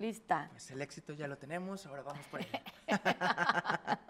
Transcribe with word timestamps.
Lista. 0.00 0.48
Pues 0.50 0.70
el 0.70 0.80
éxito 0.80 1.12
ya 1.12 1.28
lo 1.28 1.36
tenemos, 1.36 1.84
ahora 1.84 2.00
vamos 2.00 2.24
por 2.28 2.40
allá. 2.40 2.62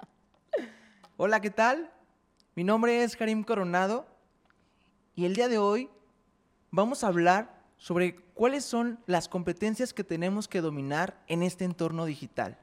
Hola, 1.17 1.41
¿qué 1.41 1.51
tal? 1.51 1.91
Mi 2.55 2.63
nombre 2.63 3.03
es 3.03 3.17
Karim 3.17 3.43
Coronado 3.43 4.07
y 5.17 5.25
el 5.25 5.35
día 5.35 5.49
de 5.49 5.59
hoy 5.59 5.91
vamos 6.71 7.03
a 7.03 7.09
hablar 7.09 7.61
sobre 7.77 8.15
cuáles 8.35 8.65
son 8.65 9.01
las 9.07 9.29
competencias 9.29 9.93
que 9.93 10.05
tenemos 10.05 10.47
que 10.47 10.61
dominar 10.61 11.21
en 11.27 11.43
este 11.43 11.65
entorno 11.65 12.05
digital. 12.05 12.57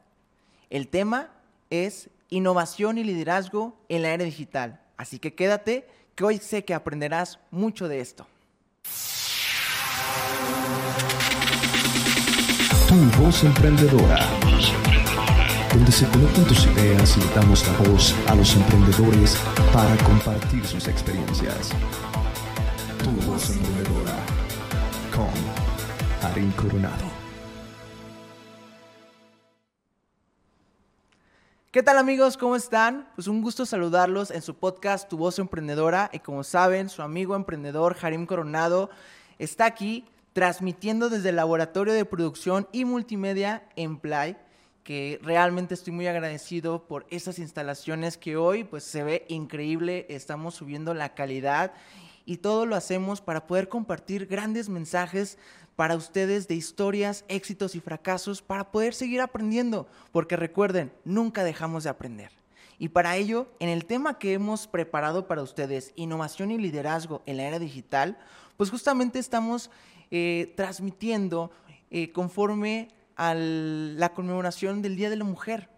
El 0.70 0.88
tema 0.88 1.30
es 1.70 2.10
innovación 2.30 2.98
y 2.98 3.04
liderazgo 3.04 3.78
en 3.90 4.04
la 4.04 4.14
era 4.14 4.24
digital. 4.24 4.80
Así 4.96 5.20
que 5.20 5.36
quédate, 5.36 5.86
que 6.16 6.24
hoy 6.24 6.38
sé 6.38 6.64
que 6.64 6.74
aprenderás 6.74 7.40
mucho 7.52 7.90
de 7.90 8.00
esto. 8.00 8.26
Tu 13.08 13.24
voz 13.24 13.42
emprendedora. 13.46 14.18
Donde 15.74 15.92
se 15.94 16.06
conectan 16.10 16.44
tus 16.44 16.66
ideas 16.66 17.16
y 17.16 17.22
le 17.22 17.34
damos 17.34 17.66
la 17.66 17.90
voz 17.90 18.14
a 18.28 18.36
los 18.36 18.54
emprendedores 18.54 19.38
para 19.74 19.96
compartir 20.04 20.66
sus 20.66 20.90
experiencias. 20.90 21.70
Tu 23.02 23.12
voz 23.26 23.50
emprendedora. 23.50 24.12
Con 25.16 25.30
Karim 26.22 26.52
Coronado. 26.52 27.06
¿Qué 31.72 31.84
tal 31.84 32.00
amigos? 32.00 32.36
¿Cómo 32.36 32.58
están? 32.58 33.08
Pues 33.16 33.28
un 33.28 33.42
gusto 33.42 33.66
saludarlos 33.66 34.32
en 34.32 34.42
su 34.42 34.56
podcast 34.56 35.08
Tu 35.08 35.18
Voz 35.18 35.40
Emprendedora 35.40 36.10
y 36.12 36.20
como 36.20 36.44
saben, 36.44 36.90
su 36.90 37.02
amigo 37.02 37.38
emprendedor 37.38 37.96
Harim 38.02 38.26
Coronado 38.26 38.90
está 39.40 39.66
aquí 39.66 40.04
transmitiendo 40.38 41.10
desde 41.10 41.30
el 41.30 41.38
laboratorio 41.38 41.96
de 41.96 42.06
producción 42.06 42.68
y 42.72 42.86
multimedia 42.86 43.68
en 43.76 43.98
Play, 43.98 44.38
que 44.84 45.20
realmente 45.24 45.74
estoy 45.74 45.94
muy 45.94 46.06
agradecido 46.06 46.88
por 46.88 47.08
esas 47.10 47.40
instalaciones 47.40 48.20
que 48.20 48.38
hoy 48.38 48.64
pues 48.64 48.84
se 48.84 49.02
ve 49.02 49.26
increíble, 49.30 50.06
estamos 50.10 50.54
subiendo 50.54 50.94
la 50.94 51.16
calidad 51.16 51.74
y 52.24 52.38
todo 52.38 52.68
lo 52.68 52.76
hacemos 52.76 53.20
para 53.20 53.48
poder 53.48 53.68
compartir 53.68 54.28
grandes 54.28 54.70
mensajes 54.70 55.40
para 55.76 55.96
ustedes 55.96 56.48
de 56.48 56.54
historias, 56.54 57.26
éxitos 57.30 57.74
y 57.74 57.80
fracasos 57.80 58.44
para 58.44 58.72
poder 58.72 58.94
seguir 58.94 59.22
aprendiendo, 59.22 59.88
porque 60.12 60.36
recuerden, 60.36 60.94
nunca 61.04 61.44
dejamos 61.44 61.86
de 61.86 61.90
aprender. 61.90 62.32
Y 62.80 62.90
para 62.90 63.16
ello, 63.16 63.48
en 63.60 63.70
el 63.70 63.86
tema 63.86 64.20
que 64.20 64.34
hemos 64.34 64.68
preparado 64.68 65.28
para 65.28 65.42
ustedes, 65.42 65.94
innovación 65.96 66.52
y 66.52 66.58
liderazgo 66.58 67.24
en 67.26 67.38
la 67.38 67.44
era 67.44 67.60
digital, 67.60 68.18
pues 68.56 68.70
justamente 68.70 69.20
estamos 69.20 69.72
eh, 70.12 70.54
transmitiendo 70.56 71.52
eh, 71.90 72.12
conforme 72.12 72.90
a 73.16 73.34
la 73.34 74.14
conmemoración 74.14 74.82
del 74.82 74.96
Día 74.96 75.10
de 75.10 75.16
la 75.16 75.24
Mujer, 75.24 75.70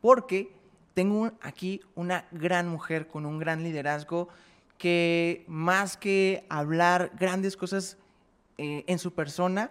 porque 0.00 0.54
tengo 0.92 1.32
aquí 1.40 1.80
una 1.94 2.26
gran 2.32 2.68
mujer 2.68 3.08
con 3.08 3.24
un 3.24 3.38
gran 3.38 3.62
liderazgo 3.62 4.28
que 4.76 5.44
más 5.46 5.96
que 5.96 6.44
hablar 6.50 7.12
grandes 7.18 7.56
cosas 7.56 7.96
eh, 8.58 8.84
en 8.86 8.98
su 8.98 9.14
persona, 9.14 9.70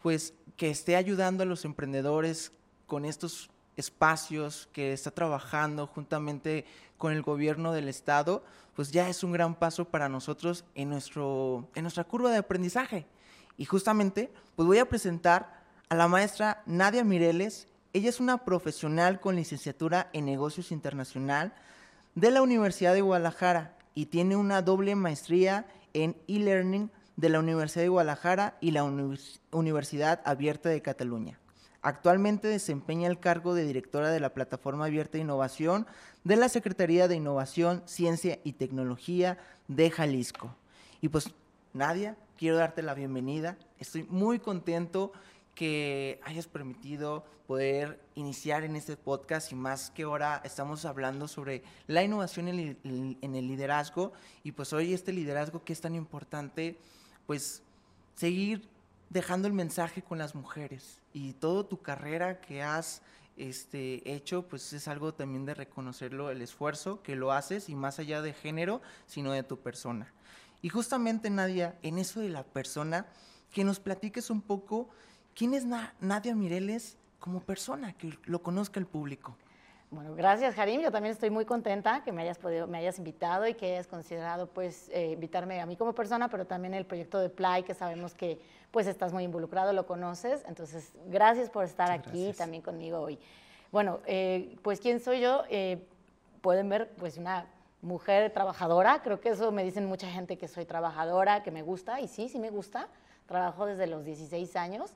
pues 0.00 0.34
que 0.56 0.70
esté 0.70 0.96
ayudando 0.96 1.42
a 1.42 1.46
los 1.46 1.64
emprendedores 1.64 2.52
con 2.86 3.04
estos 3.04 3.50
espacios, 3.76 4.68
que 4.72 4.92
está 4.92 5.10
trabajando 5.10 5.86
juntamente 5.86 6.64
con 6.98 7.12
el 7.12 7.22
gobierno 7.22 7.72
del 7.72 7.88
estado, 7.88 8.44
pues 8.74 8.92
ya 8.92 9.08
es 9.08 9.22
un 9.22 9.32
gran 9.32 9.54
paso 9.54 9.84
para 9.86 10.08
nosotros 10.08 10.64
en, 10.74 10.90
nuestro, 10.90 11.68
en 11.74 11.82
nuestra 11.82 12.04
curva 12.04 12.30
de 12.30 12.38
aprendizaje. 12.38 13.06
Y 13.56 13.64
justamente, 13.64 14.32
pues 14.56 14.66
voy 14.66 14.78
a 14.78 14.88
presentar 14.88 15.62
a 15.88 15.94
la 15.94 16.08
maestra 16.08 16.62
Nadia 16.64 17.04
Mireles. 17.04 17.68
Ella 17.92 18.08
es 18.08 18.20
una 18.20 18.44
profesional 18.44 19.20
con 19.20 19.36
licenciatura 19.36 20.08
en 20.12 20.24
negocios 20.24 20.72
internacional 20.72 21.52
de 22.14 22.30
la 22.30 22.42
Universidad 22.42 22.94
de 22.94 23.02
Guadalajara 23.02 23.76
y 23.94 24.06
tiene 24.06 24.36
una 24.36 24.62
doble 24.62 24.94
maestría 24.94 25.66
en 25.92 26.16
e-learning 26.28 26.90
de 27.16 27.28
la 27.28 27.40
Universidad 27.40 27.82
de 27.82 27.88
Guadalajara 27.88 28.56
y 28.60 28.70
la 28.70 28.84
Universidad 29.50 30.22
Abierta 30.24 30.70
de 30.70 30.80
Cataluña. 30.80 31.38
Actualmente 31.82 32.46
desempeña 32.46 33.08
el 33.08 33.18
cargo 33.18 33.54
de 33.54 33.66
directora 33.66 34.10
de 34.10 34.20
la 34.20 34.32
Plataforma 34.32 34.84
Abierta 34.84 35.18
de 35.18 35.24
Innovación 35.24 35.88
de 36.22 36.36
la 36.36 36.48
Secretaría 36.48 37.08
de 37.08 37.16
Innovación, 37.16 37.82
Ciencia 37.86 38.38
y 38.44 38.52
Tecnología 38.52 39.36
de 39.66 39.90
Jalisco. 39.90 40.54
Y 41.00 41.08
pues, 41.08 41.34
Nadia, 41.72 42.16
quiero 42.38 42.56
darte 42.56 42.82
la 42.82 42.94
bienvenida. 42.94 43.56
Estoy 43.80 44.04
muy 44.04 44.38
contento 44.38 45.12
que 45.56 46.20
hayas 46.22 46.46
permitido 46.46 47.24
poder 47.48 48.00
iniciar 48.14 48.62
en 48.62 48.76
este 48.76 48.96
podcast 48.96 49.50
y 49.50 49.56
más 49.56 49.90
que 49.90 50.04
ahora 50.04 50.40
estamos 50.44 50.84
hablando 50.84 51.26
sobre 51.26 51.64
la 51.88 52.04
innovación 52.04 52.46
en 52.46 53.18
el, 53.20 53.48
liderazgo 53.48 54.12
y 54.44 54.52
pues 54.52 54.72
hoy 54.72 54.94
este 54.94 55.12
liderazgo 55.12 55.64
que 55.64 55.72
es 55.72 55.80
tan 55.80 55.96
importante, 55.96 56.78
pues 57.26 57.60
seguir 58.14 58.68
dejando 59.10 59.48
el 59.48 59.54
mensaje 59.54 60.00
con 60.00 60.18
las 60.18 60.36
mujeres 60.36 61.01
y 61.12 61.34
toda 61.34 61.68
tu 61.68 61.80
carrera 61.80 62.40
que 62.40 62.62
has 62.62 63.02
este, 63.36 64.12
hecho, 64.12 64.46
pues 64.46 64.72
es 64.72 64.88
algo 64.88 65.14
también 65.14 65.44
de 65.44 65.54
reconocerlo, 65.54 66.30
el 66.30 66.42
esfuerzo 66.42 67.02
que 67.02 67.16
lo 67.16 67.32
haces 67.32 67.68
y 67.68 67.74
más 67.74 67.98
allá 67.98 68.22
de 68.22 68.32
género, 68.32 68.82
sino 69.06 69.32
de 69.32 69.42
tu 69.42 69.58
persona. 69.58 70.12
Y 70.60 70.68
justamente, 70.68 71.30
Nadia, 71.30 71.76
en 71.82 71.98
eso 71.98 72.20
de 72.20 72.28
la 72.28 72.44
persona, 72.44 73.06
que 73.50 73.64
nos 73.64 73.80
platiques 73.80 74.30
un 74.30 74.40
poco 74.40 74.88
quién 75.34 75.54
es 75.54 75.64
Nadia 75.66 76.34
Mireles 76.34 76.96
como 77.18 77.40
persona, 77.40 77.92
que 77.94 78.18
lo 78.24 78.42
conozca 78.42 78.78
el 78.80 78.86
público. 78.86 79.36
Bueno, 79.90 80.14
gracias, 80.14 80.58
Harim. 80.58 80.80
Yo 80.80 80.90
también 80.90 81.12
estoy 81.12 81.28
muy 81.28 81.44
contenta 81.44 82.02
que 82.02 82.12
me 82.12 82.22
hayas 82.22 82.38
podido, 82.38 82.66
me 82.66 82.78
hayas 82.78 82.96
invitado 82.96 83.46
y 83.46 83.52
que 83.52 83.72
hayas 83.72 83.86
considerado, 83.86 84.46
pues, 84.46 84.88
eh, 84.88 85.12
invitarme 85.12 85.60
a 85.60 85.66
mí 85.66 85.76
como 85.76 85.94
persona, 85.94 86.28
pero 86.28 86.46
también 86.46 86.72
el 86.72 86.86
proyecto 86.86 87.18
de 87.18 87.28
Play, 87.28 87.62
que 87.62 87.74
sabemos 87.74 88.14
que, 88.14 88.40
pues, 88.72 88.88
estás 88.88 89.12
muy 89.12 89.22
involucrado, 89.22 89.72
lo 89.72 89.86
conoces. 89.86 90.42
Entonces, 90.48 90.92
gracias 91.06 91.48
por 91.48 91.64
estar 91.64 91.92
aquí 91.92 92.32
también 92.36 92.62
conmigo 92.62 92.98
hoy. 92.98 93.18
Bueno, 93.70 94.00
eh, 94.06 94.56
pues, 94.62 94.80
¿quién 94.80 94.98
soy 94.98 95.20
yo? 95.20 95.44
Eh, 95.48 95.86
pueden 96.40 96.68
ver, 96.68 96.90
pues, 96.98 97.16
una 97.18 97.46
mujer 97.82 98.32
trabajadora, 98.32 99.02
creo 99.02 99.20
que 99.20 99.30
eso 99.30 99.50
me 99.52 99.64
dicen 99.64 99.86
mucha 99.86 100.08
gente 100.08 100.38
que 100.38 100.48
soy 100.48 100.64
trabajadora, 100.64 101.42
que 101.42 101.50
me 101.50 101.62
gusta, 101.62 102.00
y 102.00 102.08
sí, 102.08 102.28
sí 102.28 102.38
me 102.38 102.50
gusta, 102.50 102.88
trabajo 103.26 103.66
desde 103.66 103.88
los 103.88 104.04
16 104.04 104.54
años, 104.56 104.92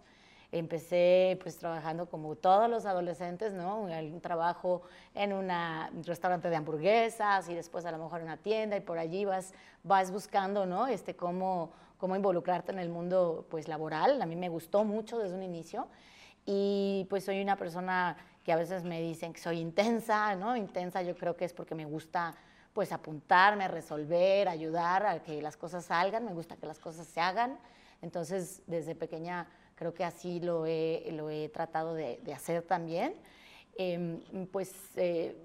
empecé 0.52 1.38
pues 1.42 1.58
trabajando 1.58 2.06
como 2.08 2.36
todos 2.36 2.70
los 2.70 2.86
adolescentes, 2.86 3.52
¿no? 3.52 3.80
Un 3.80 4.20
trabajo 4.20 4.82
en 5.14 5.32
un 5.32 5.50
restaurante 6.04 6.48
de 6.48 6.56
hamburguesas 6.56 7.48
y 7.48 7.54
después 7.54 7.84
a 7.84 7.90
lo 7.90 7.98
mejor 7.98 8.20
en 8.20 8.26
una 8.26 8.36
tienda 8.36 8.76
y 8.76 8.80
por 8.80 8.98
allí 8.98 9.24
vas, 9.24 9.52
vas 9.82 10.12
buscando, 10.12 10.64
¿no? 10.64 10.86
Este, 10.86 11.16
cómo, 11.16 11.72
cómo 11.98 12.16
involucrarte 12.16 12.72
en 12.72 12.78
el 12.78 12.88
mundo 12.88 13.46
pues 13.50 13.68
laboral, 13.68 14.20
a 14.20 14.26
mí 14.26 14.36
me 14.36 14.48
gustó 14.48 14.84
mucho 14.84 15.18
desde 15.18 15.34
un 15.34 15.42
inicio 15.42 15.88
y 16.44 17.06
pues 17.10 17.24
soy 17.24 17.42
una 17.42 17.56
persona 17.56 18.16
que 18.44 18.52
a 18.52 18.56
veces 18.56 18.84
me 18.84 19.00
dicen 19.00 19.32
que 19.32 19.40
soy 19.40 19.58
intensa, 19.58 20.36
¿no? 20.36 20.56
Intensa 20.56 21.02
yo 21.02 21.16
creo 21.16 21.36
que 21.36 21.44
es 21.44 21.52
porque 21.52 21.74
me 21.74 21.84
gusta 21.84 22.34
pues 22.72 22.92
apuntarme, 22.92 23.68
resolver, 23.68 24.48
ayudar 24.48 25.06
a 25.06 25.22
que 25.22 25.40
las 25.40 25.56
cosas 25.56 25.86
salgan, 25.86 26.24
me 26.24 26.34
gusta 26.34 26.56
que 26.56 26.66
las 26.66 26.78
cosas 26.78 27.06
se 27.06 27.20
hagan. 27.20 27.58
Entonces, 28.02 28.62
desde 28.66 28.94
pequeña 28.94 29.48
creo 29.74 29.94
que 29.94 30.04
así 30.04 30.40
lo 30.40 30.66
he, 30.66 31.08
lo 31.12 31.30
he 31.30 31.48
tratado 31.48 31.94
de, 31.94 32.20
hacer 32.34 32.62
también. 32.62 33.14
Em, 33.78 34.20
pues 34.50 34.72
eh, 34.96 35.36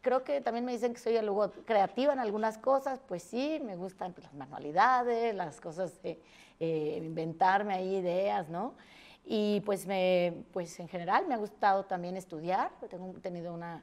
creo 0.00 0.22
que 0.22 0.40
también 0.40 0.64
me 0.64 0.72
dicen 0.72 0.92
que 0.94 1.00
soy 1.00 1.16
algo 1.16 1.50
creativa 1.64 2.12
en 2.12 2.18
algunas 2.18 2.58
cosas, 2.58 3.00
pues 3.06 3.22
sí, 3.22 3.60
me 3.64 3.76
gustan 3.76 4.12
pues, 4.12 4.26
las 4.26 4.34
manualidades, 4.34 5.34
las 5.34 5.60
cosas 5.60 6.00
de 6.02 6.20
eh, 6.60 7.00
inventarme 7.02 7.74
ahí 7.74 7.96
ideas, 7.96 8.48
¿no? 8.48 8.74
Y 9.24 9.60
pues, 9.60 9.86
me, 9.86 10.44
pues 10.52 10.78
en 10.80 10.88
general 10.88 11.26
me 11.26 11.34
ha 11.34 11.38
gustado 11.38 11.84
también 11.84 12.16
estudiar, 12.16 12.70
tengo 12.88 13.12
tenido 13.20 13.52
una 13.54 13.82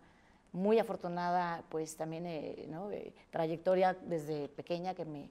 muy 0.53 0.79
afortunada, 0.79 1.63
pues 1.69 1.95
también, 1.95 2.25
eh, 2.25 2.65
¿no? 2.69 2.91
Eh, 2.91 3.13
trayectoria 3.29 3.97
desde 4.03 4.49
pequeña 4.49 4.93
que 4.93 5.05
me, 5.05 5.29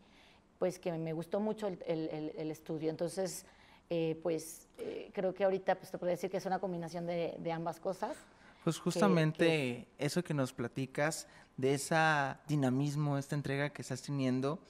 pues 0.59 0.79
que 0.79 0.93
me 0.93 1.13
gustó 1.13 1.41
mucho 1.41 1.67
el, 1.67 1.79
el, 1.87 2.51
estudio. 2.51 2.91
Entonces, 2.91 3.45
eh, 3.91 4.19
pues 4.23 4.67
creo 5.13 5.35
que 5.35 5.45
ahorita 5.45 5.75
pues 5.75 5.91
te 5.91 5.99
puedo 5.99 6.11
decir 6.11 6.31
que 6.31 6.39
es 6.39 6.47
una 6.47 6.59
combinación 6.59 7.07
de, 7.07 7.37
de 7.39 7.53
ambas 7.53 7.81
cosas. 7.81 8.17
Pues 8.65 8.79
justamente 8.79 9.89
eso 9.99 10.23
que 10.23 10.35
nos 10.35 10.53
platicas, 10.53 11.27
de 11.57 11.75
ese 11.75 11.97
dinamismo, 12.49 13.19
esta 13.19 13.35
entrega 13.35 13.71
que 13.71 13.83
estás 13.83 14.03
teniendo. 14.03 14.61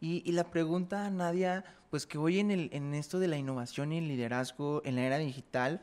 Y, 0.00 0.22
y, 0.24 0.32
la 0.32 0.50
pregunta, 0.50 1.08
Nadia, 1.10 1.64
pues 1.90 2.06
que 2.06 2.18
hoy 2.18 2.40
en, 2.40 2.50
el, 2.50 2.70
en 2.72 2.94
esto 2.94 3.20
de 3.20 3.28
la 3.28 3.36
innovación 3.36 3.92
y 3.92 3.98
el 3.98 4.08
liderazgo 4.08 4.82
en 4.84 4.96
la 4.96 5.02
era 5.02 5.18
digital, 5.18 5.80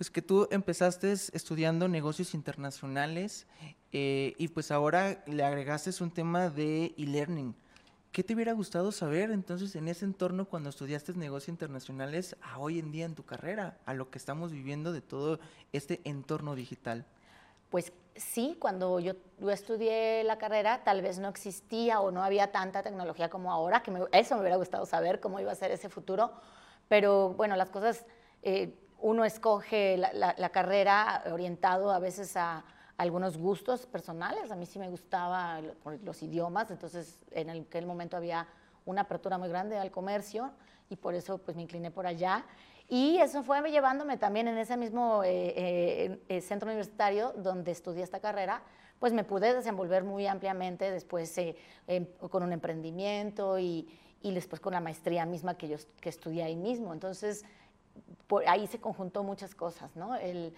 pues 0.00 0.10
que 0.10 0.22
tú 0.22 0.48
empezaste 0.50 1.12
estudiando 1.12 1.86
negocios 1.86 2.32
internacionales 2.32 3.46
eh, 3.92 4.34
y 4.38 4.48
pues 4.48 4.70
ahora 4.70 5.22
le 5.26 5.44
agregaste 5.44 5.90
un 6.02 6.10
tema 6.10 6.48
de 6.48 6.94
e-learning. 6.96 7.54
¿Qué 8.12 8.24
te 8.24 8.34
hubiera 8.34 8.52
gustado 8.54 8.90
saber 8.90 9.30
entonces 9.30 9.76
en 9.76 9.86
ese 9.86 10.04
entorno 10.04 10.44
cuando 10.46 10.68
estudiaste 10.68 11.14
negocios 11.14 11.50
internacionales 11.50 12.36
a 12.42 12.58
hoy 12.58 12.80
en 12.80 12.90
día 12.90 13.04
en 13.04 13.14
tu 13.14 13.24
carrera, 13.24 13.78
a 13.86 13.94
lo 13.94 14.10
que 14.10 14.18
estamos 14.18 14.50
viviendo 14.50 14.92
de 14.92 15.00
todo 15.00 15.38
este 15.72 16.00
entorno 16.02 16.56
digital? 16.56 17.06
Pues 17.70 17.92
sí, 18.16 18.56
cuando 18.58 18.98
yo, 18.98 19.12
estudié 19.48 20.24
la 20.24 20.38
carrera 20.38 20.82
tal 20.82 21.02
vez 21.02 21.20
no 21.20 21.28
existía 21.28 22.00
o 22.00 22.10
no 22.10 22.24
había 22.24 22.50
tanta 22.50 22.82
tecnología 22.82 23.30
como 23.30 23.52
ahora, 23.52 23.84
que 23.84 23.92
eso 24.10 24.34
me 24.34 24.40
hubiera 24.40 24.56
gustado 24.56 24.86
saber 24.86 25.20
cómo 25.20 25.38
iba 25.38 25.52
a 25.52 25.54
ser 25.54 25.70
ese 25.70 25.88
futuro, 25.88 26.32
pero 26.88 27.34
bueno, 27.34 27.54
las 27.54 27.70
cosas, 27.70 28.04
eh, 28.42 28.74
uno 28.98 29.24
escoge 29.24 29.96
la, 29.96 30.48
carrera 30.50 31.22
orientado 31.30 31.92
a 31.92 32.00
veces 32.00 32.36
a, 32.36 32.64
algunos 33.00 33.38
gustos 33.38 33.86
personales. 33.86 34.50
A 34.50 34.56
mí 34.56 34.66
sí 34.66 34.78
me 34.78 34.90
gustaba 34.90 35.62
los 36.04 36.22
idiomas, 36.22 36.70
entonces 36.70 37.24
en 37.30 37.48
aquel 37.48 37.86
momento 37.86 38.18
había 38.18 38.46
una 38.84 39.02
apertura 39.02 39.38
muy 39.38 39.48
grande 39.48 39.78
al 39.78 39.90
comercio 39.90 40.50
y 40.90 40.96
por 40.96 41.14
eso 41.14 41.38
pues 41.38 41.56
me 41.56 41.62
incliné 41.62 41.90
por 41.90 42.06
allá. 42.06 42.44
Y 42.90 43.16
eso 43.16 43.42
fue 43.42 43.62
llevándome 43.70 44.18
también 44.18 44.48
en 44.48 44.58
ese 44.58 44.76
mismo 44.76 45.24
eh, 45.24 45.54
eh, 45.56 46.22
eh, 46.28 46.40
centro 46.42 46.68
universitario 46.68 47.32
donde 47.38 47.70
estudié 47.70 48.02
esta 48.02 48.20
carrera, 48.20 48.62
pues 48.98 49.14
me 49.14 49.24
pude 49.24 49.54
desenvolver 49.54 50.04
muy 50.04 50.26
ampliamente 50.26 50.90
después 50.90 51.34
em, 51.38 52.04
con 52.28 52.42
un 52.42 52.52
emprendimiento 52.52 53.58
y, 53.58 53.88
y, 54.20 54.34
después 54.34 54.60
con 54.60 54.74
la 54.74 54.80
maestría 54.80 55.24
misma 55.24 55.56
que 55.56 55.68
yo 55.68 55.78
que 56.02 56.10
estudié 56.10 56.42
ahí 56.42 56.56
mismo. 56.56 56.92
Entonces, 56.92 57.46
por 58.26 58.46
ahí 58.46 58.66
se 58.66 58.78
conjuntó 58.78 59.22
muchas 59.22 59.54
cosas, 59.54 59.96
¿no? 59.96 60.16
El, 60.16 60.52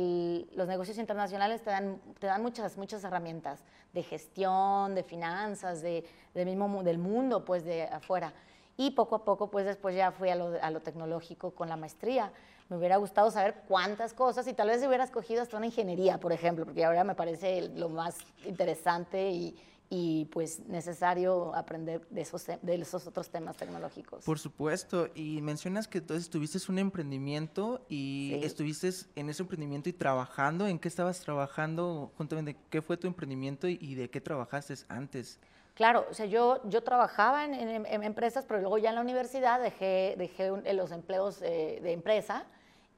los 0.00 0.68
negocios 0.68 0.98
internacionales 0.98 1.62
te 1.62 1.70
dan, 1.70 2.00
te 2.18 2.26
dan 2.26 2.42
muchas, 2.42 2.76
muchas 2.76 3.04
herramientas 3.04 3.64
de 3.92 4.02
gestión, 4.02 4.94
de 4.94 5.02
finanzas, 5.02 5.80
de, 5.80 6.04
mismo, 6.34 6.82
del 6.82 6.98
mundo, 6.98 7.44
pues 7.44 7.64
de 7.64 7.84
afuera. 7.84 8.32
Y 8.76 8.90
poco 8.90 9.16
a 9.16 9.24
poco, 9.24 9.50
pues 9.50 9.66
después 9.66 9.94
ya 9.94 10.10
fui 10.10 10.30
a 10.30 10.34
lo, 10.34 10.52
a 10.60 10.70
lo 10.70 10.80
tecnológico 10.80 11.52
con 11.52 11.68
la 11.68 11.76
maestría. 11.76 12.32
Me 12.68 12.76
hubiera 12.76 12.96
gustado 12.96 13.30
saber 13.30 13.62
cuántas 13.68 14.14
cosas 14.14 14.48
y 14.48 14.54
tal 14.54 14.68
vez 14.68 14.84
hubiera 14.84 15.04
escogido 15.04 15.42
hasta 15.42 15.56
una 15.56 15.66
ingeniería, 15.66 16.18
por 16.18 16.32
ejemplo, 16.32 16.64
porque 16.64 16.84
ahora 16.84 17.04
me 17.04 17.14
parece 17.14 17.68
lo 17.68 17.88
más 17.88 18.16
interesante 18.44 19.30
y, 19.30 19.56
y 19.96 20.24
pues 20.24 20.58
necesario 20.66 21.54
aprender 21.54 22.04
de 22.10 22.22
esos, 22.22 22.44
de 22.46 22.74
esos 22.74 23.06
otros 23.06 23.30
temas 23.30 23.56
tecnológicos. 23.56 24.24
Por 24.24 24.40
supuesto, 24.40 25.08
y 25.14 25.40
mencionas 25.40 25.86
que 25.86 25.98
entonces 25.98 26.28
tuviste 26.28 26.58
un 26.68 26.80
emprendimiento 26.80 27.86
y 27.88 28.40
estuviste 28.42 28.90
en 29.14 29.30
ese 29.30 29.42
emprendimiento 29.42 29.88
y 29.88 29.92
trabajando, 29.92 30.66
¿en 30.66 30.80
qué 30.80 30.88
estabas 30.88 31.20
trabajando? 31.20 32.10
Cuéntame, 32.16 32.56
¿qué 32.70 32.82
fue 32.82 32.96
tu 32.96 33.06
emprendimiento 33.06 33.68
y 33.68 33.94
de 33.94 34.10
qué 34.10 34.20
trabajaste 34.20 34.74
antes? 34.88 35.38
Claro, 35.74 36.06
o 36.10 36.14
sea, 36.14 36.26
yo, 36.26 36.60
yo 36.68 36.82
trabajaba 36.82 37.44
en, 37.44 37.86
empresas, 38.02 38.44
pero 38.46 38.60
luego 38.60 38.78
ya 38.78 38.88
en 38.88 38.96
la 38.96 39.00
universidad 39.00 39.60
dejé, 39.60 40.16
dejé 40.18 40.50
los 40.72 40.90
empleos 40.90 41.40
eh, 41.42 41.78
de 41.80 41.92
empresa 41.92 42.46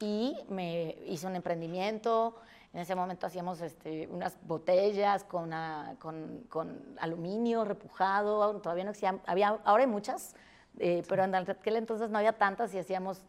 y 0.00 0.34
me 0.48 0.96
hice 1.06 1.26
un 1.26 1.36
emprendimiento, 1.36 2.36
en 2.76 2.82
ese 2.82 2.94
momento 2.94 3.26
hacíamos 3.26 3.62
este, 3.62 4.06
unas 4.08 4.36
botellas 4.42 5.24
con, 5.24 5.50
ah, 5.54 5.94
con, 5.98 6.44
con, 6.50 6.78
aluminio 7.00 7.64
repujado, 7.64 8.60
todavía 8.60 8.84
no 8.84 8.90
existían, 8.90 9.22
había, 9.24 9.58
ahora 9.64 9.84
hay 9.84 9.88
muchas, 9.88 10.34
eh, 10.78 11.02
pero 11.08 11.24
en 11.24 11.34
aquel 11.34 11.76
entonces 11.76 12.10
no 12.10 12.18
había 12.18 12.34
tantas 12.34 12.74
y 12.74 12.78
hacíamos 12.78 13.22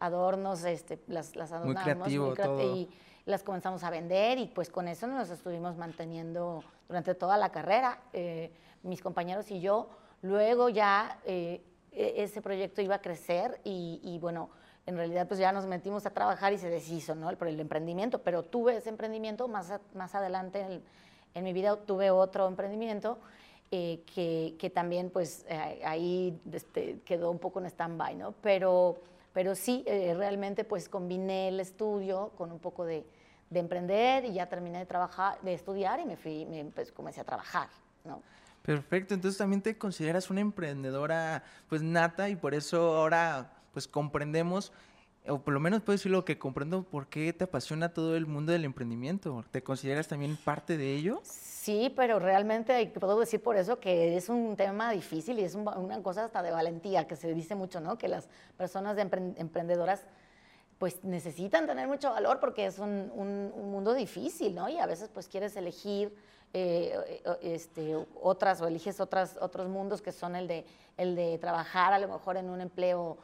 adornos, 0.00 0.64
este, 0.64 1.02
las, 1.06 1.36
las 1.36 1.52
adornábamos 1.52 2.08
y 2.08 2.88
las 3.26 3.42
comenzamos 3.42 3.84
a 3.84 3.90
vender 3.90 4.38
y 4.38 4.46
pues 4.46 4.70
con 4.70 4.88
eso 4.88 5.06
nos 5.06 5.28
estuvimos 5.28 5.76
manteniendo 5.76 6.64
durante 6.88 7.14
toda 7.14 7.36
la 7.36 7.52
carrera, 7.52 8.00
eh, 8.14 8.54
mis 8.84 9.02
compañeros 9.02 9.50
y 9.50 9.60
yo. 9.60 9.90
Luego 10.22 10.70
ya 10.70 11.20
eh, 11.26 11.62
e-, 11.92 12.22
ese 12.22 12.40
proyecto 12.40 12.80
iba 12.80 12.94
a 12.94 13.02
crecer 13.02 13.60
y, 13.64 14.00
y 14.02 14.18
bueno, 14.18 14.48
en 14.86 14.96
realidad 14.96 15.26
pues 15.26 15.40
ya 15.40 15.52
nos 15.52 15.66
metimos 15.66 16.04
a 16.06 16.10
trabajar 16.10 16.52
y 16.52 16.58
se 16.58 16.68
deshizo, 16.68 17.14
¿no? 17.14 17.30
Por 17.36 17.48
el 17.48 17.58
emprendimiento, 17.58 18.20
pero 18.22 18.42
tuve 18.42 18.76
ese 18.76 18.90
emprendimiento, 18.90 19.48
más, 19.48 19.72
más 19.94 20.14
adelante 20.14 20.82
en, 21.34 21.44
mi 21.44 21.52
vida 21.52 21.76
tuve 21.76 22.10
otro 22.10 22.46
emprendimiento 22.46 23.18
eh, 23.70 24.02
que, 24.14 24.54
que, 24.58 24.70
también 24.70 25.10
pues 25.10 25.44
eh, 25.48 25.80
ahí 25.84 26.38
este, 26.52 27.00
quedó 27.04 27.30
un 27.30 27.38
poco 27.38 27.58
en 27.60 27.66
stand-by, 27.66 28.14
¿no? 28.14 28.32
Pero, 28.40 28.98
pero 29.32 29.54
sí, 29.56 29.82
eh, 29.86 30.14
realmente 30.16 30.64
pues 30.64 30.88
combiné 30.88 31.48
el 31.48 31.58
estudio 31.58 32.30
con 32.36 32.52
un 32.52 32.60
poco 32.60 32.84
de, 32.84 33.04
de, 33.50 33.60
emprender 33.60 34.26
y 34.26 34.34
ya 34.34 34.48
terminé 34.48 34.78
de 34.78 34.86
trabajar, 34.86 35.40
de 35.40 35.54
estudiar 35.54 35.98
y 35.98 36.04
me 36.04 36.16
fui, 36.16 36.46
me, 36.46 36.64
pues, 36.66 36.92
comencé 36.92 37.20
a 37.20 37.24
trabajar, 37.24 37.68
¿no? 38.04 38.22
Perfecto, 38.62 39.12
entonces 39.12 39.36
también 39.36 39.60
te 39.60 39.76
consideras 39.76 40.30
una 40.30 40.40
emprendedora 40.40 41.42
pues 41.68 41.82
nata 41.82 42.28
y 42.28 42.36
por 42.36 42.54
eso 42.54 42.96
ahora 42.96 43.50
pues 43.74 43.86
comprendemos, 43.86 44.72
o 45.28 45.38
por 45.40 45.52
lo 45.52 45.60
menos 45.60 45.82
puedo 45.82 45.96
decir 45.96 46.10
lo 46.10 46.24
que 46.24 46.38
comprendo 46.38 46.82
por 46.84 47.08
qué 47.08 47.32
te 47.34 47.44
apasiona 47.44 47.92
todo 47.92 48.16
el 48.16 48.26
mundo 48.26 48.52
del 48.52 48.64
emprendimiento. 48.64 49.44
¿Te 49.50 49.62
consideras 49.62 50.08
también 50.08 50.36
parte 50.36 50.78
de 50.78 50.94
ello? 50.94 51.20
Sí, 51.24 51.92
pero 51.96 52.18
realmente 52.18 52.86
puedo 52.98 53.20
decir 53.20 53.42
por 53.42 53.56
eso 53.56 53.80
que 53.80 54.16
es 54.16 54.28
un 54.28 54.56
tema 54.56 54.92
difícil 54.92 55.38
y 55.38 55.44
es 55.44 55.54
una 55.54 56.02
cosa 56.02 56.24
hasta 56.24 56.42
de 56.42 56.50
valentía, 56.50 57.06
que 57.06 57.16
se 57.16 57.34
dice 57.34 57.54
mucho, 57.54 57.80
¿no? 57.80 57.98
Que 57.98 58.08
las 58.08 58.28
personas 58.56 58.96
de 58.96 59.02
emprendedoras 59.02 60.06
pues 60.78 61.02
necesitan 61.04 61.66
tener 61.66 61.88
mucho 61.88 62.10
valor 62.10 62.40
porque 62.40 62.66
es 62.66 62.78
un, 62.78 63.10
un, 63.14 63.70
mundo 63.70 63.94
difícil, 63.94 64.54
¿no? 64.54 64.68
Y 64.68 64.78
a 64.78 64.86
veces 64.86 65.08
pues 65.12 65.28
quieres 65.28 65.56
elegir 65.56 66.14
eh, 66.52 67.22
este, 67.42 67.96
otras 68.20 68.60
o 68.60 68.68
eliges 68.68 69.00
otras, 69.00 69.36
otros 69.40 69.68
mundos 69.68 70.02
que 70.02 70.12
son 70.12 70.36
el 70.36 70.46
de, 70.46 70.64
el 70.96 71.16
de 71.16 71.38
trabajar 71.38 71.92
a 71.92 71.98
lo 71.98 72.08
mejor 72.08 72.36
en 72.36 72.50
un 72.50 72.60
empleo 72.60 73.18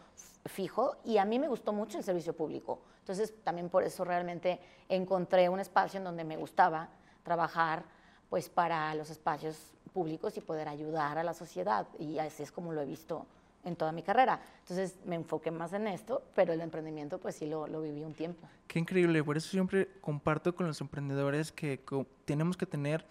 fijo 0.47 0.97
y 1.05 1.19
a 1.19 1.25
mí 1.25 1.39
me 1.39 1.49
gustó 1.49 1.73
mucho 1.73 1.99
el 1.99 2.05
servicio 2.05 2.35
público. 2.35 2.81
Entonces 3.01 3.35
también 3.45 3.69
por 3.69 3.83
eso 3.83 4.05
realmente 4.05 4.61
encontré 4.89 5.49
un 5.49 5.61
espacio 5.61 5.99
en 5.99 6.05
donde 6.05 6.25
me 6.25 6.37
gustaba 6.37 6.89
trabajar 7.23 7.85
pues 8.29 8.49
para 8.49 8.95
los 8.95 9.11
espacios 9.11 9.57
públicos 9.93 10.37
y 10.37 10.41
poder 10.41 10.69
ayudar 10.69 11.19
a 11.19 11.25
la 11.25 11.35
sociedad 11.35 11.87
y 11.99 12.19
así 12.19 12.43
es 12.43 12.53
como 12.53 12.73
lo 12.73 12.81
he 12.81 12.87
visto 12.87 13.27
en 13.65 13.77
toda 13.77 13.93
mi 13.93 14.03
carrera. 14.03 14.41
Entonces 14.61 14.97
me 15.05 15.17
enfoqué 15.17 15.51
más 15.51 15.73
en 15.73 15.87
esto, 15.87 16.23
pero 16.35 16.53
el 16.53 16.61
emprendimiento 16.61 17.19
pues 17.19 17.37
sí 17.37 17.47
lo, 17.47 17.67
lo 17.67 17.83
viví 17.83 18.03
un 18.03 18.15
tiempo. 18.15 18.49
Qué 18.67 18.79
increíble, 18.79 19.23
por 19.23 19.37
eso 19.37 19.51
siempre 19.51 19.89
comparto 20.01 20.55
con 20.55 20.67
los 20.67 20.81
emprendedores 20.81 21.53
que 21.53 21.81
tenemos 22.25 22.57
que 22.57 22.67
tener 22.67 23.05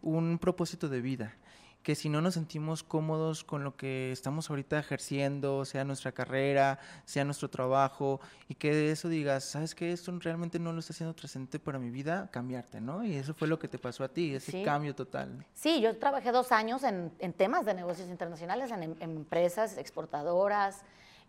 un 0.00 0.38
propósito 0.38 0.88
de 0.88 1.00
vida 1.00 1.34
que 1.82 1.94
si 1.94 2.08
no 2.08 2.20
nos 2.20 2.34
sentimos 2.34 2.82
cómodos 2.82 3.42
con 3.42 3.64
lo 3.64 3.76
que 3.76 4.12
estamos 4.12 4.50
ahorita 4.50 4.78
ejerciendo, 4.78 5.64
sea 5.64 5.84
nuestra 5.84 6.12
carrera, 6.12 6.78
sea 7.04 7.24
nuestro 7.24 7.48
trabajo, 7.48 8.20
y 8.48 8.54
que 8.54 8.74
de 8.74 8.90
eso 8.90 9.08
digas, 9.08 9.44
¿sabes 9.44 9.74
qué? 9.74 9.92
Esto 9.92 10.12
realmente 10.20 10.58
no 10.58 10.72
lo 10.72 10.80
está 10.80 10.92
haciendo 10.92 11.14
trascendente 11.14 11.58
para 11.58 11.78
mi 11.78 11.90
vida, 11.90 12.28
cambiarte, 12.30 12.80
¿no? 12.80 13.02
Y 13.02 13.14
eso 13.14 13.32
fue 13.32 13.48
lo 13.48 13.58
que 13.58 13.68
te 13.68 13.78
pasó 13.78 14.04
a 14.04 14.08
ti, 14.08 14.34
ese 14.34 14.62
cambio 14.62 14.94
total. 14.94 15.44
Sí, 15.54 15.80
yo 15.80 15.96
trabajé 15.98 16.32
dos 16.32 16.52
años 16.52 16.82
en, 16.82 17.10
temas 17.32 17.64
de 17.64 17.72
negocios 17.72 18.08
internacionales, 18.08 18.70
en, 18.70 18.96
empresas 19.00 19.78
exportadoras, 19.78 20.82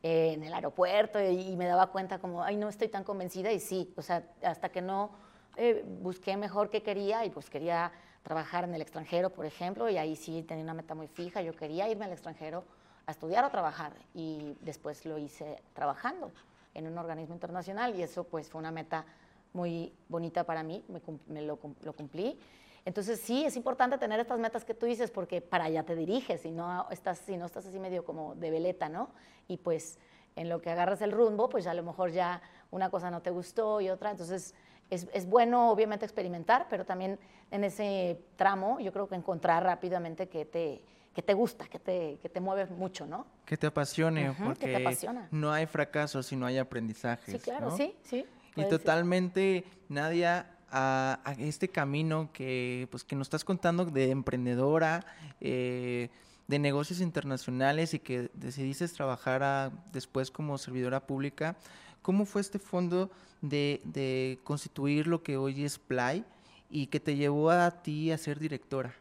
eh, 0.04 0.34
en 0.34 0.44
el 0.44 0.54
aeropuerto, 0.54 1.22
y, 1.22 1.56
me 1.56 1.66
daba 1.66 1.88
cuenta 1.88 2.20
como, 2.20 2.44
ay, 2.44 2.58
no 2.58 2.68
estoy 2.68 2.90
tan 2.90 3.06
convencida, 3.06 3.54
y 3.54 3.62
sí, 3.62 3.94
o 3.96 4.02
sea, 4.02 4.28
hasta 4.44 4.68
que 4.70 4.82
no 4.82 5.12
eh, 5.56 5.86
busqué 6.02 6.36
mejor 6.36 6.70
qué 6.70 6.84
quería, 6.84 7.24
y 7.24 7.30
pues 7.30 7.50
quería 7.50 7.94
trabajar 8.24 8.64
en 8.64 8.76
el 8.76 8.82
extranjero, 8.82 9.30
por 9.30 9.46
ejemplo, 9.46 9.90
y 9.90 9.98
ahí 9.98 10.16
sí 10.16 10.44
tenía 10.44 10.64
una 10.64 10.74
meta 10.74 10.96
muy 10.96 11.08
fija. 11.08 11.42
Yo 11.42 11.56
quería 11.56 11.90
irme 11.90 12.06
al 12.06 12.12
extranjero 12.12 12.64
a 13.06 13.12
estudiar 13.12 13.44
o 13.46 13.50
trabajar 13.50 13.94
y 14.14 14.56
después 14.62 15.06
lo 15.06 15.18
hice 15.18 15.62
trabajando 15.74 16.32
en 16.74 16.88
un 16.88 16.98
organismo 16.98 17.34
internacional 17.34 17.96
y 17.96 18.04
eso 18.04 18.24
pues 18.24 18.50
fue 18.50 18.60
una 18.60 18.72
meta 18.72 19.06
muy 19.54 19.94
bonita 20.08 20.44
para 20.46 20.64
mí, 20.64 20.84
me, 21.28 21.42
lo, 21.42 21.58
cumplí. 21.58 22.40
Entonces 22.86 23.20
sí, 23.20 23.44
es 23.44 23.56
importante 23.56 23.98
tener 23.98 24.20
estas 24.20 24.40
metas 24.40 24.64
que 24.64 24.74
tú 24.74 24.86
dices 24.86 25.12
porque 25.12 25.42
para 25.42 25.66
allá 25.66 25.84
te 25.84 25.96
diriges 25.96 26.46
y 26.46 26.52
no 26.52 26.88
estás, 26.90 27.20
si 27.20 27.38
no 27.38 27.46
estás 27.46 27.66
así 27.66 27.80
medio 27.80 28.06
como 28.06 28.36
de 28.36 28.50
veleta, 28.50 28.88
¿no? 28.88 29.10
Y 29.48 29.58
pues 29.58 30.00
en 30.36 30.48
lo 30.48 30.62
que 30.62 30.70
agarras 30.70 31.02
el 31.02 31.12
rumbo, 31.12 31.50
pues 31.50 31.68
a 31.68 31.74
lo 31.74 31.84
mejor 31.84 32.12
ya 32.12 32.42
una 32.72 32.90
cosa 32.90 33.12
no 33.12 33.22
te 33.22 33.30
gustó 33.30 33.82
y 33.82 33.90
otra, 33.90 34.12
entonces 34.12 34.56
es, 34.92 35.26
bueno 35.26 35.72
obviamente 35.72 36.06
experimentar, 36.06 36.68
pero 36.70 36.86
también 36.86 37.18
en 37.50 37.64
ese 37.64 38.20
tramo 38.36 38.80
yo 38.80 38.92
creo 38.92 39.08
que 39.08 39.16
encontrar 39.16 39.64
rápidamente 39.64 40.28
que 40.28 40.46
te, 40.46 40.84
que 41.16 41.22
te 41.22 41.34
gusta, 41.34 41.68
que 41.68 41.80
te, 41.80 42.20
que 42.22 42.30
te 42.30 42.40
mueve 42.40 42.66
mucho, 42.68 43.06
¿no? 43.06 43.26
Que 43.46 43.58
te 43.58 43.68
apasione, 43.68 44.34
porque 44.44 44.68
te 44.68 44.76
apasiona. 44.76 45.28
no 45.32 45.52
hay 45.52 45.66
fracaso 45.66 46.22
si 46.22 46.36
no 46.36 46.46
hay 46.46 46.58
aprendizaje. 46.58 47.32
Sí, 47.32 47.40
claro, 47.40 47.72
sí, 47.72 47.96
sí. 48.04 48.26
Y 48.56 48.66
totalmente, 48.66 49.64
Nadia, 49.88 50.58
a, 50.70 51.36
este 51.40 51.70
camino 51.70 52.30
que, 52.34 52.88
pues, 52.92 53.04
que 53.04 53.16
nos 53.16 53.28
estás 53.28 53.46
contando 53.46 53.86
de 53.86 54.10
emprendedora, 54.10 55.06
eh, 55.40 56.10
de 56.48 56.60
negocios 56.60 57.00
internacionales 57.00 57.94
y 57.94 58.00
que 58.00 58.30
decidiste 58.34 58.86
trabajar 58.90 59.72
después 59.94 60.32
como 60.32 60.58
servidora 60.58 61.06
pública, 61.08 61.56
¿Cómo 62.02 62.26
fue 62.26 62.42
este 62.42 62.58
fondo 62.58 63.12
de, 63.42 64.40
constituir 64.44 65.08
lo 65.08 65.22
que 65.22 65.38
hoy 65.38 65.64
es 65.64 65.78
Play 65.78 66.26
y 66.70 66.88
que 66.88 67.00
te 67.00 67.16
llevó 67.16 67.52
a 67.52 67.70
ti 67.70 68.12
a 68.12 68.18
ser 68.18 68.40
directora? 68.40 68.94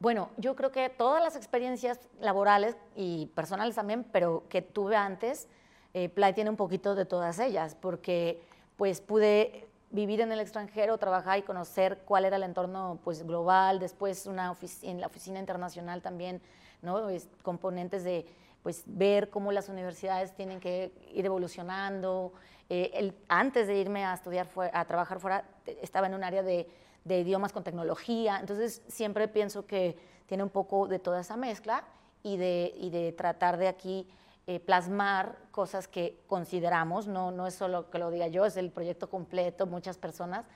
Bueno, 0.00 0.30
yo 0.36 0.56
creo 0.56 0.70
que 0.70 0.88
todas 0.88 1.22
las 1.22 1.36
experiencias 1.36 2.00
laborales 2.20 2.76
y 2.96 3.26
personales 3.34 3.74
también, 3.74 4.04
pero 4.12 4.44
que 4.48 4.62
tuve 4.62 4.96
antes, 4.96 5.46
eh, 5.92 6.08
Play 6.08 6.32
tiene 6.32 6.50
un 6.50 6.56
poquito 6.56 6.94
de 6.94 7.04
todas 7.04 7.38
ellas, 7.38 7.76
porque 7.80 8.42
pues 8.76 9.00
pude 9.00 9.66
vivir 9.90 10.20
en 10.20 10.32
el 10.32 10.40
extranjero, 10.40 10.98
trabajar 10.98 11.38
y 11.38 11.42
conocer 11.42 11.98
cuál 12.04 12.24
era 12.24 12.36
el 12.36 12.42
entorno 12.42 12.98
pues, 13.04 13.24
global, 13.26 13.78
después 13.78 14.26
una 14.26 14.56
en 14.82 15.00
la 15.00 15.06
oficina 15.06 15.38
internacional 15.38 16.02
también, 16.02 16.40
¿no? 16.82 17.06
componentes 17.42 18.04
de 18.04 18.26
pues, 18.64 18.82
ver 18.86 19.30
cómo 19.30 19.52
las 19.52 19.68
universidades 19.68 20.34
tienen 20.34 20.58
que 20.58 20.90
ir 21.12 21.24
evolucionando. 21.26 22.32
Eh, 22.70 22.90
el, 22.94 23.14
antes 23.28 23.68
de 23.68 23.76
irme 23.76 24.04
a 24.04 24.14
estudiar, 24.14 24.48
a 24.72 24.84
trabajar 24.86 25.20
fuera, 25.20 25.44
estaba 25.82 26.06
en 26.08 26.14
un 26.14 26.24
área 26.24 26.42
de, 26.42 26.66
de 27.04 27.20
idiomas 27.20 27.52
con 27.52 27.62
tecnología, 27.62 28.38
entonces 28.40 28.82
siempre 28.88 29.28
pienso 29.28 29.66
que 29.66 29.96
tiene 30.26 30.42
un 30.42 30.48
poco 30.48 30.88
de 30.88 30.98
toda 30.98 31.20
esa 31.20 31.36
mezcla 31.36 31.84
y 32.22 32.38
de, 32.38 32.72
y 32.76 32.88
de 32.88 33.12
tratar 33.12 33.58
de 33.58 33.68
aquí 33.68 34.08
eh, 34.46 34.60
plasmar 34.60 35.36
cosas 35.50 35.86
que 35.86 36.18
consideramos, 36.26 37.06
no, 37.06 37.30
no 37.30 37.46
es 37.46 37.54
solo 37.54 37.90
que 37.90 37.98
lo 37.98 38.10
diga 38.10 38.28
yo, 38.28 38.46
es 38.46 38.56
el 38.56 38.70
proyecto 38.70 39.10
completo, 39.10 39.66
muchas 39.66 39.98
personas 39.98 40.46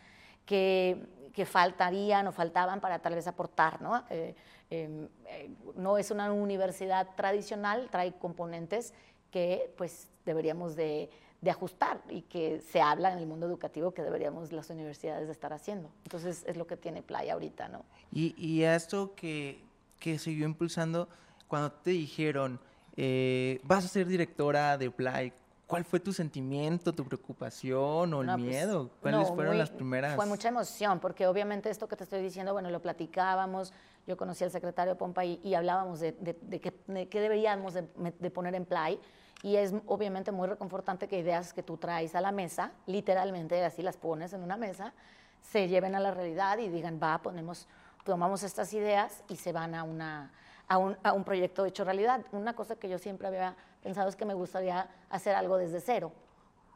que, 0.47 1.07
que 1.33 1.47
faltarían 1.47 2.27
o 2.27 2.33
faltaban 2.33 2.81
para 2.81 2.99
tal 2.99 3.15
vez 3.15 3.27
aportar. 3.27 3.81
¿no? 3.81 4.05
Eh, 4.11 4.35
em, 4.71 5.09
eh, 5.27 5.51
no 5.77 5.99
es 5.99 6.11
una 6.11 6.33
universidad 6.33 7.09
tradicional, 7.17 7.89
trae 7.91 8.13
componentes 8.13 8.95
que 9.31 9.73
pues 9.77 10.09
deberíamos 10.25 10.77
de, 10.77 11.11
de, 11.41 11.51
ajustar 11.51 12.01
y 12.09 12.23
que 12.23 12.61
se 12.61 12.81
habla 12.81 13.13
en 13.13 13.19
el 13.19 13.27
mundo 13.27 13.47
educativo 13.47 13.93
que 13.93 14.03
deberíamos 14.03 14.53
las 14.53 14.71
universidades 14.71 15.27
de 15.27 15.33
estar 15.33 15.53
haciendo. 15.53 15.91
Entonces 16.05 16.45
es 16.47 16.57
lo 16.57 16.67
que 16.67 16.77
tiene 16.77 17.03
Playa 17.03 17.35
ahorita, 17.35 17.69
¿no? 17.69 17.85
Y, 18.11 18.35
y 18.39 18.63
esto 18.63 19.15
que, 19.15 19.63
que 19.99 20.19
siguió 20.19 20.47
impulsando, 20.47 21.09
cuando 21.47 21.73
te 21.73 21.91
dijeron, 21.91 22.61
eh, 22.97 23.61
vas 23.63 23.85
a 23.85 23.89
ser 23.89 24.07
directora 24.07 24.77
de 24.77 24.91
Play. 24.91 25.33
¿Cuál 25.69 25.85
fue 25.85 26.01
tu 26.01 26.15
sentimiento, 26.15 26.95
tu 26.95 27.05
preocupación 27.05 28.15
o 28.15 28.23
el 28.23 28.27
pues, 28.27 28.39
miedo? 28.39 28.91
¿Cuáles 29.03 29.29
fueron 29.29 29.59
las 29.59 29.69
primeras? 29.69 30.17
Fue 30.17 30.25
mucha 30.25 30.49
emoción, 30.49 30.99
porque 30.99 31.27
obviamente 31.27 31.69
esto 31.69 31.87
que 31.87 31.95
te 31.95 32.05
estoy 32.05 32.23
diciendo, 32.23 32.55
bueno, 32.55 32.71
lo 32.71 32.81
platicábamos, 32.81 33.75
yo 34.07 34.17
conocí 34.17 34.45
al 34.45 34.51
secretario 34.51 34.97
Pompa 34.97 35.27
y, 35.27 35.55
hablábamos 35.55 36.01
de, 36.01 36.15
qué, 36.59 37.21
deberíamos 37.21 37.75
de, 37.75 38.31
poner 38.31 38.55
en 38.55 38.65
Play. 38.65 38.99
Y 39.43 39.57
es 39.57 39.75
obviamente 39.85 40.33
muy 40.33 40.49
reconfortante 40.49 41.07
que 41.07 41.19
ideas 41.19 41.53
que 41.53 41.63
tú 41.63 41.77
traes 41.77 42.15
a 42.15 42.23
la 42.23 42.33
mesa, 42.33 42.73
literalmente 42.87 43.63
así 43.63 43.83
las 43.83 43.99
pones 43.99 44.33
en 44.33 44.43
una 44.43 44.57
mesa, 44.57 44.95
se 45.43 45.69
lleven 45.69 45.95
a 45.95 46.01
la 46.01 46.13
realidad 46.13 46.57
y 46.57 46.71
digan, 46.71 46.99
va, 47.01 47.19
ponemos, 47.19 47.69
tomamos 48.05 48.43
estas 48.43 48.73
ideas 48.73 49.23
y 49.29 49.37
se 49.37 49.53
van 49.53 49.75
a 49.75 49.83
una 49.83 50.33
a 50.67 50.79
un, 50.79 50.97
a 51.03 51.13
un 51.13 51.25
proyecto 51.25 51.65
hecho 51.67 51.85
realidad. 51.85 52.25
Una 52.33 52.55
cosa 52.55 52.77
que 52.77 52.89
yo 52.89 52.99
siempre 52.99 53.27
había 53.27 53.57
pensado 53.83 54.09
es 54.09 54.17
que 54.17 54.25
me 54.25 54.35
gustaría 54.35 54.89
hacer 55.11 55.35
algo 55.35 55.57
desde 55.57 55.81
cero, 55.81 56.13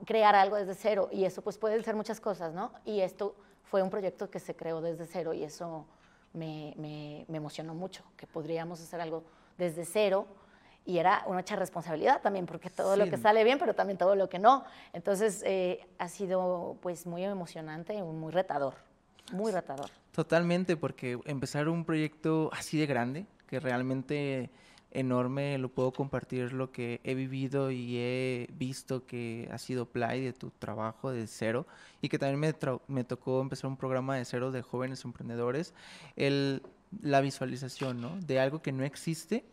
crear 0.05 0.35
algo 0.35 0.57
desde 0.57 0.75
cero, 0.75 1.09
y 1.13 1.25
eso 1.25 1.43
pues 1.43 1.59
puede 1.59 1.83
ser 1.83 1.97
muchas 1.97 2.21
cosas, 2.21 2.55
¿no? 2.55 2.73
Y 2.85 3.01
esto 3.01 3.35
fue 3.65 3.83
un 3.83 3.91
proyecto 3.91 4.31
que 4.31 4.39
se 4.39 4.55
creó 4.55 4.81
desde 4.81 5.07
cero 5.07 5.33
y 5.33 5.45
eso 5.45 5.87
me, 6.33 6.75
me, 6.77 7.25
me 7.29 7.37
emocionó 7.39 7.75
mucho, 7.75 8.05
que 8.17 8.27
podríamos 8.27 8.81
hacer 8.81 9.01
algo 9.01 9.25
desde 9.57 9.85
cero 9.85 10.27
y 10.85 10.99
era 10.99 11.23
una 11.27 11.39
mucha 11.39 11.57
responsabilidad 11.57 12.21
también, 12.23 12.47
porque 12.47 12.71
todo 12.71 12.97
lo 12.97 13.09
que 13.09 13.17
sale 13.17 13.45
bien, 13.45 13.59
pero 13.59 13.75
también 13.75 13.99
todo 13.99 14.17
lo 14.17 14.29
que 14.29 14.39
no. 14.39 14.65
Entonces 14.93 15.43
eh, 15.47 15.87
ha 15.99 16.09
sido 16.09 16.77
pues 16.81 17.07
muy 17.07 17.25
emocionante 17.25 17.95
y 17.95 18.03
muy 18.03 18.33
retador, 18.33 18.75
muy 19.33 19.53
retador. 19.53 19.91
Totalmente, 20.11 20.77
porque 20.77 21.19
empezar 21.25 21.69
un 21.69 21.85
proyecto 21.85 22.51
así 22.53 22.79
de 22.79 22.87
grande, 22.87 23.27
que 23.47 23.61
realmente 23.61 24.51
enorme, 24.93 25.59
lo 25.59 25.69
puedo 25.69 25.93
compartir 25.93 26.53
lo 26.53 26.71
que 26.71 27.01
he 27.05 27.15
vivido 27.15 27.71
y 27.71 27.97
he 27.97 28.49
visto 28.53 29.07
que 29.07 29.49
ha 29.51 29.59
sido 29.59 29.87
Play 29.87 30.23
de 30.23 30.33
tu 30.33 30.51
trabajo 30.51 31.11
de 31.11 31.27
cero 31.27 31.67
y 32.01 32.09
que 32.09 32.19
también 32.19 32.41
me, 32.41 32.55
me 32.89 33.05
tocó 33.05 33.41
empezar 33.41 33.69
un 33.69 33.77
programa 33.77 34.17
de 34.17 34.25
cero 34.25 34.51
de 34.53 34.63
jóvenes 34.63 35.05
emprendedores, 35.05 35.75
el, 36.17 36.63
la 37.01 37.21
visualización 37.21 38.01
¿no? 38.01 38.21
de 38.21 38.41
algo 38.41 38.63
que 38.63 38.73
no 38.73 38.85
existe. 38.85 39.45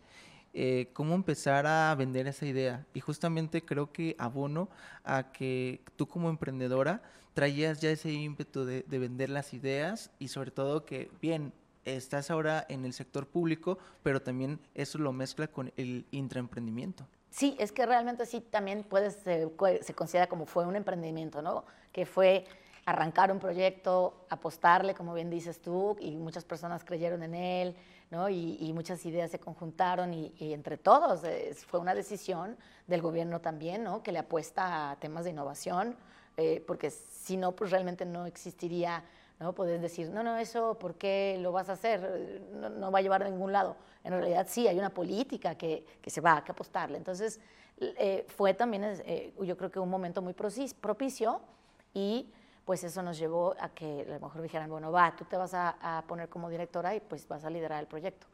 Eh, 0.52 0.90
cómo 0.94 1.14
empezar 1.14 1.68
a 1.68 1.94
vender 1.94 2.26
esa 2.28 2.48
idea. 2.48 2.86
Y 2.96 3.02
justamente 3.02 3.64
creo 3.64 3.92
que 3.92 4.16
abono 4.18 4.68
a 5.04 5.32
que 5.32 5.82
tú 5.96 6.08
como 6.08 6.28
emprendedora 6.30 7.04
traías 7.36 7.80
ya 7.80 7.92
ese 7.92 8.12
ímpetu 8.12 8.66
de, 8.66 8.82
de 8.82 9.00
vender 9.00 9.30
las 9.30 9.54
ideas 9.54 10.10
y 10.18 10.30
sobre 10.30 10.50
todo 10.50 10.86
que, 10.86 11.12
bien, 11.22 11.54
estás 11.86 12.32
ahora 12.32 12.66
en 12.70 12.86
el 12.86 12.94
sector 12.94 13.28
público, 13.28 13.78
pero 14.04 14.22
también 14.22 14.60
eso 14.76 14.98
lo 14.98 15.12
mezcla 15.12 15.48
con 15.48 15.72
el 15.78 16.06
intraemprendimiento. 16.12 17.06
Sí, 17.30 17.56
es 17.60 17.72
que 17.72 17.86
realmente 17.86 18.26
sí 18.26 18.42
también 18.42 18.84
puede, 18.84 19.12
se, 19.12 19.94
considera 19.94 20.28
como 20.28 20.46
fue 20.46 20.66
un 20.66 20.76
emprendimiento, 20.76 21.42
¿no? 21.42 21.64
Que 21.92 22.06
fue 22.06 22.46
arrancar 22.86 23.32
un 23.32 23.40
proyecto, 23.40 24.26
apostarle, 24.30 24.96
como 24.96 25.14
bien 25.14 25.30
dices 25.30 25.62
tú, 25.62 25.96
y 26.00 26.16
muchas 26.16 26.44
personas 26.44 26.84
creyeron 26.84 27.22
en 27.22 27.36
él, 27.36 27.76
¿no? 28.10 28.30
Y, 28.30 28.72
muchas 28.74 29.06
ideas 29.06 29.30
se 29.30 29.40
conjuntaron 29.40 30.12
y, 30.14 30.34
entre 30.40 30.78
todos 30.78 31.22
fue 31.68 31.80
una 31.80 31.94
decisión 31.94 32.58
del 32.88 33.02
gobierno 33.02 33.42
también, 33.42 33.84
¿no? 33.84 34.02
Que 34.02 34.12
le 34.12 34.20
apuesta 34.20 34.92
a 34.92 34.96
temas 34.96 35.24
de 35.24 35.30
innovación, 35.30 35.96
eh, 36.36 36.64
porque 36.66 36.90
si 36.90 37.38
no, 37.38 37.52
pues 37.52 37.70
realmente 37.70 38.06
no 38.06 38.26
existiría 38.26 39.04
¿no? 39.40 39.54
Puedes 39.54 39.82
decir, 39.82 40.10
no, 40.10 40.24
no, 40.24 40.38
eso, 40.38 40.78
¿por 40.78 40.96
qué 40.96 41.38
lo 41.40 41.52
vas 41.52 41.70
a 41.70 41.74
hacer? 41.74 42.42
No, 42.52 42.92
va 42.92 43.00
a 43.00 43.02
llevar 43.02 43.24
a 43.24 43.30
ningún 43.30 43.52
lado. 43.52 43.76
En 44.04 44.12
realidad 44.12 44.48
sí, 44.50 44.68
hay 44.68 44.78
una 44.78 44.90
política 44.90 45.56
que, 45.56 45.86
que 46.02 46.10
se 46.10 46.22
va 46.22 46.34
a 46.34 46.38
apostarle. 46.38 46.98
Entonces, 46.98 47.40
eh, 47.80 48.26
fue 48.28 48.54
también, 48.54 48.84
eh, 48.84 49.34
yo 49.42 49.56
creo 49.56 49.72
que 49.72 49.80
un 49.80 49.90
momento 49.90 50.22
muy 50.22 50.34
propicio 50.34 51.42
y 51.94 52.30
pues 52.66 52.84
eso 52.84 53.02
nos 53.02 53.18
llevó 53.18 53.56
a 53.60 53.70
que 53.70 54.06
a 54.08 54.14
lo 54.14 54.20
mejor 54.20 54.42
dijeran, 54.42 54.70
bueno, 54.70 54.92
va, 54.92 55.16
tú 55.16 55.26
te 55.26 55.38
vas 55.38 55.54
a, 55.54 56.04
poner 56.08 56.30
como 56.30 56.50
directora 56.50 56.94
y 56.94 57.00
pues 57.00 57.28
vas 57.28 57.44
a 57.46 57.50
liderar 57.50 57.80
el 57.80 57.88
proyecto. 57.88 58.28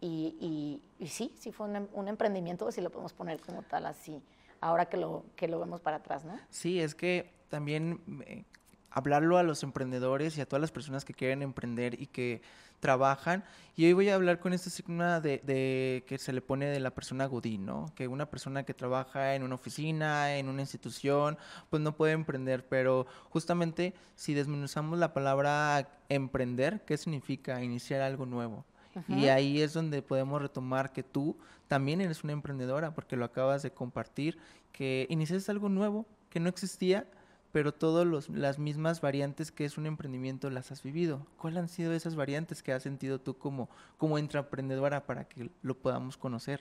Y, 0.00 0.80
y, 0.98 1.06
sí, 1.06 1.32
sí 1.38 1.52
fue 1.52 1.66
un, 1.68 1.88
un, 1.92 2.08
emprendimiento, 2.08 2.70
si 2.70 2.80
lo 2.80 2.90
podemos 2.90 3.12
poner 3.12 3.40
como 3.40 3.62
tal 3.62 3.86
así, 3.86 4.22
ahora 4.60 4.86
que 4.86 4.96
lo, 4.96 5.24
que 5.36 5.48
lo 5.48 5.58
vemos 5.58 5.80
para 5.80 5.96
atrás, 5.96 6.24
¿no? 6.24 6.38
Sí, 6.50 6.80
es 6.80 6.94
que 6.94 7.32
también 7.48 8.00
eh, 8.26 8.44
hablarlo 8.92 9.38
a 9.38 9.42
los 9.42 9.62
emprendedores 9.62 10.36
y 10.36 10.40
a 10.40 10.46
todas 10.46 10.60
las 10.60 10.70
personas 10.70 11.04
que 11.04 11.14
quieren 11.14 11.42
emprender 11.42 12.00
y 12.00 12.06
que 12.06 12.42
trabajan. 12.80 13.44
Y 13.76 13.86
hoy 13.86 13.92
voy 13.92 14.08
a 14.08 14.16
hablar 14.16 14.40
con 14.40 14.52
este 14.52 14.68
signo 14.68 15.20
de, 15.20 16.04
que 16.06 16.18
se 16.18 16.32
le 16.32 16.42
pone 16.42 16.66
de 16.66 16.80
la 16.80 16.90
persona 16.90 17.26
godín, 17.26 17.64
¿no? 17.64 17.92
Que 17.94 18.08
una 18.08 18.26
persona 18.26 18.64
que 18.64 18.74
trabaja 18.74 19.34
en 19.34 19.44
una 19.44 19.54
oficina, 19.54 20.36
en 20.36 20.48
una 20.48 20.62
institución, 20.62 21.38
pues 21.70 21.80
no 21.80 21.96
puede 21.96 22.12
emprender, 22.12 22.66
pero 22.66 23.06
justamente 23.30 23.94
si 24.16 24.34
desmenuzamos 24.34 24.98
la 24.98 25.14
palabra 25.14 25.88
emprender, 26.08 26.82
¿qué 26.84 26.96
significa? 26.96 27.62
Iniciar 27.62 28.02
algo 28.02 28.26
nuevo. 28.26 28.64
Y 29.08 29.28
ahí 29.28 29.62
es 29.62 29.72
donde 29.72 30.02
podemos 30.02 30.42
retomar 30.42 30.92
que 30.92 31.02
tú 31.02 31.38
también 31.66 32.02
eres 32.02 32.24
una 32.24 32.34
emprendedora, 32.34 32.94
porque 32.94 33.16
lo 33.16 33.24
acabas 33.24 33.62
de 33.62 33.70
compartir, 33.70 34.36
que 34.70 35.06
iniciaste 35.08 35.50
algo 35.50 35.70
nuevo 35.70 36.04
que 36.28 36.40
no 36.40 36.50
existía, 36.50 37.06
pero 37.52 37.72
todas 37.72 38.28
las 38.30 38.58
mismas 38.58 39.00
variantes 39.02 39.52
que 39.52 39.66
es 39.66 39.76
un 39.76 39.86
emprendimiento 39.86 40.48
las 40.48 40.72
has 40.72 40.82
vivido. 40.82 41.26
¿Cuáles 41.38 41.58
han 41.58 41.68
sido 41.68 41.92
esas 41.92 42.16
variantes 42.16 42.62
que 42.62 42.72
has 42.72 42.82
sentido 42.82 43.20
tú 43.20 43.36
como, 43.36 43.68
como 43.98 44.18
intraemprendedora 44.18 45.04
para 45.04 45.24
que 45.24 45.50
lo 45.62 45.74
podamos 45.74 46.16
conocer? 46.16 46.60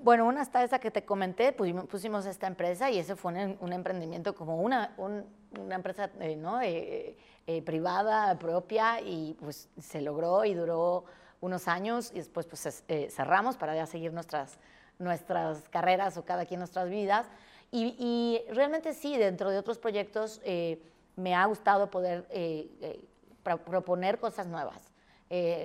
Bueno, 0.00 0.26
una 0.26 0.42
está 0.42 0.62
esa 0.62 0.78
que 0.78 0.90
te 0.90 1.04
comenté, 1.04 1.52
pusimos, 1.52 2.26
esta 2.26 2.46
empresa 2.46 2.90
y 2.90 2.98
ese 2.98 3.16
fue 3.16 3.32
un, 3.60 3.72
emprendimiento 3.72 4.34
como 4.34 4.60
una, 4.60 4.94
una 4.96 5.74
empresa 5.74 6.10
eh, 6.20 6.36
¿no? 6.36 6.60
Eh, 6.60 7.16
eh, 7.46 7.62
privada, 7.62 8.38
propia 8.38 9.00
y 9.00 9.36
pues 9.40 9.68
se 9.80 10.00
logró 10.00 10.44
y 10.44 10.54
duró 10.54 11.04
unos 11.40 11.66
años 11.66 12.10
y 12.12 12.18
después 12.18 12.46
pues 12.46 12.84
cerramos 13.10 13.56
para 13.56 13.74
ya 13.74 13.86
seguir 13.86 14.12
nuestras, 14.12 14.58
nuestras 14.98 15.68
carreras 15.68 16.16
o 16.16 16.24
cada 16.24 16.46
quien 16.46 16.60
nuestras 16.60 16.88
vidas 16.90 17.26
y, 17.70 18.40
realmente 18.50 18.94
sí, 18.94 19.16
dentro 19.16 19.50
de 19.50 19.58
otros 19.58 19.78
proyectos 19.78 20.40
eh, 20.44 20.80
me 21.16 21.34
ha 21.34 21.44
gustado 21.46 21.90
poder 21.90 22.26
eh, 22.30 22.70
eh, 22.80 23.04
proponer 23.42 24.18
cosas 24.18 24.46
nuevas. 24.46 24.92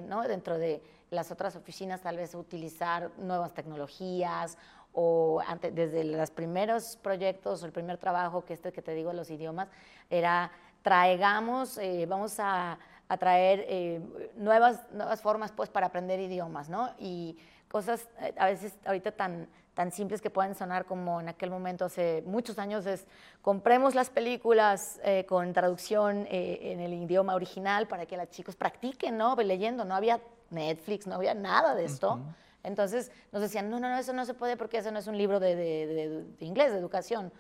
¿no? 0.08 0.24
Dentro 0.24 0.58
de 0.58 0.84
las 1.10 1.32
otras 1.32 1.56
oficinas 1.56 2.02
tal 2.02 2.18
vez 2.18 2.36
utilizar 2.36 3.12
nuevas 3.18 3.54
tecnologías 3.54 4.58
o 4.92 5.42
antes, 5.48 5.74
desde 5.74 6.04
los 6.04 6.32
primeros 6.32 6.98
proyectos 6.98 7.64
o 7.64 7.66
el 7.66 7.72
primer 7.72 7.98
trabajo 7.98 8.44
que 8.44 8.54
este 8.54 8.74
que 8.74 8.82
te 8.82 8.94
digo 8.94 9.14
los 9.14 9.30
idiomas 9.30 9.70
era 10.10 10.52
traigamos, 10.82 11.80
vamos 12.10 12.42
a, 12.42 12.78
a 13.08 13.18
traer 13.18 14.02
nuevas, 14.36 14.82
nuevas 14.92 15.22
formas 15.22 15.54
pues 15.54 15.70
para 15.70 15.88
aprender 15.88 16.20
idiomas, 16.20 16.68
¿no? 16.68 16.90
Y 17.00 17.38
cosas 17.70 18.10
a 18.38 18.48
veces 18.48 18.78
ahorita 18.84 19.14
tan 19.14 19.48
tan 19.74 19.92
simples 19.92 20.22
que 20.22 20.30
pueden 20.30 20.54
sonar 20.56 20.86
como 20.86 21.20
en 21.20 21.30
aquel 21.30 21.50
momento 21.50 21.86
hace 21.86 22.24
muchos 22.28 22.60
años 22.60 22.86
es 22.86 23.06
compremos 23.42 23.96
las 23.96 24.10
películas 24.10 25.00
eh, 25.04 25.26
con 25.28 25.52
traducción 25.54 26.28
eh, 26.30 26.60
en 26.74 26.80
el 26.80 26.94
idioma 26.94 27.34
original 27.36 27.88
para 27.88 28.06
que 28.06 28.16
los 28.18 28.30
chicos 28.30 28.56
practiquen, 28.56 29.18
¿no? 29.18 29.36
Leyendo, 29.36 29.84
no 29.86 29.96
había 29.96 30.22
Netflix, 30.52 31.08
no 31.08 31.16
había 31.16 31.34
nada 31.34 31.74
de 31.74 31.86
esto. 31.86 32.14
Ujú. 32.14 32.24
Entonces 32.64 33.12
nos 33.32 33.42
decían, 33.42 33.70
no, 33.70 33.80
no, 33.80 33.90
no, 33.90 33.98
eso 33.98 34.14
no 34.14 34.26
se 34.26 34.34
puede 34.36 34.56
porque 34.58 34.78
eso 34.78 34.92
no 34.92 35.00
es 35.00 35.08
un 35.08 35.18
libro 35.18 35.40
de, 35.40 35.56
de- 35.56 35.88
de- 35.88 36.24
de 36.24 36.46
inglés, 36.46 36.72
de 36.72 36.78
educación. 36.78 37.32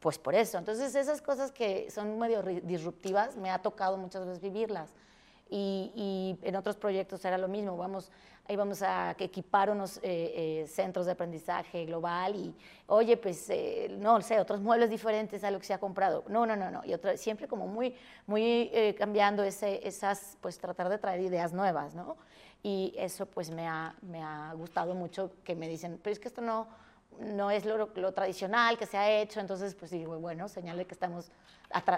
Pues 0.00 0.18
por 0.18 0.34
eso. 0.34 0.58
Entonces 0.58 0.94
esas 0.94 1.22
cosas 1.22 1.52
que 1.52 1.90
son 1.90 2.18
medio 2.18 2.42
disruptivas, 2.42 3.36
me 3.36 3.50
ha 3.50 3.58
tocado 3.62 3.96
muchas 3.96 4.24
veces 4.26 4.40
vivirlas. 4.40 4.90
Y, 5.50 5.92
y 5.94 6.38
en 6.46 6.56
otros 6.56 6.76
proyectos 6.76 7.24
era 7.24 7.38
lo 7.38 7.48
mismo. 7.48 7.76
Vamos, 7.76 8.10
ahí 8.48 8.56
vamos 8.56 8.80
a 8.80 9.14
equipar 9.18 9.68
unos 9.68 9.98
eh, 9.98 10.62
eh, 10.62 10.66
centros 10.66 11.04
de 11.04 11.12
aprendizaje 11.12 11.84
global 11.84 12.34
y, 12.34 12.54
oye, 12.86 13.18
pues, 13.18 13.48
eh, 13.50 13.94
no 13.98 14.20
sé, 14.22 14.40
otros 14.40 14.60
muebles 14.60 14.88
diferentes 14.88 15.44
a 15.44 15.50
lo 15.50 15.58
que 15.58 15.66
se 15.66 15.74
ha 15.74 15.78
comprado. 15.78 16.24
No, 16.28 16.46
no, 16.46 16.56
no, 16.56 16.70
no. 16.70 16.82
Y 16.84 16.94
otra, 16.94 17.16
siempre 17.18 17.46
como 17.46 17.66
muy, 17.66 17.94
muy 18.26 18.70
eh, 18.72 18.94
cambiando 18.96 19.44
ese, 19.44 19.86
esas, 19.86 20.38
pues 20.40 20.58
tratar 20.58 20.88
de 20.88 20.96
traer 20.96 21.20
ideas 21.20 21.52
nuevas, 21.52 21.94
¿no? 21.94 22.16
Y 22.62 22.94
eso 22.96 23.26
pues 23.26 23.50
me 23.50 23.68
ha, 23.68 23.94
me 24.00 24.22
ha 24.22 24.52
gustado 24.54 24.94
mucho 24.94 25.30
que 25.44 25.54
me 25.54 25.68
dicen, 25.68 26.00
pero 26.02 26.12
es 26.12 26.18
que 26.18 26.28
esto 26.28 26.40
no, 26.40 26.66
no 27.20 27.50
es 27.50 27.66
lo, 27.66 27.90
lo 27.94 28.12
tradicional 28.12 28.78
que 28.78 28.86
se 28.86 28.96
ha 28.96 29.10
hecho, 29.10 29.40
entonces 29.40 29.74
pues 29.74 29.90
digo, 29.90 30.18
bueno, 30.18 30.48
señal 30.48 30.78
de 30.78 30.86
que 30.86 30.94
estamos 30.94 31.30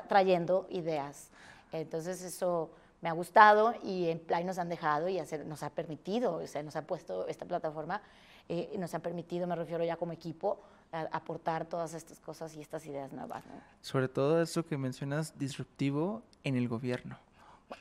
trayendo 0.08 0.66
ideas. 0.70 1.30
Entonces 1.72 2.20
eso 2.22 2.70
me 3.00 3.08
ha 3.08 3.12
gustado 3.12 3.74
y 3.82 4.08
en 4.08 4.18
Play 4.18 4.44
nos 4.44 4.58
han 4.58 4.68
dejado 4.68 5.08
y 5.08 5.18
hacer, 5.18 5.46
nos 5.46 5.62
ha 5.62 5.70
permitido, 5.70 6.34
o 6.34 6.46
sea, 6.46 6.62
nos 6.62 6.76
ha 6.76 6.82
puesto 6.82 7.26
esta 7.28 7.46
plataforma, 7.46 8.02
eh, 8.48 8.74
nos 8.78 8.94
ha 8.94 8.98
permitido, 8.98 9.46
me 9.46 9.56
refiero 9.56 9.84
ya 9.84 9.96
como 9.96 10.12
equipo, 10.12 10.60
a- 10.92 11.08
aportar 11.12 11.64
todas 11.66 11.94
estas 11.94 12.18
cosas 12.20 12.54
y 12.56 12.60
estas 12.60 12.84
ideas 12.86 13.12
nuevas. 13.12 13.44
¿no? 13.46 13.52
Sobre 13.80 14.08
todo 14.08 14.42
eso 14.42 14.64
que 14.66 14.76
mencionas 14.76 15.38
disruptivo 15.38 16.22
en 16.44 16.56
el 16.56 16.68
gobierno. 16.68 17.16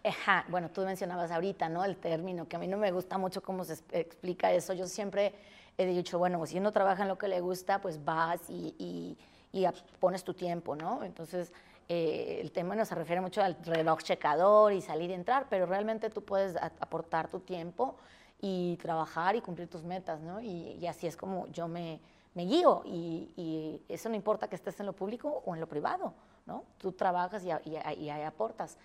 Ajá, 0.03 0.45
bueno, 0.49 0.69
tú 0.69 0.81
mencionabas 0.85 1.31
ahorita, 1.31 1.67
¿no? 1.67 1.83
El 1.83 1.97
término, 1.97 2.47
que 2.47 2.55
a 2.55 2.59
mí 2.59 2.67
no 2.67 2.77
me 2.77 2.91
gusta 2.91 3.17
mucho 3.17 3.41
cómo 3.41 3.63
se 3.63 3.73
explica 3.91 4.51
eso. 4.53 4.73
Yo 4.73 4.85
siempre 4.85 5.33
he 5.79 5.85
dicho, 5.87 6.19
bueno, 6.19 6.45
si 6.45 6.59
uno 6.59 6.71
trabaja 6.71 7.01
en 7.01 7.07
lo 7.07 7.17
que 7.17 7.27
le 7.27 7.41
gusta, 7.41 7.81
pues 7.81 8.03
vas 8.05 8.39
y, 8.49 8.75
y- 8.77 9.17
y 9.51 9.65
pones 9.99 10.23
tu 10.23 10.35
tiempo, 10.35 10.75
¿no? 10.75 11.03
Entonces, 11.03 11.51
eh, 11.89 12.37
el 12.39 12.51
tema 12.51 12.75
no 12.75 12.85
se 12.85 12.93
refiere 12.93 13.19
mucho 13.19 13.41
al 13.41 13.57
reloj 13.65 14.03
checador 14.03 14.73
y 14.73 14.81
salir 14.81 15.09
y 15.09 15.13
entrar, 15.13 15.47
pero 15.49 15.65
realmente 15.65 16.11
tú 16.11 16.23
puedes 16.23 16.55
aportar 16.55 17.27
tu 17.27 17.39
tiempo 17.39 17.95
y 18.39 18.77
trabajar 18.77 19.35
y 19.35 19.41
cumplir 19.41 19.67
tus 19.67 19.83
metas, 19.83 20.21
¿no? 20.21 20.39
Y, 20.39 20.77
y 20.79 20.85
así 20.85 21.07
es 21.07 21.17
como 21.17 21.47
yo 21.47 21.67
me, 21.67 21.99
me 22.35 22.45
guío 22.45 22.83
y, 22.85 23.33
y 23.35 23.83
eso 23.89 24.07
no 24.07 24.15
importa 24.15 24.47
que 24.47 24.55
estés 24.55 24.79
en 24.79 24.85
lo 24.85 24.93
público 24.93 25.41
o 25.45 25.55
en 25.55 25.59
lo 25.59 25.67
privado, 25.67 26.13
¿no? 26.45 26.63
Tú 26.77 26.91
trabajas 26.91 27.43
y, 27.43 27.49
y 27.69 27.75
y 28.05 28.09
ahí 28.09 28.21
aportas. 28.21 28.77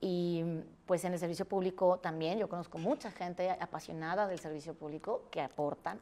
Y 0.00 0.44
pues 0.84 1.02
en 1.06 1.14
el 1.14 1.18
servicio 1.18 1.46
público 1.46 1.98
también 1.98 2.38
yo 2.38 2.46
conozco 2.46 2.76
mucha 2.76 3.10
gente 3.10 3.50
apasionada 3.52 4.26
del 4.26 4.38
servicio 4.38 4.74
público 4.74 5.22
que 5.30 5.40
aportan 5.40 5.98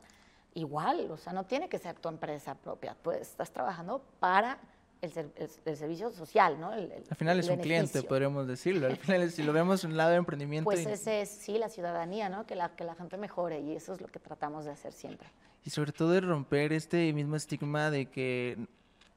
igual, 0.54 1.08
o 1.10 1.16
sea, 1.16 1.32
no 1.32 1.44
tiene 1.44 1.68
que 1.68 1.78
ser 1.78 1.94
tu 2.00 2.08
empresa 2.08 2.56
propia, 2.56 2.96
pues 3.00 3.20
estás 3.22 3.50
trabajando 3.52 4.02
para 4.18 4.58
el, 5.02 5.10
el- 5.36 5.50
el 5.64 5.76
servicio 5.76 6.10
social, 6.12 6.58
¿no? 6.60 6.72
El- 6.72 6.92
Al 7.10 7.16
final 7.16 7.38
es 7.40 7.48
un 7.48 7.58
cliente, 7.58 8.02
podríamos 8.02 8.46
decirlo. 8.46 8.86
Al 8.86 8.96
final, 8.96 9.30
si 9.30 9.42
lo 9.42 9.52
vemos 9.52 9.82
en 9.84 9.90
un 9.90 9.96
lado 9.96 10.10
de 10.10 10.16
emprendimiento. 10.16 10.64
Pues 10.64 10.86
y- 10.86 10.90
ese 10.90 11.22
es, 11.22 11.28
sí, 11.28 11.58
la 11.58 11.68
ciudadanía, 11.68 12.28
¿no? 12.28 12.46
Que 12.46 12.54
la, 12.54 12.74
que 12.76 12.84
la 12.84 12.94
gente 12.94 13.16
mejore 13.16 13.60
y 13.60 13.72
eso 13.74 13.92
es 13.92 14.00
lo 14.00 14.06
que 14.08 14.20
tratamos 14.20 14.64
de 14.64 14.70
hacer 14.70 14.92
siempre. 14.92 15.28
Y 15.64 15.70
sobre 15.70 15.92
todo 15.92 16.10
de 16.12 16.20
romper 16.20 16.72
este 16.72 17.12
mismo 17.12 17.36
estigma 17.36 17.90
de 17.90 18.06
que 18.06 18.56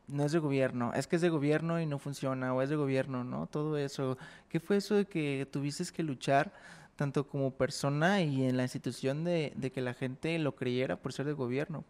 no 0.08 0.26
es 0.26 0.32
de 0.32 0.40
gobierno, 0.40 0.92
es 0.94 1.08
que 1.08 1.16
es 1.16 1.22
de 1.22 1.30
gobierno 1.30 1.80
y 1.80 1.86
no 1.86 1.98
funciona, 2.00 2.54
o 2.54 2.62
es 2.62 2.70
de 2.70 2.76
gobierno, 2.76 3.24
¿no? 3.24 3.48
Todo 3.48 3.78
eso. 3.78 4.18
¿Qué 4.50 4.60
fue 4.60 4.78
eso 4.78 4.96
de 4.96 5.06
que 5.06 5.48
tuviste 5.52 5.84
que 5.94 6.04
luchar 6.04 6.52
tanto 6.96 7.28
como 7.28 7.52
persona 7.52 8.22
y 8.22 8.46
en 8.46 8.58
la 8.58 8.64
institución 8.64 9.24
de, 9.24 9.54
de 9.56 9.72
que 9.72 9.82
la 9.82 9.94
gente 9.94 10.38
lo 10.40 10.56
creyera 10.56 10.96
por 10.98 11.14
ser 11.14 11.26
de 11.28 11.34
gobierno? 11.34 11.84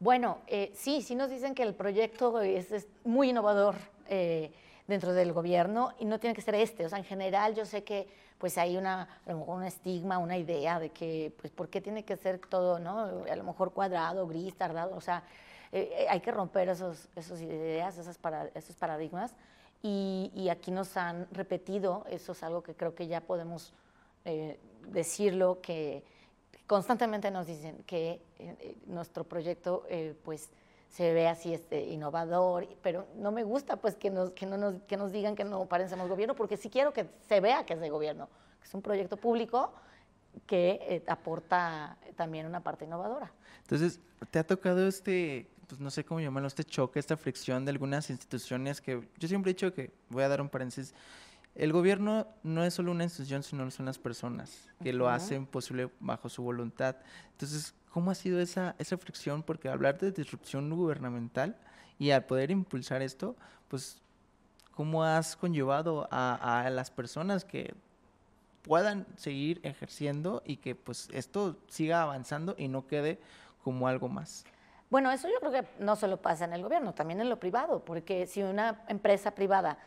Bueno, 0.00 0.38
eh, 0.46 0.72
sí, 0.74 1.02
sí 1.02 1.14
nos 1.14 1.30
dicen 1.30 1.54
que 1.54 1.62
el 1.62 1.74
proyecto 1.74 2.40
es, 2.40 2.86
muy 3.04 3.30
innovador 3.30 3.76
eh, 4.08 4.52
dentro 4.86 5.12
del 5.12 5.32
gobierno 5.32 5.92
y 5.98 6.04
no 6.04 6.18
tiene 6.18 6.34
que 6.34 6.42
ser 6.42 6.54
este. 6.56 6.84
O 6.84 6.88
sea, 6.88 6.98
en 6.98 7.04
general 7.04 7.54
yo 7.54 7.64
sé 7.64 7.84
que 7.84 8.08
pues 8.38 8.58
hay 8.58 8.76
una, 8.76 9.02
a 9.24 9.32
lo 9.32 9.38
mejor 9.38 9.56
un 9.58 9.64
estigma, 9.64 10.18
una 10.18 10.36
idea 10.36 10.78
de 10.80 10.90
que, 10.90 11.32
pues, 11.40 11.52
¿por 11.52 11.68
qué 11.68 11.80
tiene 11.80 12.04
que 12.04 12.16
ser 12.16 12.38
todo, 12.38 12.78
no? 12.78 13.24
A 13.30 13.36
lo 13.36 13.44
mejor 13.44 13.72
cuadrado, 13.72 14.26
gris, 14.26 14.54
tardado. 14.56 14.96
O 14.96 15.00
sea, 15.00 15.22
eh, 15.72 15.90
eh, 16.00 16.06
hay 16.10 16.20
que 16.20 16.32
romper 16.32 16.68
esos, 16.68 17.08
esos 17.16 17.40
ideas, 17.40 17.96
esas 17.96 18.18
para- 18.18 18.50
esos 18.54 18.76
paradigmas. 18.76 19.32
Y, 19.82 20.30
y 20.34 20.48
aquí 20.48 20.70
nos 20.70 20.96
han 20.96 21.28
repetido, 21.32 22.04
eso 22.10 22.32
es 22.32 22.42
algo 22.42 22.62
que 22.62 22.74
creo 22.74 22.94
que 22.94 23.06
ya 23.06 23.20
podemos 23.20 23.72
decirlo, 24.90 25.60
que 25.60 26.02
constantemente 26.66 27.30
nos 27.30 27.46
dicen 27.46 27.82
que 27.86 28.20
eh, 28.38 28.76
nuestro 28.86 29.24
proyecto 29.24 29.84
eh, 29.88 30.14
pues 30.24 30.50
se 30.88 31.12
ve 31.12 31.26
así 31.26 31.52
este, 31.52 31.84
innovador, 31.86 32.68
pero 32.82 33.06
no 33.16 33.32
me 33.32 33.42
gusta 33.42 33.76
pues 33.76 33.96
que 33.96 34.10
nos, 34.10 34.30
que, 34.30 34.46
no 34.46 34.56
nos, 34.56 34.80
que 34.82 34.96
nos 34.96 35.10
digan 35.10 35.34
que 35.34 35.44
no 35.44 35.66
parecemos 35.66 36.08
gobierno, 36.08 36.34
porque 36.34 36.56
sí 36.56 36.70
quiero 36.70 36.92
que 36.92 37.08
se 37.28 37.40
vea 37.40 37.66
que 37.66 37.74
es 37.74 37.80
de 37.80 37.90
gobierno, 37.90 38.28
que 38.60 38.68
es 38.68 38.74
un 38.74 38.82
proyecto 38.82 39.16
público 39.16 39.72
que 40.46 40.78
eh, 40.82 41.02
aporta 41.08 41.96
también 42.16 42.46
una 42.46 42.60
parte 42.60 42.84
innovadora. 42.84 43.32
Entonces, 43.62 44.00
¿te 44.30 44.38
ha 44.38 44.46
tocado 44.46 44.86
este, 44.86 45.48
pues 45.66 45.80
no 45.80 45.90
sé 45.90 46.04
cómo 46.04 46.20
llamarlo, 46.20 46.46
este 46.46 46.64
choque, 46.64 47.00
esta 47.00 47.16
fricción 47.16 47.64
de 47.64 47.70
algunas 47.70 48.10
instituciones 48.10 48.80
que 48.80 49.08
yo 49.18 49.28
siempre 49.28 49.50
he 49.50 49.54
dicho 49.54 49.72
que, 49.72 49.90
voy 50.10 50.22
a 50.22 50.28
dar 50.28 50.40
un 50.40 50.48
paréntesis, 50.48 50.94
el 51.54 51.72
gobierno 51.72 52.26
no 52.42 52.64
es 52.64 52.74
solo 52.74 52.90
una 52.90 53.04
institución, 53.04 53.42
sino 53.42 53.70
son 53.70 53.86
las 53.86 53.98
personas 53.98 54.70
que 54.82 54.92
lo 54.92 55.08
hacen 55.08 55.46
posible 55.46 55.88
bajo 56.00 56.28
su 56.28 56.42
voluntad. 56.42 56.96
Entonces, 57.32 57.74
¿cómo 57.90 58.10
ha 58.10 58.14
sido 58.14 58.40
esa, 58.40 58.74
esa 58.78 58.96
fricción? 58.98 59.42
Porque 59.42 59.68
hablar 59.68 59.98
de 59.98 60.10
disrupción 60.10 60.68
gubernamental 60.70 61.56
y 61.98 62.10
al 62.10 62.24
poder 62.24 62.50
impulsar 62.50 63.02
esto, 63.02 63.36
pues, 63.68 64.02
¿cómo 64.72 65.04
has 65.04 65.36
conllevado 65.36 66.08
a, 66.10 66.64
a 66.64 66.70
las 66.70 66.90
personas 66.90 67.44
que 67.44 67.74
puedan 68.62 69.06
seguir 69.16 69.60
ejerciendo 69.62 70.42
y 70.44 70.56
que 70.56 70.74
pues 70.74 71.08
esto 71.12 71.56
siga 71.68 72.02
avanzando 72.02 72.56
y 72.58 72.66
no 72.66 72.86
quede 72.86 73.20
como 73.62 73.86
algo 73.86 74.08
más? 74.08 74.44
Bueno, 74.90 75.10
eso 75.10 75.28
yo 75.28 75.38
creo 75.40 75.52
que 75.52 75.68
no 75.78 75.96
solo 75.96 76.20
pasa 76.20 76.44
en 76.44 76.52
el 76.52 76.62
gobierno, 76.62 76.94
también 76.94 77.20
en 77.20 77.28
lo 77.28 77.38
privado, 77.38 77.84
porque 77.84 78.26
si 78.26 78.42
una 78.42 78.84
empresa 78.88 79.32
privada, 79.32 79.78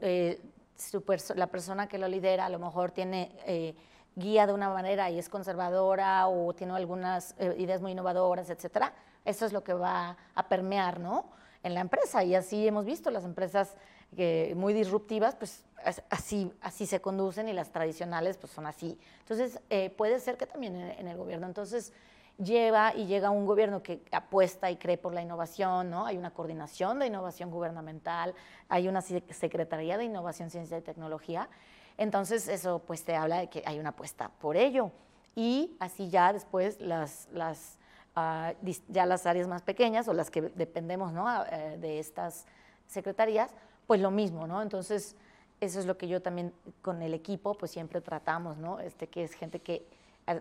eh, 0.00 0.40
su 0.78 1.04
perso- 1.04 1.34
la 1.34 1.48
persona 1.48 1.88
que 1.88 1.98
lo 1.98 2.08
lidera 2.08 2.46
a 2.46 2.48
lo 2.48 2.58
mejor 2.58 2.90
tiene 2.92 3.32
eh, 3.46 3.74
guía 4.16 4.46
de 4.46 4.52
una 4.52 4.68
manera 4.70 5.10
y 5.10 5.18
es 5.18 5.28
conservadora 5.28 6.26
o 6.28 6.54
tiene 6.54 6.74
algunas 6.74 7.34
eh, 7.38 7.54
ideas 7.58 7.80
muy 7.80 7.92
innovadoras, 7.92 8.48
etcétera, 8.50 8.92
eso 9.24 9.44
es 9.44 9.52
lo 9.52 9.62
que 9.62 9.74
va 9.74 10.16
a 10.34 10.48
permear, 10.48 10.98
¿no? 11.00 11.26
En 11.62 11.74
la 11.74 11.80
empresa 11.80 12.22
y 12.24 12.34
así 12.34 12.66
hemos 12.66 12.84
visto 12.84 13.10
las 13.10 13.24
empresas 13.24 13.74
que 14.16 14.54
muy 14.56 14.72
disruptivas, 14.72 15.34
pues 15.34 15.64
as- 15.84 16.02
así, 16.08 16.52
así 16.62 16.86
se 16.86 17.00
conducen 17.00 17.48
y 17.48 17.52
las 17.52 17.70
tradicionales 17.70 18.36
pues 18.38 18.52
son 18.52 18.66
así. 18.66 18.98
Entonces, 19.20 19.60
eh, 19.68 19.90
puede 19.90 20.18
ser 20.20 20.36
que 20.36 20.46
también 20.46 20.76
en, 20.76 20.90
en 20.98 21.08
el 21.08 21.16
gobierno. 21.16 21.46
Entonces, 21.46 21.92
lleva 22.42 22.94
y 22.94 23.06
llega 23.06 23.30
un 23.30 23.46
gobierno 23.46 23.82
que 23.82 24.02
apuesta 24.12 24.70
y 24.70 24.76
cree 24.76 24.96
por 24.96 25.12
la 25.12 25.22
innovación, 25.22 25.90
¿no? 25.90 26.06
Hay 26.06 26.16
una 26.16 26.30
coordinación 26.32 26.98
de 27.00 27.06
innovación 27.08 27.50
gubernamental, 27.50 28.34
hay 28.68 28.88
una 28.88 29.02
se- 29.02 29.24
Secretaría 29.30 29.98
de 29.98 30.04
Innovación, 30.04 30.48
Ciencia 30.50 30.78
y 30.78 30.82
Tecnología. 30.82 31.48
Entonces, 31.96 32.46
eso 32.48 32.78
pues 32.86 33.04
te 33.04 33.16
habla 33.16 33.38
de 33.40 33.48
que 33.50 33.62
hay 33.66 33.78
una 33.80 33.88
apuesta 33.90 34.30
por 34.40 34.56
ello. 34.56 34.92
Y 35.34 35.76
así 35.80 36.10
ya 36.10 36.32
después 36.32 36.80
las, 36.80 37.28
las, 37.32 37.78
ah, 38.14 38.52
dis- 38.62 38.82
ya 38.88 39.04
las 39.04 39.26
áreas 39.26 39.48
más 39.48 39.62
pequeñas 39.62 40.06
o 40.08 40.12
las 40.12 40.30
que 40.30 40.42
dependemos 40.42 41.12
¿no? 41.12 41.26
Ah, 41.28 41.46
eh, 41.50 41.76
de 41.80 41.98
estas 41.98 42.46
secretarías, 42.86 43.50
pues 43.86 44.00
lo 44.00 44.10
mismo, 44.12 44.46
¿no? 44.46 44.62
Entonces, 44.62 45.16
eso 45.60 45.80
es 45.80 45.86
lo 45.86 45.98
que 45.98 46.06
yo 46.06 46.22
también 46.22 46.52
con 46.82 47.02
el 47.02 47.14
equipo, 47.14 47.54
pues 47.54 47.72
siempre 47.72 48.00
tratamos, 48.00 48.58
¿no? 48.58 48.78
Este, 48.78 49.08
que 49.08 49.24
es 49.24 49.32
gente 49.32 49.58
que, 49.60 49.84
a- 50.26 50.40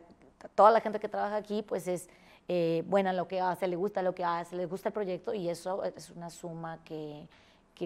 toda 0.56 0.71
la 0.71 0.82
gente 0.82 1.00
que 1.00 1.10
trabaja 1.10 1.36
aquí, 1.36 1.63
pues 1.63 1.88
es 1.88 2.10
eh, 2.47 2.84
buena 2.88 3.10
en 3.10 3.17
lo 3.17 3.28
que 3.28 3.41
hace, 3.41 3.67
le 3.67 3.76
gusta 3.76 4.02
lo 4.02 4.15
que 4.15 4.23
hace, 4.23 4.56
le 4.56 4.65
gusta 4.65 4.89
el 4.89 4.93
proyecto 4.93 5.34
y 5.34 5.50
eso 5.50 5.84
es 5.84 6.10
una 6.12 6.30
suma 6.30 6.80
que, 6.84 7.28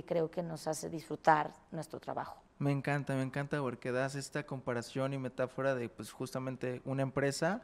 creo 0.05 0.29
que 0.29 0.43
nos 0.43 0.67
hace 0.67 0.89
disfrutar 0.89 1.51
nuestro 1.71 1.99
trabajo. 1.99 2.41
Me 2.59 2.71
encanta, 2.71 3.15
me 3.15 3.23
encanta 3.23 3.59
porque 3.59 3.91
das 3.91 4.15
esta 4.15 4.45
comparación 4.45 5.13
y 5.13 5.17
metáfora 5.17 5.73
de 5.73 5.89
pues 5.89 6.11
justamente 6.11 6.81
una 6.85 7.01
empresa, 7.01 7.61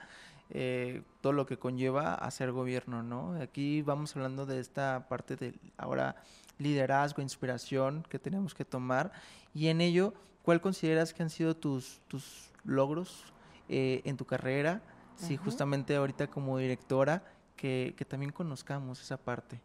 eh, 0.50 1.04
todo 1.22 1.34
lo 1.34 1.46
que 1.46 1.58
conlleva 1.58 2.16
a 2.16 2.32
ser 2.32 2.52
gobierno, 2.52 3.04
¿no? 3.04 3.40
Aquí 3.40 3.84
vamos 3.84 4.16
hablando 4.16 4.46
de 4.46 4.60
esta 4.60 5.06
parte 5.08 5.36
de 5.36 5.54
ahora 5.78 6.16
liderazgo, 6.58 7.22
inspiración 7.22 8.04
que 8.10 8.18
tenemos 8.18 8.56
que 8.56 8.66
tomar 8.66 9.12
y 9.54 9.68
en 9.68 9.82
ello, 9.82 10.16
¿cuál 10.42 10.62
consideras 10.62 11.14
que 11.14 11.22
han 11.22 11.30
sido 11.30 11.56
tus, 11.56 12.02
tus 12.08 12.52
logros 12.64 13.32
eh, 13.70 14.02
en 14.06 14.18
tu 14.18 14.26
carrera? 14.26 14.82
Sí, 15.16 15.36
Ujú. 15.36 15.46
justamente 15.46 15.96
ahorita 15.96 16.28
como 16.28 16.58
directora, 16.58 17.24
que, 17.56 17.94
que 17.98 18.06
también 18.06 18.32
conozcamos 18.32 19.02
esa 19.02 19.18
parte. 19.18 19.60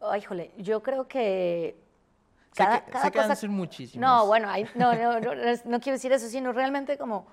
Ay, 0.00 0.20
híjole, 0.20 0.52
yo 0.58 0.82
creo 0.82 1.06
que 1.08 1.76
Sé 2.52 2.64
cada, 2.64 2.84
que, 2.84 2.90
cada 2.90 3.04
sé 3.06 3.10
que 3.12 3.18
han 3.18 3.24
de 3.24 3.28
cosa- 3.28 3.40
ser 3.40 3.50
muchísimos. 3.50 4.08
No, 4.08 4.26
bueno, 4.26 4.48
hay- 4.48 4.66
no, 4.74 4.94
no, 4.94 5.20
no, 5.20 5.34
no 5.34 5.80
quiero 5.80 5.96
decir 5.96 6.12
eso, 6.12 6.28
sino 6.28 6.52
realmente 6.52 6.96
como 6.96 7.26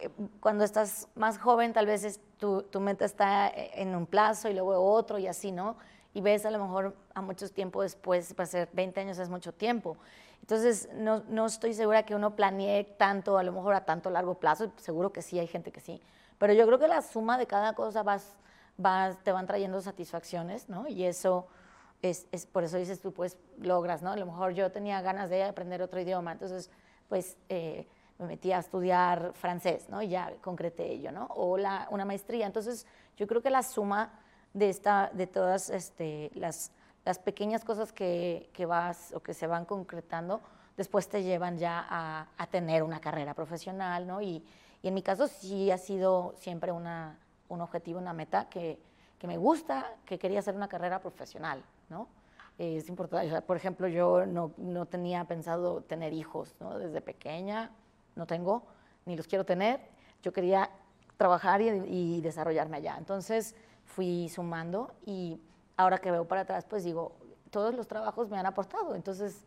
eh, 0.00 0.10
cuando 0.40 0.64
estás 0.64 1.08
más 1.14 1.38
joven, 1.38 1.72
tal 1.72 1.86
vez 1.86 2.04
es, 2.04 2.20
tu, 2.38 2.62
tu, 2.62 2.80
meta 2.80 3.04
está 3.04 3.48
eh, 3.48 3.70
en 3.74 3.94
un 3.94 4.06
plazo 4.06 4.48
y 4.48 4.54
luego 4.54 4.78
otro 4.80 5.18
y 5.18 5.26
así, 5.26 5.52
¿no? 5.52 5.76
Y 6.14 6.20
ves 6.20 6.44
a 6.46 6.50
lo 6.50 6.58
mejor 6.58 6.96
a 7.14 7.20
mucho 7.20 7.48
tiempo 7.50 7.82
después, 7.82 8.32
para 8.34 8.46
ser 8.46 8.68
20 8.72 9.00
años 9.00 9.18
es 9.18 9.28
mucho 9.28 9.52
tiempo. 9.52 9.96
Entonces, 10.40 10.88
no, 10.94 11.22
no, 11.28 11.46
estoy 11.46 11.74
segura 11.74 12.04
que 12.04 12.14
uno 12.14 12.34
planee 12.34 12.84
tanto, 12.84 13.38
a 13.38 13.42
lo 13.42 13.52
mejor 13.52 13.74
a 13.74 13.84
tanto 13.84 14.10
largo 14.10 14.38
plazo, 14.38 14.72
seguro 14.76 15.12
que 15.12 15.22
sí, 15.22 15.38
hay 15.38 15.46
gente 15.46 15.72
que 15.72 15.80
sí. 15.80 16.00
Pero 16.38 16.52
yo 16.52 16.66
creo 16.66 16.78
que 16.78 16.88
la 16.88 17.02
suma 17.02 17.36
de 17.36 17.46
cada 17.46 17.74
cosa 17.74 18.02
vas, 18.02 18.36
vas, 18.76 19.22
te 19.22 19.32
van 19.32 19.46
trayendo 19.46 19.80
satisfacciones, 19.80 20.68
¿no? 20.68 20.88
Y 20.88 21.04
eso 21.04 21.48
es, 22.00 22.26
es, 22.32 22.46
por 22.46 22.64
eso 22.64 22.78
dices 22.78 23.00
tú, 23.00 23.12
pues 23.12 23.36
logras, 23.58 24.02
¿no? 24.02 24.12
A 24.12 24.16
lo 24.16 24.26
mejor 24.26 24.52
yo 24.52 24.72
tenía 24.72 25.02
ganas 25.02 25.28
de 25.28 25.44
aprender 25.44 25.82
otro 25.82 26.00
idioma, 26.00 26.32
entonces, 26.32 26.70
pues... 27.08 27.36
Eh, 27.48 27.86
me 28.18 28.26
metí 28.26 28.52
a 28.52 28.58
estudiar 28.58 29.32
francés, 29.34 29.88
¿no? 29.88 30.02
Y 30.02 30.08
ya 30.08 30.32
concreté 30.42 30.90
ello, 30.90 31.12
¿no? 31.12 31.26
O 31.36 31.56
la, 31.56 31.86
una 31.90 32.04
maestría. 32.04 32.46
Entonces, 32.46 32.86
yo 33.16 33.26
creo 33.26 33.42
que 33.42 33.50
la 33.50 33.62
suma 33.62 34.10
de, 34.52 34.68
esta, 34.68 35.10
de 35.12 35.26
todas 35.26 35.70
este, 35.70 36.30
las, 36.34 36.72
las 37.04 37.18
pequeñas 37.18 37.64
cosas 37.64 37.92
que, 37.92 38.50
que, 38.52 38.66
vas 38.66 39.12
o 39.14 39.20
que 39.20 39.34
se 39.34 39.46
van 39.46 39.64
concretando, 39.64 40.40
después 40.76 41.08
te 41.08 41.22
llevan 41.22 41.58
ya 41.58 41.86
a, 41.88 42.28
a 42.36 42.46
tener 42.46 42.82
una 42.82 43.00
carrera 43.00 43.34
profesional, 43.34 44.06
¿no? 44.06 44.20
Y, 44.20 44.44
y, 44.82 44.88
en 44.88 44.94
mi 44.94 45.02
caso 45.02 45.26
sí 45.26 45.70
ha 45.70 45.78
sido 45.78 46.34
siempre 46.38 46.70
una, 46.70 47.18
un 47.48 47.60
objetivo, 47.60 47.98
una 47.98 48.12
meta 48.12 48.48
que, 48.48 48.78
que 49.18 49.26
me 49.26 49.36
gusta, 49.36 49.94
que 50.04 50.18
quería 50.18 50.38
hacer 50.38 50.54
una 50.54 50.68
carrera 50.68 51.00
profesional, 51.00 51.62
¿no? 51.88 52.08
Es 52.58 52.88
importante, 52.88 53.40
por 53.42 53.56
ejemplo, 53.56 53.86
yo 53.86 54.26
no, 54.26 54.52
no 54.56 54.86
tenía 54.86 55.24
pensado 55.24 55.82
tener 55.82 56.12
hijos, 56.12 56.56
¿no? 56.58 56.76
Desde 56.78 57.00
pequeña, 57.00 57.70
no 58.16 58.26
tengo, 58.26 58.64
ni 59.06 59.16
los 59.16 59.28
quiero 59.28 59.44
tener. 59.44 59.80
Yo 60.22 60.32
quería 60.32 60.68
trabajar 61.16 61.60
y, 61.60 61.68
y, 61.68 62.20
desarrollarme 62.20 62.78
allá. 62.78 62.96
Entonces 62.98 63.54
fui 63.84 64.28
sumando 64.28 64.92
y 65.06 65.40
ahora 65.78 65.96
que 65.98 66.10
veo 66.10 66.28
para 66.28 66.42
atrás, 66.42 66.66
pues 66.68 66.84
digo, 66.84 67.16
todos 67.50 67.74
los 67.74 67.88
trabajos 67.88 68.28
me 68.28 68.36
han 68.36 68.44
aportado. 68.44 68.94
Entonces 68.94 69.46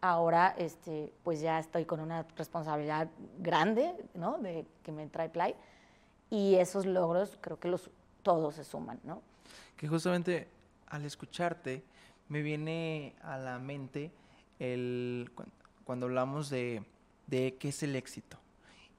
ahora 0.00 0.54
este, 0.56 1.12
pues 1.24 1.40
ya 1.40 1.58
estoy 1.58 1.84
con 1.84 1.98
una 1.98 2.24
responsabilidad 2.36 3.08
grande, 3.40 3.92
¿no? 4.14 4.38
De 4.38 4.64
que 4.84 4.92
me 4.92 5.08
trae 5.08 5.28
Play. 5.28 5.56
Y 6.30 6.54
esos 6.54 6.86
logros 6.86 7.36
creo 7.40 7.58
que 7.58 7.66
los, 7.66 7.90
todos 8.22 8.54
se 8.54 8.62
suman, 8.62 9.00
¿no? 9.02 9.20
Que 9.76 9.88
justamente 9.88 10.46
al 10.86 11.04
escucharte 11.04 11.82
me 12.28 12.42
viene 12.42 13.16
a 13.22 13.36
la 13.36 13.58
mente 13.58 14.12
el, 14.60 15.32
cuando 15.84 16.06
hablamos 16.06 16.48
de 16.48 16.84
de 17.30 17.56
qué 17.58 17.68
es 17.68 17.82
el 17.82 17.96
éxito 17.96 18.38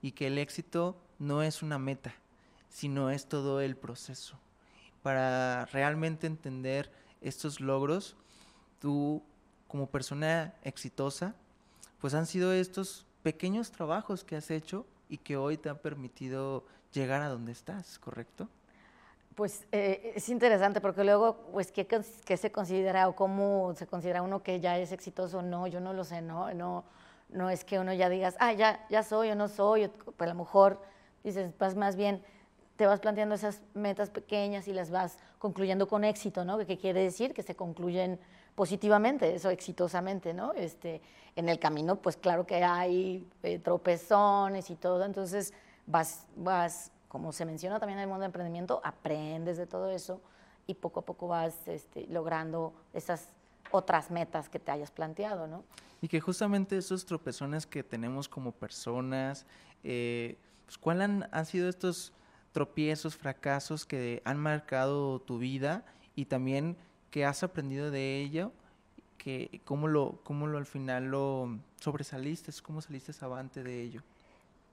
y 0.01 0.13
que 0.13 0.27
el 0.27 0.37
éxito 0.37 0.95
no 1.19 1.43
es 1.43 1.61
una 1.61 1.77
meta, 1.77 2.13
sino 2.69 3.11
es 3.11 3.27
todo 3.27 3.61
el 3.61 3.75
proceso. 3.75 4.39
Para 5.01 5.65
realmente 5.65 6.27
entender 6.27 6.91
estos 7.21 7.59
logros, 7.59 8.15
tú 8.79 9.23
como 9.67 9.87
persona 9.87 10.53
exitosa, 10.63 11.33
pues 11.99 12.13
han 12.13 12.25
sido 12.25 12.51
estos 12.51 13.05
pequeños 13.23 13.71
trabajos 13.71 14.23
que 14.23 14.35
has 14.35 14.51
hecho 14.51 14.85
y 15.07 15.17
que 15.17 15.37
hoy 15.37 15.57
te 15.57 15.69
han 15.69 15.77
permitido 15.77 16.65
llegar 16.91 17.21
a 17.21 17.29
donde 17.29 17.51
estás, 17.51 17.99
¿correcto? 17.99 18.49
Pues 19.35 19.65
eh, 19.71 20.13
es 20.15 20.27
interesante 20.29 20.81
porque 20.81 21.03
luego, 21.03 21.37
pues, 21.53 21.71
¿qué, 21.71 21.87
¿qué, 21.87 22.37
se 22.37 22.51
considera 22.51 23.07
o 23.07 23.15
cómo 23.15 23.73
se 23.75 23.87
considera 23.87 24.21
uno 24.21 24.43
que 24.43 24.59
ya 24.59 24.77
es 24.77 24.91
exitoso? 24.91 25.41
No, 25.41 25.67
yo 25.67 25.79
no 25.79 25.93
lo 25.93 26.03
sé, 26.03 26.21
no, 26.21 26.53
no, 26.53 26.83
no 27.29 27.49
es 27.49 27.63
que 27.63 27.79
uno 27.79 27.93
ya 27.93 28.09
digas, 28.09 28.35
ah, 28.39 28.51
ya, 28.51 28.85
ya 28.89 29.03
soy 29.03 29.29
o 29.29 29.35
no 29.35 29.47
soy, 29.47 29.89
pero 30.17 30.31
a 30.31 30.33
lo 30.33 30.39
mejor 30.39 30.81
dices, 31.23 31.57
vas 31.57 31.75
más 31.75 31.95
bien, 31.95 32.23
te 32.81 32.87
vas 32.87 32.99
planteando 32.99 33.35
esas 33.35 33.61
metas 33.75 34.09
pequeñas 34.09 34.67
y 34.67 34.73
las 34.73 34.89
vas 34.89 35.19
concluyendo 35.37 35.87
con 35.87 36.03
éxito, 36.03 36.43
¿no? 36.43 36.57
¿Qué 36.65 36.79
quiere 36.79 37.03
decir? 37.03 37.31
Que 37.31 37.43
se 37.43 37.55
concluyen 37.55 38.19
positivamente, 38.55 39.35
eso 39.35 39.51
exitosamente, 39.51 40.33
¿no? 40.33 40.51
Este, 40.53 40.99
en 41.35 41.47
el 41.47 41.59
camino, 41.59 41.97
pues 41.97 42.17
claro 42.17 42.47
que 42.47 42.63
hay 42.63 43.23
eh, 43.43 43.59
tropezones 43.59 44.71
y 44.71 44.75
todo, 44.77 45.05
entonces 45.05 45.53
vas, 45.85 46.25
vas, 46.35 46.91
como 47.07 47.31
se 47.31 47.45
menciona 47.45 47.79
también 47.79 47.99
en 47.99 48.01
el 48.05 48.07
mundo 48.07 48.21
del 48.21 48.29
emprendimiento, 48.29 48.81
aprendes 48.83 49.57
de 49.57 49.67
todo 49.67 49.91
eso 49.91 50.19
y 50.65 50.73
poco 50.73 51.01
a 51.01 51.05
poco 51.05 51.27
vas 51.27 51.67
este, 51.67 52.07
logrando 52.07 52.73
esas 52.95 53.27
otras 53.69 54.09
metas 54.09 54.49
que 54.49 54.57
te 54.57 54.71
hayas 54.71 54.89
planteado, 54.89 55.45
¿no? 55.45 55.63
Y 56.01 56.07
que 56.07 56.19
justamente 56.19 56.79
esos 56.79 57.05
tropezones 57.05 57.67
que 57.67 57.83
tenemos 57.83 58.27
como 58.27 58.51
personas, 58.51 59.45
eh, 59.83 60.39
pues, 60.65 60.79
¿cuáles 60.79 61.03
han, 61.03 61.29
han, 61.31 61.45
sido 61.45 61.69
estos 61.69 62.11
tropiezos, 62.51 63.15
fracasos 63.15 63.85
que 63.85 64.21
han 64.25 64.37
marcado 64.37 65.19
tu 65.19 65.37
vida 65.37 65.83
y 66.15 66.25
también 66.25 66.77
que 67.09 67.25
has 67.25 67.43
aprendido 67.43 67.91
de 67.91 68.19
ello? 68.21 68.51
Que, 69.17 69.61
¿cómo, 69.65 69.87
lo, 69.87 70.19
¿Cómo 70.23 70.47
lo 70.47 70.57
al 70.57 70.65
final 70.65 71.11
lo 71.11 71.59
sobresaliste? 71.79 72.51
¿Cómo 72.63 72.81
saliste 72.81 73.13
avante 73.23 73.63
de 73.63 73.81
ello? 73.81 74.01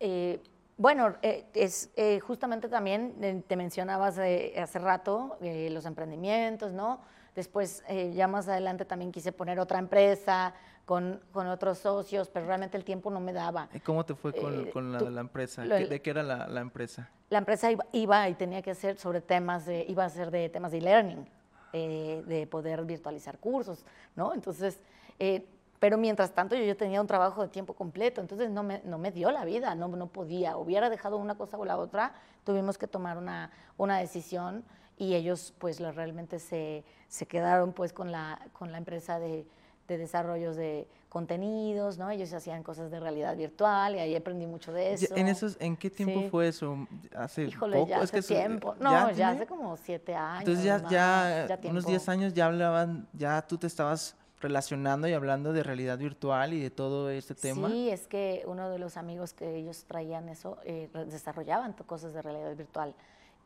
Eh, 0.01 0.41
bueno, 0.77 1.17
eh, 1.23 1.45
es 1.55 1.91
eh, 1.97 2.21
justamente 2.21 2.69
también 2.69 3.45
te 3.47 3.57
mencionabas 3.57 4.19
hace 4.19 4.79
rato 4.79 5.37
los 5.41 5.85
emprendimientos, 5.87 6.73
¿no? 6.73 7.01
Después, 7.35 7.85
ya 8.15 8.27
más 8.27 8.49
adelante 8.49 8.85
también 8.85 9.13
quise 9.13 9.31
poner 9.31 9.61
otra 9.61 9.79
empresa 9.79 10.55
con, 10.85 11.21
con, 11.31 11.47
otros 11.47 11.79
socios, 11.79 12.29
pero 12.31 12.47
realmente 12.47 12.77
el 12.77 12.83
tiempo 12.83 13.11
no 13.11 13.21
me 13.21 13.33
daba. 13.33 13.69
¿Y 13.75 13.81
cómo 13.81 14.05
te 14.05 14.15
fue 14.15 14.33
con, 14.33 14.71
con 14.71 14.91
la, 14.91 15.01
la, 15.01 15.21
empresa? 15.21 15.65
Lo, 15.65 15.77
¿De 15.77 16.01
qué 16.01 16.11
era 16.11 16.23
la, 16.23 16.49
la, 16.49 16.61
empresa? 16.61 17.11
La 17.31 17.39
empresa 17.39 17.71
iba, 17.71 17.85
iba, 17.93 18.29
y 18.29 18.35
tenía 18.35 18.63
que 18.63 18.75
ser 18.75 18.97
sobre 18.99 19.21
temas, 19.21 19.67
de, 19.67 19.85
iba 19.89 20.05
a 20.05 20.09
ser 20.09 20.31
de 20.31 20.49
temas 20.49 20.73
de 20.73 20.79
e-learning, 20.79 21.29
de 21.73 22.49
poder 22.51 22.85
virtualizar 22.85 23.39
cursos, 23.39 23.85
¿no? 24.17 24.33
Entonces, 24.33 24.81
pero 25.79 25.97
mientras 25.97 26.33
tanto 26.33 26.57
yo, 26.57 26.65
yo, 26.65 26.77
tenía 26.77 27.01
un 27.01 27.07
trabajo 27.07 27.43
de 27.43 27.49
tiempo 27.49 27.75
completo, 27.75 28.21
entonces 28.21 28.51
no 28.51 28.63
me, 28.63 28.81
no 28.85 28.99
me 28.99 29.13
dio 29.13 29.31
la 29.31 29.45
vida, 29.45 29.75
no, 29.75 29.89
no 29.89 30.09
podía. 30.09 30.57
Hubiera 30.57 30.91
dejado 30.91 31.17
una 31.19 31.37
cosa 31.37 31.57
o 31.57 31.65
la 31.65 31.77
otra, 31.77 32.15
tuvimos 32.45 32.79
que 32.79 32.87
tomar 32.87 33.17
una, 33.17 33.53
una 33.77 33.99
decisión 33.99 34.65
y 34.97 35.15
ellos 35.15 35.55
pues 35.59 35.79
realmente 35.81 36.41
se, 36.41 36.85
se, 37.09 37.27
quedaron 37.27 37.73
pues 37.73 37.93
con 37.93 38.11
la, 38.11 38.41
con 38.53 38.73
la 38.73 38.79
empresa 38.79 39.21
de, 39.21 39.47
de 39.87 39.99
desarrollos 39.99 40.57
de 40.57 40.89
contenidos, 41.09 41.99
¿no? 41.99 42.11
Ellos 42.11 42.33
hacían 42.33 42.63
cosas 42.63 42.91
de 42.91 43.01
realidad 43.01 43.37
virtual 43.37 43.95
y 43.97 43.99
ahí 43.99 44.15
aprendí 44.15 44.47
mucho 44.47 44.73
de 44.73 44.93
eso. 44.93 45.15
¿En, 45.17 45.29
esos, 45.29 45.57
¿en 45.61 45.77
qué 45.77 45.91
tiempo 45.91 46.21
sí. 46.21 46.29
fue 46.29 46.49
eso? 46.49 46.87
¿Hace 47.17 47.45
Híjole, 47.45 47.79
poco? 47.79 47.89
ya 47.89 47.97
hace 48.01 48.19
es 48.19 48.27
que 48.27 48.35
tiempo. 48.35 48.75
Eso, 48.75 48.85
no, 48.85 48.91
ya, 48.91 49.13
ya 49.13 49.29
hace 49.31 49.47
como 49.47 49.77
siete 49.77 50.15
años. 50.15 50.41
Entonces 50.41 50.65
ya, 50.65 50.79
más, 50.79 50.91
ya, 50.91 51.47
ya 51.49 51.71
unos 51.71 51.87
diez 51.87 52.09
años 52.09 52.35
ya 52.35 52.47
hablaban, 52.47 53.09
ya 53.15 53.41
tú 53.43 53.57
te 53.57 53.67
estabas 53.67 54.17
relacionando 54.41 55.09
y 55.09 55.15
hablando 55.15 55.53
de 55.53 55.63
realidad 55.63 55.99
virtual 55.99 56.53
y 56.53 56.61
de 56.61 56.71
todo 56.71 57.11
este 57.11 57.35
tema. 57.35 57.69
Sí, 57.69 57.91
es 57.91 58.07
que 58.07 58.45
uno 58.47 58.71
de 58.71 58.79
los 58.79 58.97
amigos 58.97 59.33
que 59.33 59.57
ellos 59.57 59.85
traían 59.85 60.29
eso, 60.29 60.59
eh, 60.65 60.91
desarrollaban 61.07 61.73
cosas 61.73 62.13
de 62.13 62.23
realidad 62.23 62.55
virtual 62.55 62.95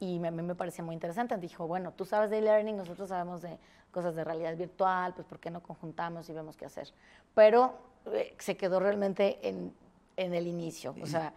y 0.02 0.16
a 0.26 0.30
mí 0.32 0.42
me 0.42 0.56
parecía 0.56 0.84
muy 0.84 0.94
interesante. 0.94 1.36
Dijo, 1.36 1.68
bueno, 1.68 1.92
tú 1.92 2.04
sabes 2.04 2.28
de 2.30 2.38
e-learning, 2.38 2.76
nosotros 2.76 3.08
sabemos 3.08 3.40
de 3.40 3.56
cosas 3.92 4.16
de 4.16 4.24
realidad 4.24 4.56
virtual, 4.56 5.14
pues 5.14 5.26
¿por 5.26 5.38
qué 5.38 5.50
no 5.50 5.62
conjuntamos 5.62 6.28
y 6.28 6.32
vemos 6.32 6.56
qué 6.56 6.64
hacer? 6.64 6.92
Pero 7.34 7.74
eh, 8.06 8.34
se 8.38 8.56
quedó 8.56 8.80
realmente 8.80 9.38
en, 9.46 9.72
en 10.16 10.34
el 10.34 10.46
inicio, 10.46 10.94
o 11.00 11.06
sea, 11.06 11.34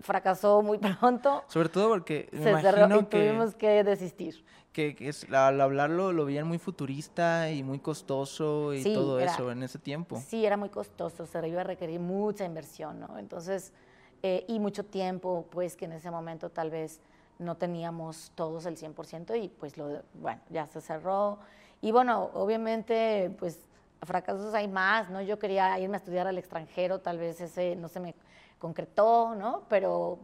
fracasó 0.00 0.62
muy 0.62 0.78
pronto. 1.00 1.42
Sobre 1.48 1.68
todo 1.68 1.88
porque 1.88 2.28
se 2.32 2.60
cerró 2.60 3.00
y 3.00 3.04
que... 3.06 3.18
tuvimos 3.18 3.54
que 3.54 3.82
desistir 3.82 4.44
que, 4.76 4.94
que 4.94 5.08
es, 5.08 5.24
al 5.32 5.58
hablarlo 5.58 6.12
lo 6.12 6.26
veían 6.26 6.46
muy 6.46 6.58
futurista 6.58 7.50
y 7.50 7.62
muy 7.62 7.78
costoso 7.78 8.74
y 8.74 8.82
sí, 8.82 8.92
todo 8.92 9.18
era, 9.18 9.32
eso 9.32 9.50
en 9.50 9.62
ese 9.62 9.78
tiempo. 9.78 10.22
Sí, 10.28 10.44
era 10.44 10.58
muy 10.58 10.68
costoso, 10.68 11.24
se 11.24 11.48
iba 11.48 11.62
a 11.62 11.64
requerir 11.64 11.98
mucha 11.98 12.44
inversión, 12.44 13.00
¿no? 13.00 13.16
Entonces, 13.16 13.72
eh, 14.22 14.44
y 14.48 14.60
mucho 14.60 14.84
tiempo, 14.84 15.46
pues 15.50 15.76
que 15.76 15.86
en 15.86 15.92
ese 15.92 16.10
momento 16.10 16.50
tal 16.50 16.68
vez 16.68 17.00
no 17.38 17.56
teníamos 17.56 18.32
todos 18.34 18.66
el 18.66 18.76
100% 18.76 19.42
y 19.42 19.48
pues 19.48 19.78
lo, 19.78 20.02
bueno, 20.12 20.42
ya 20.50 20.66
se 20.66 20.82
cerró. 20.82 21.38
Y 21.86 21.92
bueno, 21.92 22.30
obviamente, 22.34 23.30
pues 23.38 23.60
fracasos 24.02 24.52
hay 24.54 24.66
más, 24.66 25.08
¿no? 25.08 25.22
Yo 25.22 25.38
quería 25.38 25.78
irme 25.78 25.94
a 25.94 25.98
estudiar 25.98 26.26
al 26.26 26.36
extranjero, 26.36 26.98
tal 26.98 27.16
vez 27.16 27.40
ese 27.40 27.76
no 27.76 27.86
se 27.86 28.00
me 28.00 28.16
concretó, 28.58 29.36
¿no? 29.36 29.62
Pero 29.68 30.18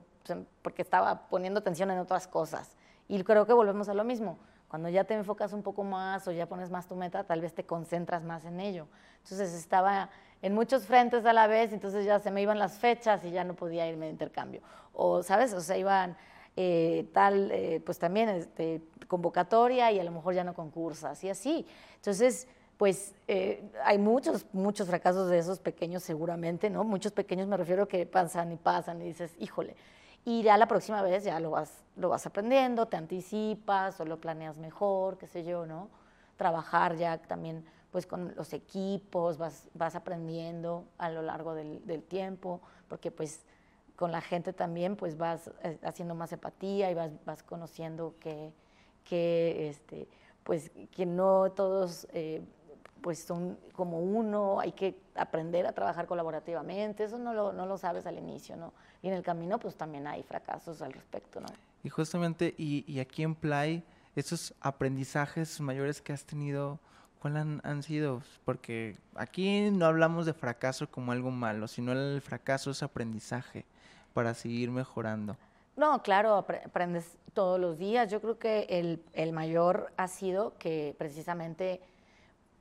porque 0.61 0.83
estaba 0.83 1.29
poniendo 1.29 1.61
atención 1.61 1.89
en 1.93 2.01
otras 2.01 2.27
cosas. 2.27 2.75
Y 3.07 3.23
creo 3.23 3.47
que 3.47 3.53
volvemos 3.53 3.89
a 3.89 3.95
lo 3.95 4.03
mismo. 4.03 4.41
Cuando 4.67 4.89
ya 4.89 5.05
te 5.05 5.15
enfocas 5.15 5.53
un 5.53 5.63
poco 5.63 5.85
más 5.85 6.27
o 6.27 6.33
ya 6.33 6.47
pones 6.47 6.69
más 6.69 6.89
tu 6.89 6.97
meta, 6.97 7.23
tal 7.23 7.41
vez 7.41 7.55
te 7.55 7.65
concentras 7.65 8.25
más 8.25 8.45
en 8.45 8.59
ello. 8.59 8.89
Entonces 9.23 9.55
estaba 9.55 10.11
en 10.43 10.55
muchos 10.55 10.87
frentes 10.87 11.25
a 11.27 11.33
la 11.33 11.47
vez, 11.47 11.73
entonces 11.73 12.05
ya 12.05 12.19
se 12.19 12.33
me 12.33 12.43
iban 12.43 12.59
las 12.59 12.79
fechas 12.79 13.25
y 13.25 13.31
ya 13.31 13.45
no 13.45 13.55
podía 13.55 13.87
irme 13.87 14.07
de 14.07 14.11
intercambio. 14.11 14.63
O, 14.95 15.23
¿sabes? 15.23 15.53
O 15.53 15.61
sea, 15.61 15.77
iban 15.77 16.17
eh, 16.57 17.09
tal, 17.13 17.51
eh, 17.51 17.81
pues 17.85 17.99
también 17.99 18.29
este, 18.29 18.83
convocatoria 19.09 19.91
y 19.91 19.99
a 19.99 20.05
lo 20.05 20.11
mejor 20.11 20.35
ya 20.35 20.45
no 20.45 20.55
concursas 20.55 21.23
y 21.25 21.31
así. 21.31 21.67
Entonces, 21.97 22.47
pues 22.77 23.15
eh, 23.29 23.63
hay 23.85 23.99
muchos, 23.99 24.45
muchos 24.53 24.89
fracasos 24.89 25.31
de 25.31 25.39
esos 25.39 25.61
pequeños 25.61 26.03
seguramente, 26.03 26.69
¿no? 26.69 26.85
Muchos 26.85 27.13
pequeños 27.13 27.47
me 27.49 27.57
refiero 27.57 27.89
que 27.89 28.05
pasan 28.07 28.53
y 28.53 28.57
pasan 28.57 29.01
y 29.01 29.07
dices, 29.07 29.35
híjole, 29.39 29.77
y 30.25 30.43
ya 30.43 30.57
la 30.57 30.67
próxima 30.67 31.01
vez 31.01 31.25
ya 31.25 31.41
lo 31.41 31.51
vas, 31.51 31.85
lo 31.97 32.09
vas 32.09 32.27
aprendiendo, 32.27 32.87
te 32.87 32.97
anticipas 32.97 33.99
o 34.01 34.05
lo 34.05 34.21
planeas 34.21 34.59
mejor, 34.59 35.17
qué 35.17 35.27
sé 35.27 35.45
yo, 35.45 35.65
¿no? 35.65 35.89
Trabajar 36.37 36.97
ya 36.97 37.19
también 37.19 37.65
pues 37.91 38.07
con 38.07 38.35
los 38.37 38.53
equipos, 38.53 39.39
vas, 39.39 39.69
vas 39.75 39.95
aprendiendo 39.95 40.85
a 40.99 41.11
lo 41.11 41.23
largo 41.23 41.55
del, 41.55 41.87
del 41.87 42.03
tiempo, 42.03 42.61
porque 42.89 43.11
pues 43.11 43.45
con 44.03 44.11
la 44.11 44.21
gente 44.21 44.53
también 44.53 44.97
pues 44.97 45.17
vas 45.17 45.49
eh, 45.63 45.79
haciendo 45.85 46.17
más 46.17 46.33
empatía 46.33 46.91
y 46.91 46.95
vas, 46.95 47.13
vas 47.25 47.45
conociendo 47.45 48.17
que, 48.19 48.53
que, 49.05 49.69
este, 49.69 50.09
pues, 50.43 50.73
que 50.91 51.07
no 51.07 51.53
todos 51.53 52.09
eh, 52.13 52.43
pues 53.01 53.21
son 53.23 53.57
como 53.73 54.01
uno, 54.01 54.59
hay 54.59 54.73
que 54.73 54.99
aprender 55.15 55.69
a 55.69 55.73
trabajar 55.73 56.09
colaborativamente, 56.09 57.05
eso 57.05 57.17
no 57.17 57.33
lo, 57.33 57.53
no 57.53 57.65
lo 57.65 57.79
sabes 57.79 58.05
al 58.05 58.19
inicio, 58.19 58.57
¿no? 58.57 58.73
Y 59.03 59.07
en 59.07 59.15
el 59.15 59.23
camino 59.23 59.61
pues 59.61 59.77
también 59.77 60.09
hay 60.09 60.25
fracasos 60.25 60.83
al 60.83 60.93
respecto, 60.93 61.41
¿no? 61.41 61.47
Y 61.85 61.89
justamente, 61.89 62.57
y, 62.59 62.85
y 62.93 62.99
aquí 62.99 63.23
en 63.23 63.37
Play, 63.37 63.85
esos 64.17 64.53
aprendizajes 64.61 65.61
mayores 65.61 66.03
que 66.03 66.13
has 66.13 66.25
tenido, 66.25 66.81
¿cuáles 67.21 67.43
han, 67.43 67.61
han, 67.63 67.85
sido? 67.85 68.21
Porque 68.45 68.97
aquí 69.15 69.71
no 69.71 69.87
hablamos 69.87 70.27
de 70.27 70.33
fracaso 70.33 70.91
como 70.91 71.13
algo 71.13 71.31
malo, 71.31 71.69
sino 71.69 71.93
el 71.93 72.21
fracaso 72.21 72.73
es 72.73 72.83
aprendizaje 72.83 73.65
para 74.13 74.35
seguir 74.35 74.71
mejorando. 74.71 75.37
No, 75.77 76.03
claro, 76.03 76.35
aprendes 76.37 77.17
todos 77.33 77.59
los 77.59 77.79
días. 77.79 78.11
Yo 78.11 78.21
creo 78.21 78.39
que 78.39 78.67
el, 78.69 79.03
el 79.15 79.33
mayor 79.33 79.93
ha 79.97 80.09
sido 80.09 80.57
que 80.59 80.95
precisamente 80.99 81.81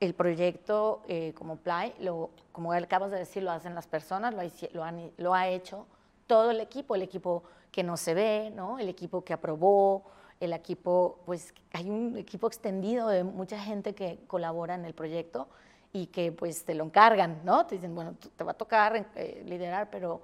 el 0.00 0.14
proyecto 0.14 1.02
eh, 1.06 1.32
como 1.34 1.56
Play, 1.56 1.94
lo, 2.00 2.30
como 2.50 2.72
acabas 2.72 3.10
de 3.12 3.18
decir, 3.18 3.42
lo 3.42 3.52
hacen 3.52 3.74
las 3.74 3.86
personas, 3.86 4.34
lo, 4.34 4.42
lo, 4.72 4.84
han, 4.84 5.12
lo, 5.16 5.34
ha 5.34 5.48
hecho 5.48 5.86
todo 6.26 6.50
el 6.50 6.60
equipo, 6.60 6.96
el 6.96 7.02
equipo 7.02 7.44
que 7.70 7.84
no 7.84 7.96
se 7.96 8.14
ve, 8.14 8.52
¿no? 8.54 8.78
el 8.80 8.88
equipo 8.88 9.22
que 9.22 9.32
aprobó, 9.32 10.04
el 10.40 10.52
equipo, 10.54 11.20
pues 11.24 11.54
hay 11.72 11.88
un 11.88 12.16
equipo 12.16 12.48
extendido 12.48 13.08
de 13.08 13.22
mucha 13.22 13.60
gente 13.60 13.94
que 13.94 14.18
colabora 14.26 14.74
en 14.74 14.84
el 14.84 14.92
proyecto 14.92 15.48
y 15.92 16.06
que 16.06 16.32
pues 16.32 16.64
te 16.64 16.74
lo 16.74 16.82
encargan, 16.82 17.40
¿no? 17.44 17.64
Te 17.66 17.76
dicen, 17.76 17.94
bueno, 17.94 18.16
te 18.36 18.42
va 18.42 18.52
a 18.52 18.54
tocar 18.54 19.06
eh, 19.14 19.44
liderar, 19.46 19.88
pero 19.88 20.22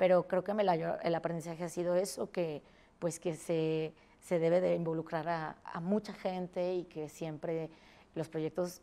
pero 0.00 0.26
creo 0.26 0.42
que 0.42 0.52
el 0.52 1.14
aprendizaje 1.14 1.62
ha 1.62 1.68
sido 1.68 1.94
eso, 1.94 2.30
que 2.30 2.62
pues 2.98 3.20
que 3.20 3.36
se, 3.36 3.92
se 4.18 4.38
debe 4.38 4.62
de 4.62 4.74
involucrar 4.74 5.28
a, 5.28 5.56
a, 5.62 5.78
mucha 5.80 6.14
gente 6.14 6.74
y 6.74 6.84
que 6.84 7.10
siempre 7.10 7.68
los 8.14 8.30
proyectos 8.30 8.80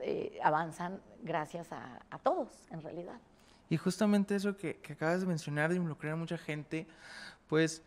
eh, 0.00 0.40
avanzan 0.42 1.00
gracias 1.22 1.70
a, 1.70 2.00
a, 2.10 2.18
todos, 2.18 2.48
en 2.72 2.82
realidad. 2.82 3.20
Y 3.70 3.76
justamente 3.76 4.34
eso 4.34 4.56
que, 4.56 4.78
que, 4.78 4.94
acabas 4.94 5.20
de 5.20 5.28
mencionar, 5.28 5.70
de 5.70 5.76
involucrar 5.76 6.14
a 6.14 6.16
mucha 6.16 6.36
gente, 6.36 6.88
pues, 7.46 7.84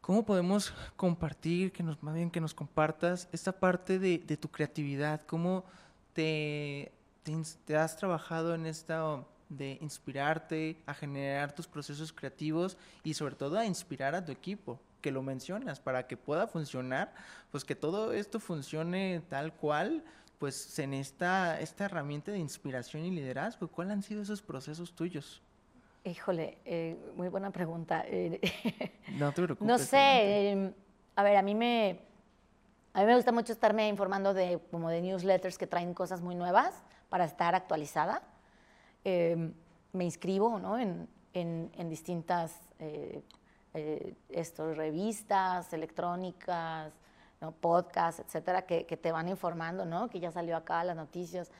¿cómo 0.00 0.26
podemos 0.26 0.74
compartir, 0.96 1.70
que 1.70 1.84
nos, 1.84 2.02
más 2.02 2.16
bien 2.16 2.32
que 2.32 2.40
nos 2.40 2.52
compartas 2.52 3.28
esta 3.30 3.52
parte 3.52 4.00
de, 4.00 4.18
de 4.18 4.36
tu 4.36 4.48
creatividad? 4.50 5.20
¿Cómo 5.20 5.64
te, 6.14 6.90
te, 7.22 7.32
te 7.64 7.76
has 7.76 7.96
trabajado 7.96 8.56
en 8.56 8.66
esta 8.66 9.24
de 9.48 9.78
inspirarte, 9.80 10.76
a 10.86 10.94
generar 10.94 11.52
tus 11.52 11.66
procesos 11.66 12.12
creativos 12.12 12.76
y 13.02 13.14
sobre 13.14 13.34
todo 13.34 13.58
a 13.58 13.64
inspirar 13.64 14.14
a 14.14 14.24
tu 14.24 14.32
equipo, 14.32 14.78
que 15.00 15.10
lo 15.10 15.22
mencionas, 15.22 15.80
para 15.80 16.06
que 16.06 16.16
pueda 16.16 16.46
funcionar, 16.46 17.12
pues 17.50 17.64
que 17.64 17.74
todo 17.74 18.12
esto 18.12 18.40
funcione 18.40 19.22
tal 19.28 19.52
cual, 19.54 20.02
pues 20.38 20.54
se 20.54 20.86
necesita 20.86 21.60
esta 21.60 21.86
herramienta 21.86 22.30
de 22.30 22.38
inspiración 22.38 23.04
y 23.04 23.10
liderazgo. 23.10 23.68
¿Cuáles 23.68 23.92
han 23.92 24.02
sido 24.02 24.22
esos 24.22 24.42
procesos 24.42 24.92
tuyos? 24.92 25.42
Híjole, 26.04 26.58
eh, 26.64 26.96
muy 27.16 27.28
buena 27.28 27.50
pregunta. 27.50 28.04
no 29.18 29.32
te 29.32 29.42
preocupes. 29.42 29.66
No 29.66 29.78
sé, 29.78 29.96
eh, 30.52 30.72
a 31.16 31.22
ver, 31.22 31.36
a 31.36 31.42
mí 31.42 31.54
me... 31.54 32.06
A 32.94 33.02
mí 33.02 33.06
me 33.06 33.14
gusta 33.14 33.30
mucho 33.30 33.52
estarme 33.52 33.86
informando 33.86 34.34
de 34.34 34.58
como 34.72 34.88
de 34.88 35.00
newsletters 35.00 35.56
que 35.56 35.68
traen 35.68 35.94
cosas 35.94 36.20
muy 36.20 36.34
nuevas 36.34 36.82
para 37.10 37.26
estar 37.26 37.54
actualizada 37.54 38.22
eh, 39.08 39.52
me 39.92 40.04
inscribo 40.04 40.58
¿no? 40.58 40.78
en, 40.78 41.08
en, 41.32 41.70
en, 41.76 41.88
distintas 41.88 42.54
eh, 42.78 43.22
eh, 43.72 44.14
estos, 44.28 44.76
revistas 44.76 45.72
electrónicas, 45.72 46.92
¿no? 47.40 47.52
podcasts, 47.52 48.20
etcétera, 48.20 48.62
que, 48.62 48.84
que, 48.84 48.96
te 48.98 49.10
van 49.10 49.28
informando, 49.28 49.86
¿no? 49.86 50.10
que 50.10 50.20
ya 50.20 50.30
salió 50.30 50.56
acá 50.56 50.84
las 50.84 50.96
noticias. 50.96 51.50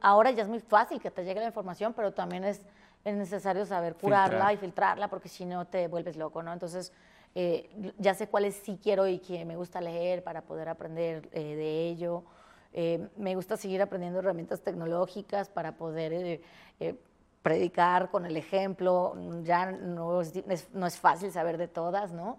Ahora 0.00 0.30
ya 0.30 0.42
es 0.42 0.48
muy 0.48 0.60
fácil 0.60 1.00
que 1.00 1.10
te 1.10 1.24
llegue 1.24 1.40
la 1.40 1.46
información, 1.46 1.94
pero 1.94 2.12
también 2.12 2.44
es, 2.44 2.60
es 3.04 3.16
necesario 3.16 3.64
saber 3.64 3.94
curarla 3.94 4.28
Filtrar. 4.28 4.54
y 4.54 4.56
filtrarla, 4.58 5.08
porque 5.08 5.28
si 5.28 5.46
no 5.46 5.66
te 5.66 5.88
vuelves 5.88 6.16
loco. 6.16 6.42
¿no? 6.42 6.52
Entonces, 6.52 6.92
eh, 7.34 7.94
ya 7.98 8.14
sé 8.14 8.28
cuáles 8.28 8.56
sí 8.56 8.78
quiero 8.80 9.08
y 9.08 9.18
que 9.18 9.44
me 9.44 9.56
gusta 9.56 9.80
leer 9.80 10.22
para 10.22 10.42
poder 10.42 10.68
aprender 10.68 11.28
eh, 11.32 11.56
de 11.56 11.88
ello. 11.88 12.24
Eh, 12.76 13.08
me 13.16 13.36
gusta 13.36 13.56
seguir 13.56 13.80
aprendiendo 13.80 14.18
herramientas 14.18 14.60
tecnológicas 14.60 15.48
para 15.48 15.76
poder 15.76 16.12
eh, 16.12 16.40
eh, 16.80 16.96
predicar 17.40 18.10
con 18.10 18.26
el 18.26 18.36
ejemplo. 18.36 19.14
Ya 19.44 19.70
no 19.70 20.20
es, 20.20 20.34
no 20.72 20.86
es, 20.86 20.98
fácil 20.98 21.30
saber 21.30 21.56
de 21.56 21.68
todas, 21.68 22.12
¿no? 22.12 22.38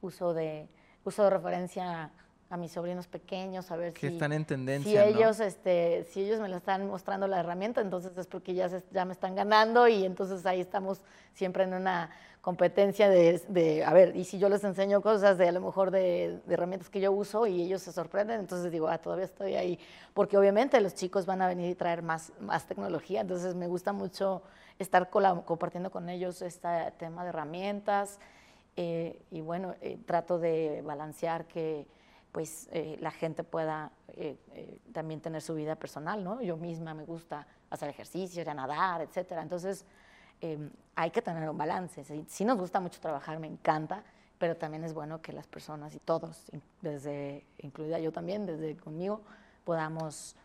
uso, 0.00 0.34
de, 0.34 0.68
uso 1.04 1.22
de 1.22 1.30
referencia 1.30 2.10
a 2.50 2.56
mis 2.56 2.72
sobrinos 2.72 3.06
pequeños, 3.06 3.70
a 3.70 3.76
ver 3.76 3.92
que 3.92 4.08
si... 4.08 4.14
están 4.14 4.32
en 4.32 4.44
tendencia, 4.44 5.04
si 5.04 5.08
ellos, 5.08 5.38
¿no? 5.38 5.44
este, 5.44 6.04
si 6.10 6.24
ellos 6.24 6.40
me 6.40 6.48
lo 6.48 6.56
están 6.56 6.88
mostrando 6.88 7.28
la 7.28 7.38
herramienta, 7.38 7.80
entonces 7.80 8.16
es 8.16 8.26
porque 8.26 8.54
ya, 8.54 8.68
se, 8.68 8.82
ya 8.90 9.04
me 9.04 9.12
están 9.12 9.36
ganando 9.36 9.86
y 9.86 10.04
entonces 10.04 10.44
ahí 10.44 10.60
estamos 10.60 11.02
siempre 11.34 11.64
en 11.64 11.74
una 11.74 12.10
competencia 12.40 13.08
de, 13.08 13.84
a 13.84 13.92
ver, 13.92 14.16
y 14.16 14.24
si 14.24 14.38
yo 14.38 14.48
les 14.48 14.64
enseño 14.64 15.02
cosas 15.02 15.38
de 15.38 15.48
a 15.48 15.52
lo 15.52 15.60
mejor 15.60 15.90
de, 15.90 16.40
de, 16.46 16.54
herramientas 16.54 16.88
que 16.88 17.00
yo 17.00 17.12
uso 17.12 17.46
y 17.46 17.62
ellos 17.62 17.82
se 17.82 17.92
sorprenden, 17.92 18.40
entonces 18.40 18.70
digo, 18.70 18.88
ah, 18.88 18.98
todavía 18.98 19.24
estoy 19.24 19.54
ahí, 19.54 19.78
porque 20.14 20.36
obviamente 20.38 20.80
los 20.80 20.94
chicos 20.94 21.26
van 21.26 21.42
a 21.42 21.48
venir 21.48 21.70
y 21.70 21.74
traer 21.74 22.02
más, 22.02 22.32
más 22.40 22.66
tecnología, 22.66 23.20
entonces 23.20 23.54
me 23.54 23.66
gusta 23.66 23.92
mucho 23.92 24.42
estar 24.78 25.10
compartiendo 25.10 25.90
con 25.90 26.08
ellos 26.08 26.40
este 26.42 26.68
tema 26.98 27.24
de 27.24 27.30
herramientas 27.30 28.18
eh, 28.76 29.20
y 29.30 29.40
bueno, 29.40 29.74
eh, 29.80 29.98
trato 30.06 30.38
de 30.38 30.82
balancear 30.82 31.46
que 31.46 31.86
pues 32.30 32.68
eh, 32.70 32.96
la 33.00 33.10
gente 33.10 33.42
pueda 33.42 33.90
también 34.92 35.20
tener 35.20 35.42
su 35.42 35.54
vida 35.54 35.76
personal, 35.76 36.24
¿no? 36.24 36.42
Yo 36.42 36.56
misma 36.56 36.92
me 36.92 37.04
gusta 37.04 37.46
hacer 37.70 37.88
ejercicio, 37.88 38.42
ir 38.42 38.50
a 38.50 38.54
nadar, 38.54 39.00
etcétera. 39.00 39.42
Entonces, 39.42 39.84
eh, 40.40 40.70
hay 40.94 41.10
que 41.10 41.22
tener 41.22 41.48
un 41.48 41.58
balance. 41.58 42.04
Sí, 42.04 42.24
sí, 42.28 42.44
nos 42.44 42.58
gusta 42.58 42.80
mucho 42.80 43.00
trabajar, 43.00 43.38
me 43.38 43.46
encanta, 43.46 44.02
pero 44.38 44.56
también 44.56 44.84
es 44.84 44.94
bueno 44.94 45.20
que 45.20 45.32
las 45.32 45.46
personas 45.46 45.94
y 45.94 45.98
todos, 45.98 46.44
desde, 46.80 47.44
incluida 47.58 47.98
yo 47.98 48.12
también, 48.12 48.46
desde 48.46 48.76
conmigo, 48.76 49.22
podamos 49.64 50.36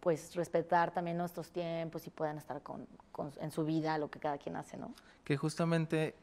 pues 0.00 0.34
respetar 0.34 0.90
también 0.90 1.18
nuestros 1.18 1.50
tiempos 1.50 2.06
y 2.06 2.10
puedan 2.10 2.38
estar 2.38 2.62
con, 2.62 2.86
con, 3.12 3.30
en 3.42 3.50
su 3.50 3.66
vida 3.66 3.98
lo 3.98 4.10
que 4.10 4.18
cada 4.18 4.38
quien 4.38 4.56
hace, 4.56 4.78
¿no? 4.78 4.94
Que 5.22 5.36
justamente 5.36 6.14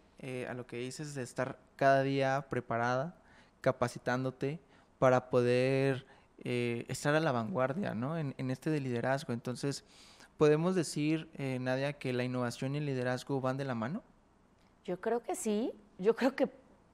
a 0.49 0.55
lo 0.55 0.65
que 0.65 0.77
dices 0.77 1.13
de 1.13 1.21
estar 1.21 1.59
cada 1.75 2.01
día 2.01 2.47
preparada, 2.49 3.15
capacitándote 3.61 4.59
para 4.97 5.29
poder 5.29 6.05
eh, 6.39 6.85
estar 6.87 7.15
a 7.15 7.19
la 7.19 7.31
vanguardia 7.31 7.93
¿no? 7.93 8.17
en, 8.17 8.35
en, 8.37 8.51
este 8.51 8.69
de 8.69 8.79
liderazgo. 8.79 9.33
Entonces, 9.33 9.83
¿podemos 10.37 10.75
decir, 10.75 11.29
eh, 11.35 11.57
Nadia, 11.59 11.93
que 11.93 12.13
la 12.13 12.23
innovación 12.23 12.75
y 12.75 12.77
el 12.77 12.85
liderazgo 12.85 13.41
van 13.41 13.57
de 13.57 13.65
la 13.65 13.75
mano? 13.75 14.03
Yo 14.85 14.99
creo 15.01 15.21
que 15.21 15.35
sí. 15.35 15.71
Yo 15.97 16.15
creo 16.15 16.35
que 16.35 16.49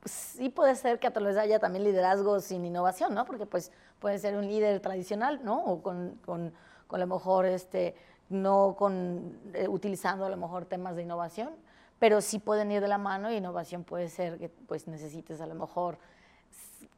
sí 0.05 0.49
puede 0.49 0.75
ser 0.75 0.99
que 0.99 1.07
a 1.07 1.13
tal 1.13 1.27
haya 1.37 1.59
también 1.59 1.83
liderazgo 1.83 2.39
sin 2.39 2.65
innovación, 2.65 3.13
¿no? 3.13 3.25
Porque 3.25 3.45
pues 3.45 3.71
puede 3.99 4.17
ser 4.17 4.35
un 4.35 4.47
líder 4.47 4.79
tradicional, 4.79 5.41
¿no? 5.43 5.63
O 5.63 5.81
con, 5.81 6.19
con, 6.25 6.53
con 6.87 7.01
a 7.01 7.05
lo 7.05 7.13
mejor, 7.13 7.45
este, 7.45 7.95
no 8.29 8.75
con, 8.77 9.39
eh, 9.53 9.67
utilizando 9.67 10.25
a 10.25 10.29
lo 10.29 10.37
mejor 10.37 10.65
temas 10.65 10.95
de 10.95 11.03
innovación, 11.03 11.51
pero 11.99 12.21
sí 12.21 12.39
pueden 12.39 12.71
ir 12.71 12.81
de 12.81 12.87
la 12.87 12.97
mano 12.97 13.31
y 13.31 13.35
innovación 13.35 13.83
puede 13.83 14.09
ser 14.09 14.37
que 14.37 14.49
pues 14.49 14.87
necesites 14.87 15.39
a 15.39 15.47
lo 15.47 15.55
mejor 15.55 15.97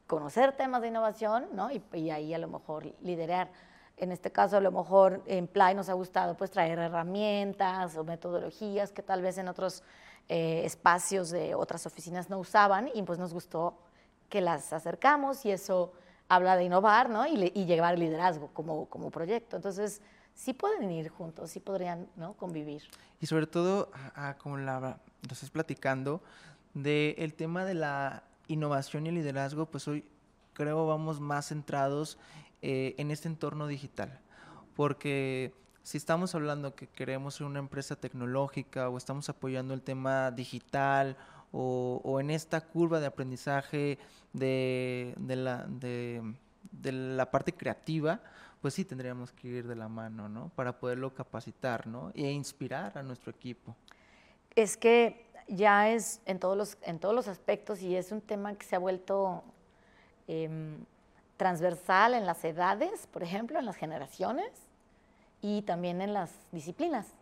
conocer 0.06 0.52
temas 0.52 0.82
de 0.82 0.88
innovación, 0.88 1.48
¿no? 1.52 1.70
Y, 1.70 1.82
y, 1.92 2.10
ahí 2.10 2.32
a 2.34 2.38
lo 2.38 2.48
mejor 2.48 2.92
liderar. 3.02 3.50
En 3.96 4.12
este 4.12 4.30
caso, 4.30 4.58
a 4.58 4.60
lo 4.60 4.70
mejor 4.70 5.22
en 5.26 5.46
Play 5.46 5.74
nos 5.74 5.88
ha 5.88 5.94
gustado 5.94 6.36
pues 6.36 6.50
traer 6.50 6.78
herramientas 6.78 7.96
o 7.96 8.04
metodologías 8.04 8.92
que 8.92 9.02
tal 9.02 9.22
vez 9.22 9.38
en 9.38 9.48
otros 9.48 9.82
eh, 10.28 10.62
espacios 10.64 11.30
de 11.30 11.54
otras 11.54 11.86
oficinas 11.86 12.28
no 12.28 12.38
usaban 12.38 12.90
y 12.94 13.02
pues 13.02 13.18
nos 13.18 13.32
gustó 13.32 13.78
que 14.28 14.40
las 14.40 14.72
acercamos 14.72 15.46
y 15.46 15.50
eso 15.50 15.92
habla 16.28 16.56
de 16.56 16.64
innovar, 16.64 17.08
¿no? 17.08 17.26
Y, 17.26 17.52
y 17.54 17.64
llevar 17.64 17.94
el 17.94 18.00
liderazgo 18.00 18.48
como, 18.52 18.86
como 18.86 19.10
proyecto. 19.10 19.56
Entonces, 19.56 20.02
sí 20.34 20.52
pueden 20.52 20.90
ir 20.90 21.08
juntos, 21.08 21.50
sí 21.50 21.60
podrían, 21.60 22.08
¿no? 22.16 22.34
Convivir. 22.34 22.82
Y 23.20 23.26
sobre 23.26 23.46
todo, 23.46 23.90
a, 24.14 24.28
a, 24.28 24.38
como 24.38 24.58
la, 24.58 24.80
lo 24.80 25.32
estás 25.32 25.50
platicando, 25.50 26.20
del 26.74 27.14
el 27.16 27.32
tema 27.34 27.64
de 27.64 27.74
la 27.74 28.24
innovación 28.48 29.06
y 29.06 29.10
liderazgo, 29.12 29.66
pues 29.66 29.88
hoy 29.88 30.06
creo 30.52 30.86
vamos 30.86 31.20
más 31.20 31.48
centrados 31.48 32.18
eh, 32.62 32.94
en 32.98 33.10
este 33.10 33.28
entorno 33.28 33.66
digital, 33.66 34.20
porque 34.74 35.52
si 35.86 35.98
estamos 35.98 36.34
hablando 36.34 36.74
que 36.74 36.88
queremos 36.88 37.36
ser 37.36 37.46
una 37.46 37.60
empresa 37.60 37.94
tecnológica 37.94 38.88
o 38.88 38.98
estamos 38.98 39.28
apoyando 39.28 39.72
el 39.72 39.82
tema 39.82 40.32
digital 40.32 41.16
o, 41.52 42.18
en 42.20 42.30
esta 42.30 42.60
curva 42.60 42.98
de 42.98 43.06
aprendizaje 43.06 43.98
de, 44.32 45.14
la, 45.16 45.64
de, 45.68 46.22
la 46.92 47.30
parte 47.30 47.52
creativa, 47.52 48.20
pues 48.60 48.74
sí 48.74 48.84
tendríamos 48.84 49.30
que 49.30 49.46
ir 49.48 49.66
de 49.68 49.76
la 49.76 49.88
mano, 49.88 50.28
¿no? 50.28 50.50
Para 50.56 50.78
poderlo 50.78 51.14
capacitar, 51.14 51.86
¿no? 51.86 52.10
E 52.14 52.32
inspirar 52.32 52.98
a 52.98 53.02
nuestro 53.04 53.30
equipo. 53.30 53.76
Es 54.56 54.76
que 54.76 55.24
ya 55.46 55.90
es 55.90 56.20
en 56.26 56.40
todos 56.40 56.56
los, 56.56 56.78
en 56.82 56.98
todos 56.98 57.14
los 57.14 57.28
aspectos 57.28 57.80
y 57.80 57.94
es 57.94 58.10
un 58.10 58.20
tema 58.20 58.54
que 58.54 58.66
se 58.66 58.74
ha 58.74 58.80
vuelto 58.80 59.44
em, 60.26 60.78
transversal 61.36 62.14
en 62.14 62.26
las 62.26 62.44
edades, 62.44 63.06
por 63.08 63.22
ejemplo, 63.22 63.58
en 63.58 63.66
las 63.66 63.76
generaciones 63.76 64.50
y 65.40 65.62
también 65.62 66.00
en 66.00 66.12
las 66.12 66.30
disciplinas. 66.52 67.14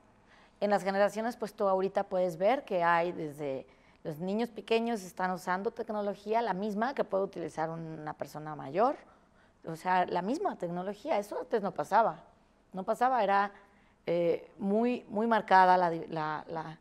En 0.61 0.71
las 0.71 0.85
generaciones, 0.85 1.37
pues 1.37 1.55
tú 1.55 1.69
ahorita 1.69 2.05
puedes 2.05 2.37
ver 2.37 2.65
que 2.65 2.85
hay 2.85 3.13
desde 3.13 3.67
los 4.05 4.19
niños 4.19 4.51
pequeños 4.51 5.03
están 5.03 5.31
usando 5.31 5.71
tecnología, 5.71 6.43
la 6.43 6.53
misma 6.53 6.95
que 6.95 7.05
puede 7.05 7.25
utilizar 7.25 7.71
una 7.71 8.13
persona 8.13 8.55
mayor, 8.55 8.97
o 9.67 9.77
sea, 9.77 10.05
la 10.07 10.21
misma 10.21 10.57
tecnología, 10.57 11.19
eso 11.19 11.41
antes 11.41 11.63
no 11.63 11.73
pasaba, 11.73 12.23
no 12.75 12.85
pasaba, 12.85 13.25
era 13.25 13.51
eh, 14.07 14.51
muy, 14.59 15.07
muy 15.09 15.27
marcada 15.27 15.79
la... 15.79 15.91
la, 15.91 16.45
la, 16.49 16.79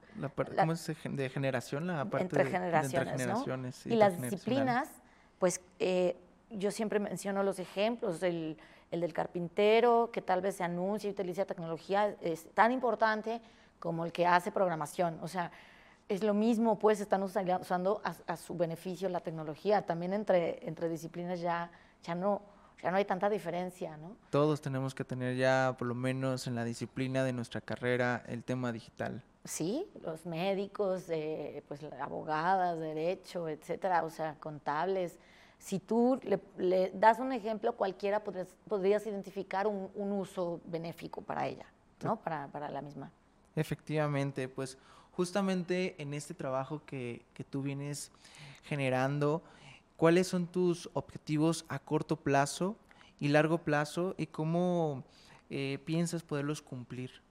¿Cómo 0.57 0.73
es 0.73 0.91
de 1.03 1.29
generación 1.29 1.87
la 1.87 2.03
parte 2.05 2.23
entre 2.23 2.45
generaciones, 2.45 3.11
de, 3.13 3.23
generaciones 3.23 3.85
Y 3.85 3.95
las 3.95 4.21
disciplinas, 4.21 4.89
pues 5.39 5.61
eh, 5.79 6.17
yo 6.57 6.71
siempre 6.71 6.99
menciono 6.99 7.43
los 7.43 7.59
ejemplos, 7.59 8.21
el, 8.23 8.57
el 8.91 9.01
del 9.01 9.13
carpintero, 9.13 10.09
que 10.11 10.21
tal 10.21 10.41
vez 10.41 10.55
se 10.55 10.63
anuncia 10.63 11.09
y 11.09 11.13
utiliza 11.13 11.45
tecnología, 11.45 12.15
es 12.21 12.47
tan 12.53 12.71
importante 12.71 13.41
como 13.79 14.05
el 14.05 14.11
que 14.11 14.25
hace 14.25 14.51
programación. 14.51 15.17
O 15.21 15.27
sea, 15.27 15.51
es 16.07 16.23
lo 16.23 16.33
mismo, 16.33 16.77
pues 16.77 17.01
están 17.01 17.23
usando 17.23 18.01
a, 18.03 18.37
su 18.37 18.55
beneficio 18.55 19.09
la 19.09 19.21
tecnología. 19.21 19.85
También 19.85 20.13
entre, 20.13 20.65
entre 20.67 20.89
disciplinas 20.89 21.39
ya, 21.41 21.71
ya, 22.03 22.13
no, 22.13 22.41
ya 22.81 22.91
no 22.91 22.97
hay 22.97 23.05
tanta 23.05 23.29
diferencia, 23.29 23.97
¿no? 23.97 24.15
Todos 24.29 24.61
tenemos 24.61 24.93
que 24.93 25.03
tener 25.03 25.35
ya, 25.37 25.75
por 25.77 25.87
lo 25.87 25.95
menos 25.95 26.47
en 26.47 26.55
la 26.55 26.63
disciplina 26.63 27.23
de 27.23 27.33
nuestra 27.33 27.61
carrera, 27.61 28.23
el 28.27 28.43
tema 28.43 28.71
digital. 28.71 29.23
Sí, 29.45 29.85
los 30.01 30.25
médicos, 30.25 31.09
eh, 31.09 31.63
pues 31.67 31.81
abogadas, 31.99 32.79
derecho, 32.79 33.49
etcétera, 33.49 34.03
o 34.03 34.09
sea, 34.09 34.35
contables, 34.39 35.17
si 35.63 35.80
tú 35.80 36.19
le, 36.58 36.91
das 36.93 37.19
un 37.19 37.32
ejemplo, 37.32 37.78
cualquiera 37.78 38.21
podrías, 38.21 39.08
identificar 39.08 39.65
un, 39.65 39.89
uso 39.95 40.60
benéfico 40.65 41.21
para 41.21 41.47
ella, 41.47 41.65
¿no? 42.04 42.17
Para, 42.17 42.69
la 42.69 42.82
misma. 42.82 43.10
Efectivamente, 43.56 44.49
pues 44.49 44.78
justamente 45.13 45.95
en 45.99 46.13
este 46.13 46.34
trabajo 46.34 46.82
que, 46.86 47.23
tú 47.49 47.62
vienes 47.62 48.12
generando, 48.63 49.41
¿cuáles 49.95 50.28
son 50.28 50.47
tus 50.47 50.89
objetivos 50.93 51.63
a 51.69 51.80
corto 51.80 52.17
plazo 52.17 52.76
y 53.21 53.30
largo 53.30 53.60
plazo 53.60 54.15
y 54.17 54.28
cómo 54.28 55.06
eh, 55.49 55.80
piensas 55.86 56.23
poderlos 56.23 56.62
cumplir? 56.62 57.21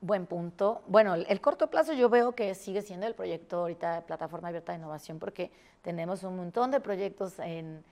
Buen 0.00 0.26
punto. 0.26 0.82
Bueno, 0.86 1.16
el, 1.16 1.40
corto 1.40 1.70
plazo 1.70 1.92
yo 1.92 2.08
veo 2.08 2.32
que 2.32 2.54
sigue 2.54 2.82
siendo 2.82 3.08
el 3.08 3.16
proyecto 3.16 3.58
ahorita 3.58 3.96
de 3.96 4.02
Plataforma 4.02 4.46
Abierta 4.46 4.70
de 4.70 4.78
Innovación 4.78 5.18
porque 5.18 5.50
tenemos 5.82 6.22
un 6.22 6.36
montón 6.36 6.70
de 6.70 6.78
proyectos 6.78 7.40
en, 7.40 7.82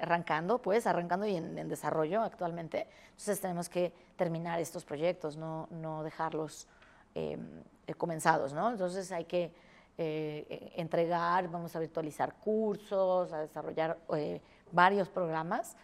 arrancando, 0.00 0.62
pues, 0.62 0.86
arrancando 0.86 1.26
y 1.26 1.36
en, 1.36 1.68
desarrollo 1.68 2.22
actualmente. 2.22 2.86
Entonces 3.10 3.42
tenemos 3.42 3.68
que 3.68 3.92
terminar 4.16 4.58
estos 4.58 4.86
proyectos, 4.86 5.36
no, 5.36 5.68
no 5.70 6.02
dejarlos 6.02 6.66
em, 7.14 7.62
eh, 7.86 7.92
comenzados, 7.92 8.54
¿no? 8.54 8.70
Entonces 8.70 9.12
hay 9.12 9.26
que 9.26 9.52
eh, 9.98 10.72
entregar, 10.76 11.50
vamos 11.50 11.76
a 11.76 11.78
virtualizar 11.78 12.36
cursos, 12.36 13.34
a 13.34 13.40
desarrollar 13.42 13.98
eh, 14.16 14.40
varios 14.72 15.10
programas. 15.10 15.76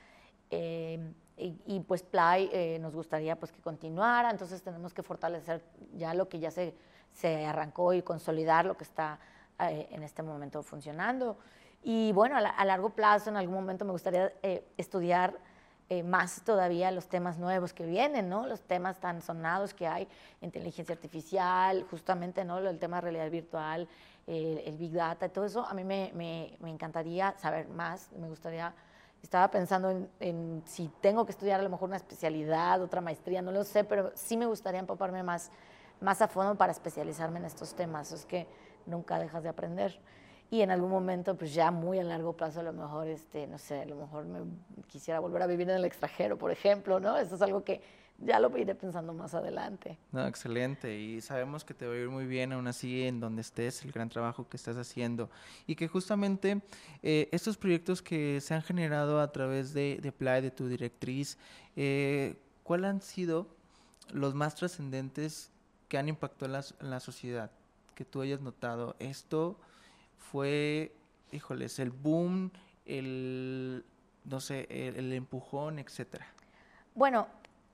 Em, 1.37 1.57
y, 1.67 1.81
pues 1.81 2.03
Play 2.03 2.49
eh, 2.53 2.79
nos 2.81 2.95
gustaría 2.95 3.37
pues 3.37 3.53
que 3.53 3.61
continuara, 3.61 4.31
entonces 4.31 4.63
tenemos 4.63 4.95
que 4.95 5.03
fortalecer 5.03 5.63
ya 5.95 6.15
lo 6.15 6.29
que 6.29 6.39
ya 6.39 6.51
se, 6.51 6.75
se 7.13 7.45
arrancó 7.47 7.93
y 7.93 8.03
consolidar 8.03 8.65
lo 8.65 8.77
que 8.77 8.85
está 8.85 9.19
eh, 9.61 9.89
en 9.91 10.03
este 10.03 10.23
momento 10.23 10.63
funcionando. 10.63 11.37
Y 11.83 12.13
bueno, 12.13 12.37
a, 12.37 12.65
largo 12.65 12.91
plazo, 12.91 13.31
en 13.31 13.37
algún 13.37 13.55
momento 13.55 13.85
me 13.85 13.93
gustaría 13.93 14.33
eh, 14.43 14.67
estudiar 14.77 15.35
más 16.05 16.43
todavía 16.43 16.91
los 16.91 17.07
temas 17.07 17.39
nuevos 17.39 17.73
que 17.73 17.87
vienen, 17.87 18.29
¿no? 18.29 18.45
Los 18.49 18.61
temas 18.63 18.99
tan 18.99 19.23
sonados 19.23 19.73
que 19.73 19.87
hay, 19.87 20.09
inteligencia 20.41 20.93
artificial, 20.93 21.87
justamente, 21.89 22.45
¿no? 22.45 22.59
El 22.59 22.81
tema 22.81 22.97
de 22.97 23.03
realidad 23.03 23.31
virtual, 23.31 23.89
el 24.27 24.77
Big 24.79 24.91
Data, 24.91 25.29
todo 25.29 25.45
eso, 25.45 25.65
a 25.65 25.75
mí 25.75 25.85
me, 25.85 26.11
me, 26.13 26.57
me 26.59 26.71
encantaría 26.71 27.37
saber 27.39 27.69
más, 27.69 28.11
me 28.19 28.29
gustaría 28.29 28.75
estaba 29.27 29.51
pensando 29.51 30.09
en, 30.21 30.63
si 30.67 30.89
tengo 31.01 31.27
que 31.27 31.33
estudiar 31.33 31.59
a 31.59 31.63
lo 31.63 31.69
mejor 31.69 31.89
una 31.89 31.97
especialidad, 31.97 32.81
otra 32.81 33.01
maestría, 33.01 33.43
no 33.43 33.51
lo 33.51 33.65
sé, 33.65 33.83
pero 33.83 34.13
sí 34.15 34.37
me 34.37 34.47
gustaría 34.47 34.79
empaparme 34.79 35.23
más, 35.23 35.51
más 36.01 36.23
a 36.23 36.29
fondo 36.29 36.55
para 36.55 36.71
especializarme 36.73 37.41
en 37.41 37.45
estos 37.45 37.75
temas. 37.75 38.13
Es 38.13 38.25
que 38.25 38.47
nunca 38.87 39.19
dejas 39.19 39.43
de 39.43 39.49
aprender. 39.49 40.01
Y 40.49 40.63
en 40.63 40.71
algún 40.71 40.91
momento, 40.91 41.37
pues 41.37 41.53
ya 41.53 41.73
muy 41.73 41.99
a 41.99 42.05
largo 42.05 42.35
plazo, 42.35 42.61
a 42.61 42.63
lo 42.63 42.73
mejor, 42.73 43.09
este, 43.09 43.49
no 43.49 43.59
sé, 43.59 43.83
a 43.83 43.85
lo 43.85 43.97
mejor 43.97 44.27
me 44.27 44.43
quisiera 44.87 45.19
volver 45.19 45.43
a 45.43 45.49
vivir 45.49 45.69
en 45.69 45.77
el 45.77 45.85
extranjero, 45.85 46.39
por 46.39 46.53
ejemplo, 46.53 47.01
¿no? 47.01 47.17
Eso 47.17 47.35
es 47.35 47.43
algo 47.43 47.65
que 47.65 47.83
ya 48.27 48.41
lo 48.41 48.57
iré 48.57 48.75
pensando 48.75 49.13
más 49.13 49.35
adelante. 49.35 49.99
No, 50.13 50.27
excelente. 50.27 50.99
Y 50.99 51.21
sabemos 51.21 51.65
que 51.65 51.75
te 51.75 51.87
va 51.87 51.95
a 51.95 51.97
ir 51.97 52.09
muy 52.09 52.27
bien 52.27 52.53
aún 52.53 52.67
así 52.67 53.05
en 53.05 53.21
donde 53.21 53.43
estés, 53.43 53.85
el 53.85 53.93
gran 53.93 54.09
trabajo 54.09 54.49
que 54.49 54.57
estás 54.57 54.77
haciendo. 54.77 55.31
Y 55.67 55.77
que 55.77 55.89
justamente 55.89 56.63
eh, 57.03 57.29
estos 57.33 57.57
proyectos 57.57 58.03
que 58.03 58.41
se 58.41 58.55
han 58.55 58.63
generado 58.63 59.21
a 59.21 59.33
través 59.33 59.75
de, 59.75 59.99
de 60.01 60.13
Play, 60.13 60.43
de 60.43 60.51
tu 60.51 60.69
directriz, 60.69 61.39
eh, 61.77 62.37
¿cuáles 62.63 62.91
han 62.91 63.01
sido 63.03 63.49
los 64.13 64.35
más 64.35 64.55
trascendentes 64.55 65.51
que 65.89 65.99
han 65.99 66.09
impactado 66.09 66.47
en 66.81 66.91
la, 66.91 67.01
sociedad? 67.01 67.51
Que 67.95 68.05
tú 68.05 68.21
hayas 68.23 68.41
notado. 68.41 68.97
Esto 68.99 69.59
fue, 70.19 70.95
híjoles, 71.33 71.79
el 71.79 71.91
boom, 71.91 72.51
el, 72.87 73.85
no 74.25 74.41
sé, 74.41 74.67
el, 74.71 74.97
el 74.97 75.13
empujón, 75.13 75.79
etcétera. 75.79 76.27
Bueno, 76.95 77.29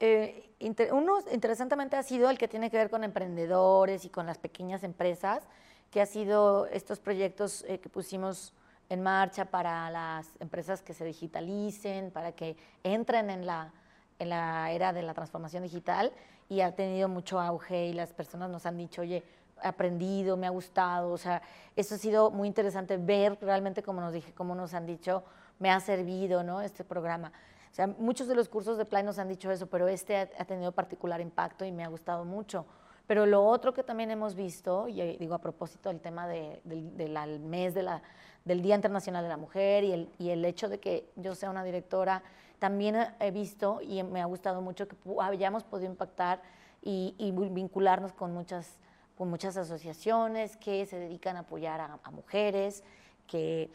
eh, 0.05 0.51
uno 0.91 1.21
interesantemente 1.31 1.95
ha 1.95 2.03
sido 2.03 2.29
el 2.29 2.37
que 2.37 2.49
tiene 2.49 2.73
que 2.73 2.77
ver 2.77 2.91
con 2.91 3.05
emprendedores 3.05 4.05
y 4.05 4.09
con 4.09 4.27
las 4.27 4.37
pequeñas 4.37 4.83
empresas, 4.83 5.45
que 5.93 6.01
ha 6.01 6.07
sido 6.07 6.67
estos 6.67 6.99
proyectos 6.99 7.65
eh, 7.69 7.79
que 7.79 7.89
pusimos 7.89 8.53
en 8.89 9.01
marcha 9.01 9.45
para 9.45 9.89
las 9.91 10.27
empresas 10.41 10.83
que 10.83 10.93
se 10.93 11.05
digitalicen, 11.05 12.11
para 12.11 12.33
que 12.33 12.57
entren 12.83 13.31
en 13.31 13.47
la, 13.47 13.73
en 14.19 14.31
la 14.31 14.73
era 14.73 14.93
de 14.93 15.03
la 15.03 15.15
transformación 15.15 15.63
digital 15.63 16.11
y 16.49 16.63
ha 16.63 16.75
tenido 16.75 17.09
mucho 17.09 17.39
auge 17.39 17.87
y 17.87 17.93
las 17.93 18.13
personas 18.13 18.51
nos 18.51 18.67
han 18.67 18.77
dicho, 18.77 19.03
oye, 19.03 19.23
he 19.63 19.69
aprendido, 19.69 20.37
me 20.37 20.49
ha 20.49 20.51
gustado, 20.51 21.13
o 21.13 21.19
sea, 21.19 21.43
eso 21.77 21.95
ha 21.95 21.99
sido 21.99 22.33
muy 22.33 22.49
interesante 22.49 22.97
ver 22.97 23.39
realmente, 23.41 23.85
como 23.85 24.01
nos 24.01 24.13
dije, 24.13 24.33
como 24.33 24.57
nos 24.57 24.75
han 24.75 24.85
dicho, 24.85 25.23
me 25.61 25.71
ha 25.71 25.79
servido, 25.79 26.43
¿no? 26.43 26.61
Este 26.61 26.83
programa. 26.83 27.33
O 27.73 27.75
sea, 27.75 27.87
muchos 27.87 28.29
de 28.29 28.35
los 28.35 28.51
cursos 28.51 28.77
de 28.77 28.85
Play 28.85 29.03
nos 29.03 29.19
han 29.19 29.29
dicho 29.29 29.51
eso, 29.51 29.67
pero 29.67 29.89
este 29.89 30.19
ha, 30.19 30.45
tenido 30.45 30.73
particular 30.73 31.23
impacto 31.23 31.65
y 31.65 31.73
me 31.73 31.83
ha 31.83 31.89
gustado 31.89 32.27
mucho. 32.27 32.67
Pero 33.07 33.25
lo 33.25 33.43
otro 33.47 33.73
que 33.73 33.83
también 33.83 34.11
hemos 34.11 34.35
visto, 34.35 34.89
y 34.89 35.01
eh, 35.01 35.17
digo 35.19 35.35
a 35.35 35.39
propósito 35.39 35.89
del 35.89 35.99
tema 35.99 36.29
del, 36.29 36.61
mes 37.41 37.73
del 37.73 38.61
Día 38.61 38.75
Internacional 38.75 39.23
de 39.23 39.29
la 39.31 39.39
Mujer 39.39 39.85
y 39.85 40.31
el, 40.31 40.45
hecho 40.45 40.69
de 40.69 40.81
que 40.81 41.09
yo 41.17 41.35
sea 41.35 41.49
una 41.49 41.65
directora, 41.65 42.23
también 42.59 42.95
he 43.19 43.31
visto 43.31 43.81
y 43.81 44.03
me 44.03 44.21
ha 44.21 44.27
gustado 44.27 44.61
mucho 44.61 44.87
que 44.87 44.95
hayamos 45.19 45.65
podido 45.65 45.91
impactar 45.91 46.43
y, 46.83 47.33
vincularnos 47.33 48.13
con 48.13 48.35
muchas, 48.35 48.77
con 49.17 49.31
muchas 49.31 49.57
asociaciones 49.57 50.59
que 50.59 50.85
se 50.85 50.99
dedican 50.99 51.39
a 51.39 51.41
apoyar 51.41 51.81
a, 51.81 52.11
mujeres, 52.11 52.85
que 53.27 53.71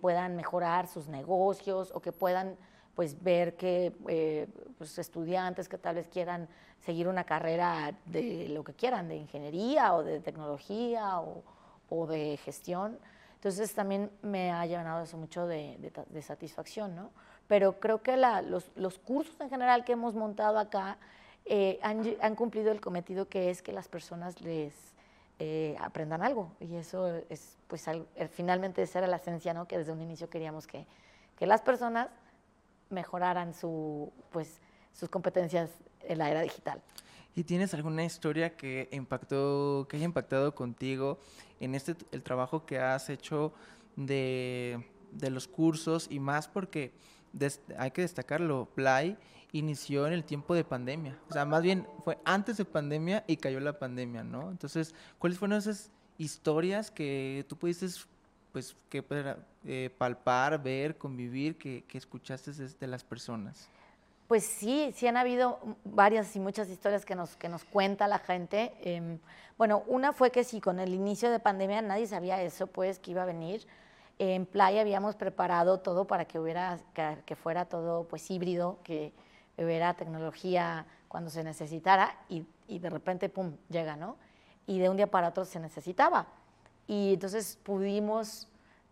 puedan 0.00 0.36
mejorar 0.36 0.86
sus 0.86 1.08
negocios 1.08 1.90
o 1.92 1.98
que 1.98 2.12
puedan 2.12 2.56
pues 2.94 3.22
ver 3.22 3.56
que 3.56 3.92
eh, 4.08 4.48
pues, 4.78 4.98
estudiantes 4.98 5.68
que 5.68 5.78
tal 5.78 5.96
vez 5.96 6.08
quieran 6.08 6.48
seguir 6.84 7.08
una 7.08 7.24
carrera 7.24 7.94
de 8.06 8.48
lo 8.48 8.64
que 8.64 8.74
quieran, 8.74 9.08
de 9.08 9.16
ingeniería 9.16 9.94
o 9.94 10.02
de 10.02 10.20
tecnología 10.20 11.20
o, 11.20 11.42
de 12.06 12.38
gestión. 12.38 12.98
Entonces 13.34 13.74
también 13.74 14.10
me 14.22 14.50
ha 14.50 14.64
llenado 14.64 15.02
eso 15.02 15.18
mucho 15.18 15.46
de, 15.46 15.92
satisfacción, 16.22 16.96
¿no? 16.96 17.10
Pero 17.48 17.78
creo 17.80 18.02
que 18.02 18.16
los, 18.16 18.98
cursos 18.98 19.38
en 19.40 19.50
general 19.50 19.84
que 19.84 19.92
hemos 19.92 20.14
montado 20.14 20.58
acá 20.58 20.96
eh, 21.44 21.78
han, 21.82 22.34
cumplido 22.34 22.72
el 22.72 22.80
cometido 22.80 23.28
que 23.28 23.50
es 23.50 23.60
que 23.60 23.72
las 23.72 23.88
personas 23.88 24.40
les 24.40 24.72
eh, 25.38 25.76
aprendan 25.80 26.22
algo. 26.22 26.52
Y 26.60 26.76
eso 26.76 27.08
es, 27.28 27.58
pues, 27.68 27.84
finalmente 28.30 28.80
esa 28.82 29.00
era 29.00 29.08
la 29.08 29.16
esencia, 29.16 29.52
¿no? 29.52 29.68
Que 29.68 29.76
desde 29.76 29.92
un 29.92 30.00
inicio 30.00 30.30
queríamos 30.30 30.66
que, 30.66 30.86
que 31.36 31.46
las 31.46 31.60
personas 31.60 32.08
mejoraran 32.92 33.54
su, 33.54 34.12
pues, 34.30 34.60
sus 34.92 35.08
competencias 35.08 35.70
en 36.02 36.18
la 36.18 36.30
era 36.30 36.42
digital. 36.42 36.82
¿Y 37.34 37.44
tienes 37.44 37.72
alguna 37.72 38.04
historia 38.04 38.56
que 38.56 38.88
impactó, 38.92 39.86
que 39.88 39.96
haya 39.96 40.04
impactado 40.04 40.54
contigo 40.54 41.18
en 41.60 41.74
este 41.74 41.96
el 42.10 42.22
trabajo 42.22 42.66
que 42.66 42.78
has 42.78 43.08
hecho 43.08 43.52
de, 43.96 44.86
de 45.12 45.30
los 45.30 45.48
cursos 45.48 46.08
y 46.10 46.20
más 46.20 46.46
porque 46.48 46.92
hay 47.78 47.90
que 47.90 48.02
destacarlo, 48.02 48.68
Play 48.74 49.16
inició 49.52 50.06
en 50.06 50.12
el 50.12 50.24
tiempo 50.24 50.54
de 50.54 50.64
pandemia. 50.64 51.18
O 51.28 51.32
sea, 51.32 51.44
más 51.44 51.62
bien 51.62 51.86
fue 52.04 52.18
antes 52.24 52.56
de 52.56 52.64
pandemia 52.64 53.24
y 53.26 53.36
cayó 53.36 53.60
la 53.60 53.78
pandemia, 53.78 54.24
¿no? 54.24 54.50
Entonces, 54.50 54.94
¿cuáles 55.18 55.38
fueron 55.38 55.58
esas 55.58 55.90
historias 56.18 56.90
que 56.90 57.44
tú 57.48 57.56
pudiste 57.56 57.86
pues 58.52 58.76
que 58.88 59.04
eh, 59.64 59.90
palpar, 59.96 60.62
ver, 60.62 60.96
convivir, 60.98 61.56
que, 61.56 61.84
que 61.84 61.98
escuchaste 61.98 62.52
de 62.52 62.86
las 62.86 63.02
personas? 63.02 63.68
Pues 64.28 64.44
sí, 64.44 64.92
sí 64.94 65.06
han 65.06 65.18
habido 65.18 65.58
varias 65.84 66.34
y 66.36 66.40
muchas 66.40 66.70
historias 66.70 67.04
que 67.04 67.14
nos, 67.14 67.36
que 67.36 67.50
nos 67.50 67.64
cuenta 67.64 68.08
la 68.08 68.18
gente. 68.18 68.72
Em, 68.82 69.18
bueno, 69.58 69.82
una 69.86 70.12
fue 70.12 70.30
que 70.30 70.42
sí, 70.42 70.60
con 70.60 70.80
el 70.80 70.94
inicio 70.94 71.30
de 71.30 71.38
pandemia 71.38 71.82
nadie 71.82 72.06
sabía 72.06 72.40
eso, 72.40 72.66
pues, 72.66 72.98
que 72.98 73.10
iba 73.10 73.24
a 73.24 73.26
venir. 73.26 73.66
En 74.18 74.46
Playa 74.46 74.80
habíamos 74.80 75.16
preparado 75.16 75.80
todo 75.80 76.06
para 76.06 76.24
que 76.24 76.38
hubiera, 76.38 76.78
que, 77.26 77.36
fuera 77.36 77.66
todo, 77.66 78.04
pues, 78.04 78.30
híbrido, 78.30 78.78
que 78.84 79.12
hubiera 79.58 79.94
tecnología 79.94 80.86
cuando 81.08 81.28
se 81.28 81.44
necesitara 81.44 82.16
y, 82.28 82.46
y 82.68 82.78
de 82.78 82.88
repente, 82.88 83.28
pum, 83.28 83.56
llega, 83.68 83.96
¿no? 83.96 84.16
Y 84.66 84.78
de 84.78 84.88
un 84.88 84.96
día 84.96 85.10
para 85.10 85.28
otro 85.28 85.44
se 85.44 85.60
necesitaba. 85.60 86.26
Y 86.92 87.14
entonces 87.14 87.58
pudimos 87.62 88.46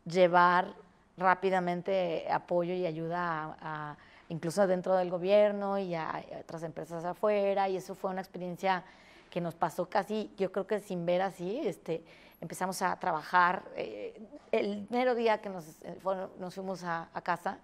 llevar 0.07 0.72
rápidamente 1.18 2.26
apoyo 2.32 2.72
y 2.72 2.86
ayuda 2.86 3.59
a 3.61 3.96
incluso 4.30 4.66
dentro 4.66 4.96
del 4.96 5.11
gobierno 5.11 5.78
y 5.78 5.94
a, 5.94 6.24
otras 6.40 6.62
empresas 6.62 7.05
afuera, 7.05 7.68
y 7.68 7.76
eso 7.76 7.94
fue 7.94 8.11
una 8.11 8.22
experiencia 8.22 8.84
que 9.28 9.42
nos 9.42 9.55
pasó 9.55 9.90
casi, 9.90 10.30
yo 10.38 10.51
creo 10.51 10.66
que 10.66 10.80
sin 10.80 11.05
ver 11.05 11.20
así, 11.20 11.61
este, 11.62 12.03
empezamos 12.40 12.80
a 12.80 12.98
trabajar 12.98 13.64
eh, 13.76 14.18
el 14.51 14.86
mero 14.88 15.14
día 15.14 15.42
que 15.42 15.51
nos, 15.51 15.66
eh, 15.82 15.98
nos 16.38 16.55
fuimos 16.55 16.82
a, 16.84 17.11
casa 17.22 17.59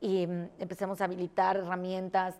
y 0.00 0.24
mm, 0.24 0.50
empezamos 0.60 1.00
a 1.00 1.06
habilitar 1.06 1.56
herramientas, 1.56 2.36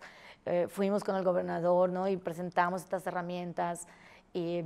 eh, 0.47 0.69
fuimos 0.69 1.03
con 1.03 1.17
el 1.17 1.25
gobernador 1.25 1.91
¿no? 1.91 2.07
y 2.07 2.17
presentamos 2.17 2.83
estas 2.83 3.05
herramientas 3.09 3.89
y, 4.33 4.63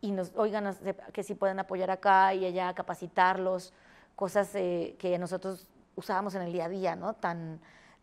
y 0.00 0.12
nos, 0.12 0.32
oigan, 0.36 0.76
que 1.12 1.22
sí 1.22 1.34
pueden 1.34 1.58
apoyar 1.58 1.90
acá 1.90 2.34
y 2.34 2.46
allá, 2.46 2.72
capacitarlos, 2.74 3.72
cosas 4.16 4.50
que 4.50 5.16
nosotros 5.18 5.66
usábamos 5.96 6.34
en 6.34 6.42
el 6.42 6.52
día 6.52 6.66
a 6.66 6.68
día, 6.68 6.96
¿no? 6.96 7.14
Tan, 7.14 7.60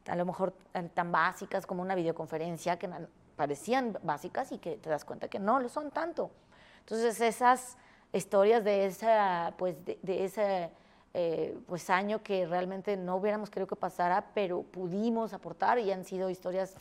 a 0.07 0.15
lo 0.15 0.25
mejor 0.25 0.53
tan 0.93 1.11
básicas 1.11 1.65
como 1.65 1.81
una 1.81 1.95
videoconferencia 1.95 2.77
que 2.77 2.89
parecían 3.35 3.97
básicas 4.03 4.51
y 4.51 4.57
que 4.57 4.77
te 4.77 4.89
das 4.89 5.05
cuenta 5.05 5.27
que 5.27 5.39
no 5.39 5.59
lo 5.59 5.69
son 5.69 5.91
tanto. 5.91 6.31
Entonces 6.79 7.19
esas 7.19 7.77
historias 8.13 8.63
de, 8.63 8.85
esa, 8.85 9.53
pues, 9.57 9.75
de, 9.85 10.25
ese 10.25 10.69
eh, 11.13 11.57
pues, 11.67 11.89
año 11.89 12.23
que 12.23 12.45
realmente 12.45 12.95
no 12.97 13.17
hubiéramos 13.17 13.49
querido 13.49 13.67
que 13.67 13.75
pasara, 13.75 14.25
pero 14.33 14.63
pudimos 14.63 15.33
aportar 15.33 15.79
y 15.79 15.91
han 15.91 16.05
sido 16.05 16.29
historias 16.29 16.75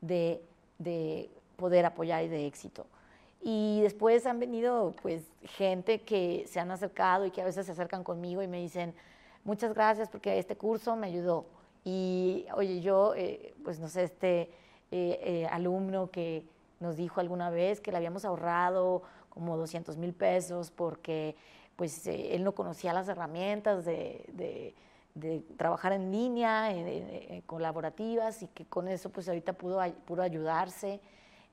de, 0.00 0.42
de 0.78 1.30
poder 1.56 1.84
apoyar 1.86 2.24
y 2.24 2.28
de 2.28 2.46
éxito. 2.46 2.86
Y 3.40 3.80
después 3.82 4.26
han 4.26 4.40
venido 4.40 4.94
pues 5.00 5.22
gente 5.42 6.02
que 6.02 6.44
se 6.48 6.60
han 6.60 6.70
acercado 6.70 7.24
y 7.24 7.30
que 7.30 7.40
a 7.40 7.44
veces 7.44 7.66
se 7.66 7.72
acercan 7.72 8.02
conmigo 8.02 8.42
y 8.42 8.48
me 8.48 8.58
dicen, 8.58 8.94
muchas 9.44 9.74
gracias 9.74 10.08
porque 10.08 10.38
este 10.38 10.56
curso 10.56 10.96
me 10.96 11.06
ayudó 11.06 11.46
y 11.84 12.44
oye, 12.54 12.80
yo, 12.80 13.14
eh, 13.14 13.54
pues 13.64 13.80
no 13.80 13.88
sé, 13.88 14.02
este 14.02 14.40
eh, 14.40 14.50
eh, 14.90 15.48
alumno 15.50 16.10
que 16.10 16.44
nos 16.80 16.96
dijo 16.96 17.20
alguna 17.20 17.48
vez 17.48 17.80
que 17.80 17.90
le 17.90 17.96
habíamos 17.96 18.24
ahorrado 18.24 19.02
como 19.30 19.56
200 19.56 19.96
mil 19.96 20.12
pesos 20.12 20.70
porque 20.70 21.36
pues 21.76 22.06
él 22.06 22.44
no 22.44 22.52
conocía 22.52 22.92
las 22.92 23.08
herramientas 23.08 23.84
de, 23.84 24.74
de, 25.14 25.42
trabajar 25.56 25.92
en 25.92 26.12
línea, 26.12 26.68
colaborativas 27.46 28.42
y 28.42 28.48
que 28.48 28.66
con 28.66 28.86
eso 28.86 29.10
pues 29.10 29.28
ahorita 29.28 29.52
pudo, 29.54 29.80
pudo 30.04 30.22
ayudarse 30.22 31.00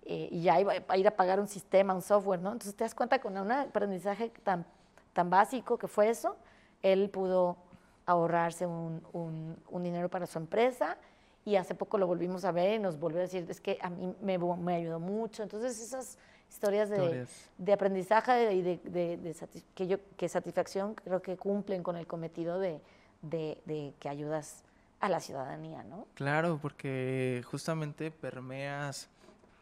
y 0.06 0.42
ya 0.42 0.60
iba 0.60 0.74
a 0.88 0.98
ir 0.98 1.08
a 1.08 1.16
pagar 1.16 1.40
un 1.40 1.48
sistema, 1.48 1.94
un 1.94 2.02
software, 2.02 2.40
¿no? 2.40 2.52
Entonces 2.52 2.76
te 2.76 2.84
das 2.84 2.94
cuenta 2.94 3.20
con 3.20 3.38
un 3.38 3.52
aprendizaje 3.52 4.32
tan, 4.44 4.66
tan 5.14 5.30
básico 5.30 5.78
que 5.78 5.88
fue 5.88 6.10
eso, 6.10 6.36
él 6.84 7.10
pudo 7.10 7.58
ahorrarse 8.06 8.68
un, 8.68 9.02
un, 9.14 9.84
dinero 9.84 10.10
para 10.10 10.28
su 10.28 10.38
empresa 10.38 10.98
y 11.44 11.56
hace 11.56 11.74
poco 11.74 11.98
lo 11.98 12.08
volvimos 12.08 12.46
a 12.46 12.52
ver 12.52 12.76
y 12.76 12.80
nos 12.80 13.00
volvió 13.00 13.20
a 13.20 13.24
decir, 13.24 13.46
es 13.50 13.60
que 13.60 13.78
a 13.82 13.90
mí 13.90 14.16
me, 14.22 14.38
me 14.38 14.76
ayudó 14.76 15.00
mucho. 15.00 15.44
Entonces 15.44 15.82
esas 15.82 16.18
historias 16.50 16.90
de, 16.90 17.28
de 17.58 17.74
aprendizaje 17.74 18.54
y 18.54 18.62
de, 18.62 18.78
de, 18.84 19.36
que, 19.74 19.88
yo, 19.88 19.98
que 20.18 20.30
satisfacción 20.30 20.96
creo 20.96 21.22
que 21.22 21.38
cumplen 21.38 21.84
con 21.84 21.98
el 21.98 22.08
cometido 22.08 22.60
de, 22.60 22.82
que 24.00 24.10
ayudas 24.10 24.64
a 25.00 25.10
la 25.10 25.20
ciudadanía, 25.20 25.84
¿no? 25.84 26.08
Claro, 26.14 26.60
porque 26.62 27.44
justamente 27.46 28.12
permeas 28.12 29.10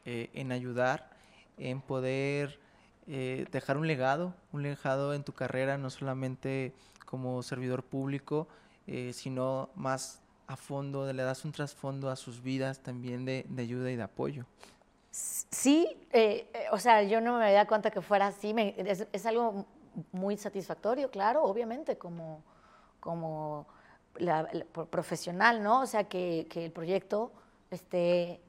eh, 0.06 0.30
en 0.34 0.52
ayudar, 0.52 1.10
en 1.58 1.82
poder 1.82 2.60
eh, 3.08 3.46
dejar 3.52 3.78
un 3.78 3.88
legado, 3.88 4.34
un 4.52 4.64
legado 4.64 5.14
en 5.14 5.24
tu 5.24 5.34
carrera, 5.34 5.78
no 5.78 5.90
solamente 5.90 6.74
como 7.06 7.44
servidor 7.44 7.84
público, 7.84 8.48
eh, 8.88 9.14
sino 9.14 9.70
más 9.76 10.22
a 10.48 10.56
fondo, 10.56 11.12
le 11.12 11.24
das 11.24 11.46
un 11.46 11.52
trasfondo 11.52 12.10
a 12.10 12.16
sus 12.16 12.42
vidas 12.42 12.80
también 12.80 13.24
de, 13.24 13.46
ayuda 13.58 13.92
y 13.92 13.96
de 13.96 14.04
apoyo. 14.04 14.46
Sí, 15.12 15.88
eh, 16.12 16.50
eh, 16.54 16.66
o 16.72 16.80
sea, 16.80 17.04
yo 17.04 17.22
no 17.22 17.38
me 17.38 17.46
había 17.46 17.68
cuenta 17.68 17.92
que 17.92 18.02
fuera 18.02 18.28
así, 18.28 18.54
es, 18.58 19.26
algo 19.26 19.66
muy 20.12 20.38
satisfactorio, 20.38 21.12
claro, 21.12 21.44
obviamente, 21.44 21.98
como, 21.98 22.44
como 23.00 23.68
profesional, 24.90 25.64
¿no? 25.64 25.82
O 25.82 25.86
sea, 25.86 26.06
que, 26.06 26.48
que, 26.50 26.66
el 26.66 26.72
proyecto 26.72 27.32
esté 27.70 28.42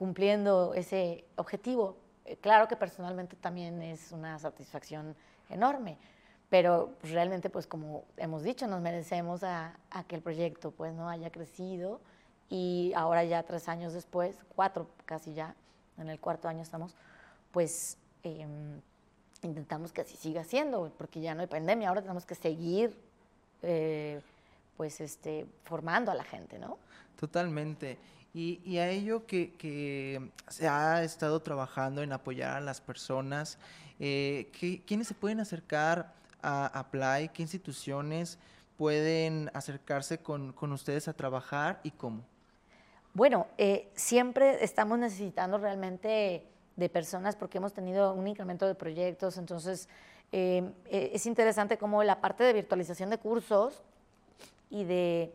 cumpliendo 0.00 0.72
ese 0.72 1.26
objetivo. 1.36 1.98
Claro 2.40 2.66
que 2.68 2.76
personalmente 2.76 3.36
también 3.36 3.82
es 3.82 4.12
una 4.12 4.38
satisfacción 4.38 5.14
enorme 5.50 5.98
pero 6.50 6.96
pues, 7.00 7.12
realmente 7.12 7.48
pues 7.48 7.66
como 7.66 8.04
hemos 8.16 8.42
dicho 8.42 8.66
nos 8.66 8.82
merecemos 8.82 9.42
a, 9.44 9.72
que 10.08 10.16
el 10.16 10.22
proyecto 10.22 10.72
pues 10.72 10.92
no 10.92 11.08
haya 11.08 11.30
crecido 11.30 12.00
y 12.50 12.92
ahora 12.96 13.24
ya 13.24 13.44
tres 13.44 13.68
años 13.68 13.94
después 13.94 14.36
cuatro 14.54 14.88
casi 15.06 15.32
ya 15.32 15.54
en 15.96 16.10
el 16.10 16.18
cuarto 16.18 16.48
año 16.48 16.62
estamos 16.62 16.94
pues 17.52 17.96
em, 18.24 18.80
intentamos 19.42 19.92
que 19.92 20.00
así 20.02 20.16
siga 20.16 20.44
siendo 20.44 20.92
porque 20.98 21.20
ya 21.20 21.34
no 21.34 21.42
hay 21.42 21.46
pandemia 21.46 21.88
ahora 21.88 22.02
tenemos 22.02 22.26
que 22.26 22.34
seguir 22.34 22.98
eh, 23.62 24.20
pues 24.76 25.00
este 25.00 25.46
formando 25.62 26.10
a 26.10 26.14
la 26.14 26.24
gente 26.24 26.58
no 26.58 26.78
totalmente 27.16 27.96
y, 28.32 28.78
a 28.78 28.88
ello 28.88 29.26
que, 29.26 30.30
se 30.48 30.68
ha 30.68 31.02
estado 31.02 31.40
trabajando 31.40 32.02
en 32.02 32.12
apoyar 32.12 32.56
a 32.56 32.60
las 32.60 32.80
personas, 32.80 33.58
eh, 33.98 34.50
¿quiénes 34.86 35.08
se 35.08 35.14
pueden 35.14 35.40
acercar 35.40 36.12
a 36.42 36.66
Apply? 36.66 37.30
¿Qué 37.30 37.42
instituciones 37.42 38.38
pueden 38.76 39.50
acercarse 39.52 40.18
con, 40.18 40.54
ustedes 40.72 41.06
a 41.08 41.12
trabajar 41.12 41.80
y 41.82 41.90
cómo? 41.90 42.24
Bueno, 43.12 43.48
eh, 43.58 43.90
siempre 43.94 44.64
estamos 44.64 44.98
necesitando 44.98 45.58
realmente 45.58 46.46
de 46.76 46.88
personas 46.88 47.36
porque 47.36 47.58
hemos 47.58 47.74
tenido 47.74 48.14
un 48.14 48.26
incremento 48.26 48.66
de 48.66 48.74
proyectos, 48.74 49.36
entonces 49.36 49.88
eh, 50.32 50.72
eh, 50.86 51.10
es 51.12 51.26
interesante 51.26 51.76
cómo 51.76 52.02
la 52.04 52.20
parte 52.20 52.42
de 52.42 52.52
virtualización 52.52 53.10
de 53.10 53.18
cursos 53.18 53.82
y 54.70 54.84
de, 54.84 55.34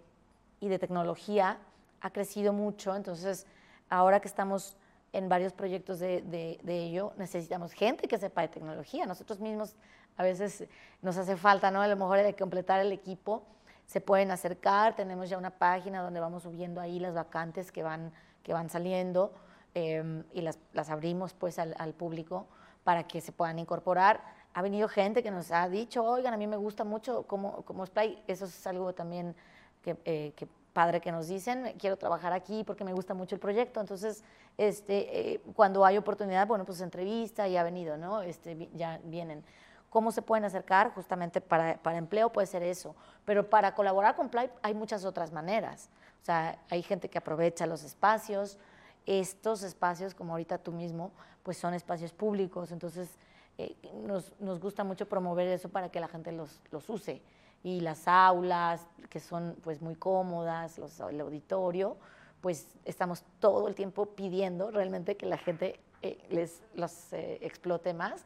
y 0.60 0.70
de 0.70 0.80
tecnología 0.80 1.60
ha 2.02 2.10
crecido 2.12 2.54
mucho, 2.54 2.96
entonces 2.96 3.46
ahora 3.90 4.20
que 4.20 4.28
estamos 4.28 4.78
en 5.14 5.30
varios 5.30 5.54
proyectos 5.54 6.00
de, 6.00 6.22
de, 6.22 6.78
ello, 6.78 7.14
necesitamos 7.18 7.72
gente 7.72 8.08
que 8.08 8.18
sepa 8.18 8.42
de 8.42 8.50
tecnología. 8.50 9.06
Nosotros 9.06 9.40
mismos 9.40 9.76
a 10.18 10.24
veces 10.24 10.68
nos 11.02 11.18
hace 11.18 11.38
falta, 11.38 11.72
¿no? 11.72 11.82
A 11.82 11.88
lo 11.88 11.96
mejor 11.96 12.22
de 12.22 12.36
completar 12.36 12.82
el 12.82 12.92
equipo, 12.92 13.44
se 13.86 14.02
pueden 14.02 14.32
acercar, 14.32 14.96
tenemos 14.96 15.30
ya 15.30 15.38
una 15.38 15.52
página 15.52 16.02
donde 16.02 16.20
vamos 16.20 16.44
subiendo 16.44 16.82
ahí 16.82 17.00
las 17.00 17.14
vacantes 17.14 17.72
que 17.72 17.82
van, 17.82 18.12
que 18.44 18.52
van 18.52 18.70
saliendo 18.70 19.34
em, 19.74 20.24
y 20.34 20.42
las, 20.42 20.60
las, 20.74 20.90
abrimos 20.90 21.34
pues 21.34 21.60
al, 21.60 21.76
al, 21.78 21.94
público 21.94 22.48
para 22.84 23.08
que 23.08 23.22
se 23.22 23.32
puedan 23.32 23.58
incorporar. 23.58 24.22
Ha 24.54 24.62
venido 24.62 24.90
gente 24.90 25.24
que 25.24 25.32
nos 25.32 25.52
ha 25.52 25.70
dicho, 25.70 26.04
oigan, 26.04 26.34
a 26.34 26.38
mí 26.38 26.48
me 26.48 26.58
gusta 26.58 26.84
mucho 26.84 27.24
como, 27.24 27.62
como 27.64 27.86
Splay, 27.86 28.22
eso 28.28 28.46
es 28.46 28.68
algo 28.68 28.94
también 28.94 29.36
que, 29.82 29.98
eh, 30.04 30.34
que 30.36 30.48
padre 30.76 31.02
que 31.02 31.12
nos 31.12 31.28
dicen, 31.28 31.74
quiero 31.80 31.98
trabajar 31.98 32.34
aquí 32.34 32.64
porque 32.64 32.84
me 32.84 32.94
gusta 32.94 33.16
mucho 33.16 33.34
el 33.34 33.42
proyecto. 33.42 33.80
Entonces, 33.80 34.24
este, 34.58 35.34
eh, 35.34 35.42
cuando 35.56 35.84
hay 35.86 35.98
oportunidad, 35.98 36.46
bueno, 36.46 36.66
pues 36.66 36.82
entrevista 36.82 37.48
y 37.48 37.58
ha 37.58 37.64
venido, 37.64 37.98
¿no? 37.98 38.22
Este, 38.22 38.70
ya 38.76 39.00
vienen. 39.06 39.44
¿Cómo 39.90 40.12
se 40.12 40.22
pueden 40.22 40.46
acercar? 40.46 40.92
Justamente 40.94 41.42
para, 41.42 41.78
para, 41.78 41.98
empleo 41.98 42.32
puede 42.32 42.46
ser 42.46 42.62
eso, 42.62 42.96
pero 43.24 43.50
para 43.50 43.74
colaborar 43.74 44.16
con 44.16 44.30
Play 44.30 44.52
hay 44.62 44.74
muchas 44.74 45.06
otras 45.06 45.32
maneras. 45.32 45.90
O 46.22 46.26
sea, 46.26 46.60
hay 46.70 46.84
gente 46.84 47.10
que 47.10 47.18
aprovecha 47.18 47.66
los 47.66 47.84
espacios 47.84 48.60
estos 49.06 49.64
espacios, 49.64 50.14
como 50.14 50.34
ahorita 50.34 50.58
tú 50.58 50.72
mismo, 50.72 51.12
pues 51.44 51.58
son 51.58 51.74
espacios 51.74 52.12
públicos, 52.12 52.72
entonces 52.72 53.10
eh, 53.58 53.76
nos, 54.04 54.34
nos, 54.40 54.60
gusta 54.60 54.84
mucho 54.84 55.08
promover 55.08 55.48
eso 55.48 55.70
para 55.70 55.90
que 55.90 56.00
la 56.00 56.08
gente 56.08 56.32
los, 56.32 56.60
los, 56.72 56.90
use. 56.90 57.22
Y 57.66 57.80
las 57.80 58.08
aulas, 58.08 58.86
que 59.10 59.20
son 59.20 59.56
pues 59.64 59.82
muy 59.82 59.96
cómodas, 59.96 60.78
los, 60.78 61.00
el 61.00 61.20
auditorio, 61.20 61.98
pues 62.42 62.68
estamos 62.86 63.24
todo 63.40 63.68
el 63.68 63.74
tiempo 63.74 64.06
pidiendo 64.06 64.70
realmente 64.70 65.18
que 65.18 65.26
la 65.26 65.40
gente 65.40 65.80
eh, 66.04 66.20
les 66.30 66.62
los 66.76 67.12
eh, 67.12 67.40
explote 67.42 67.96
más. 67.96 68.24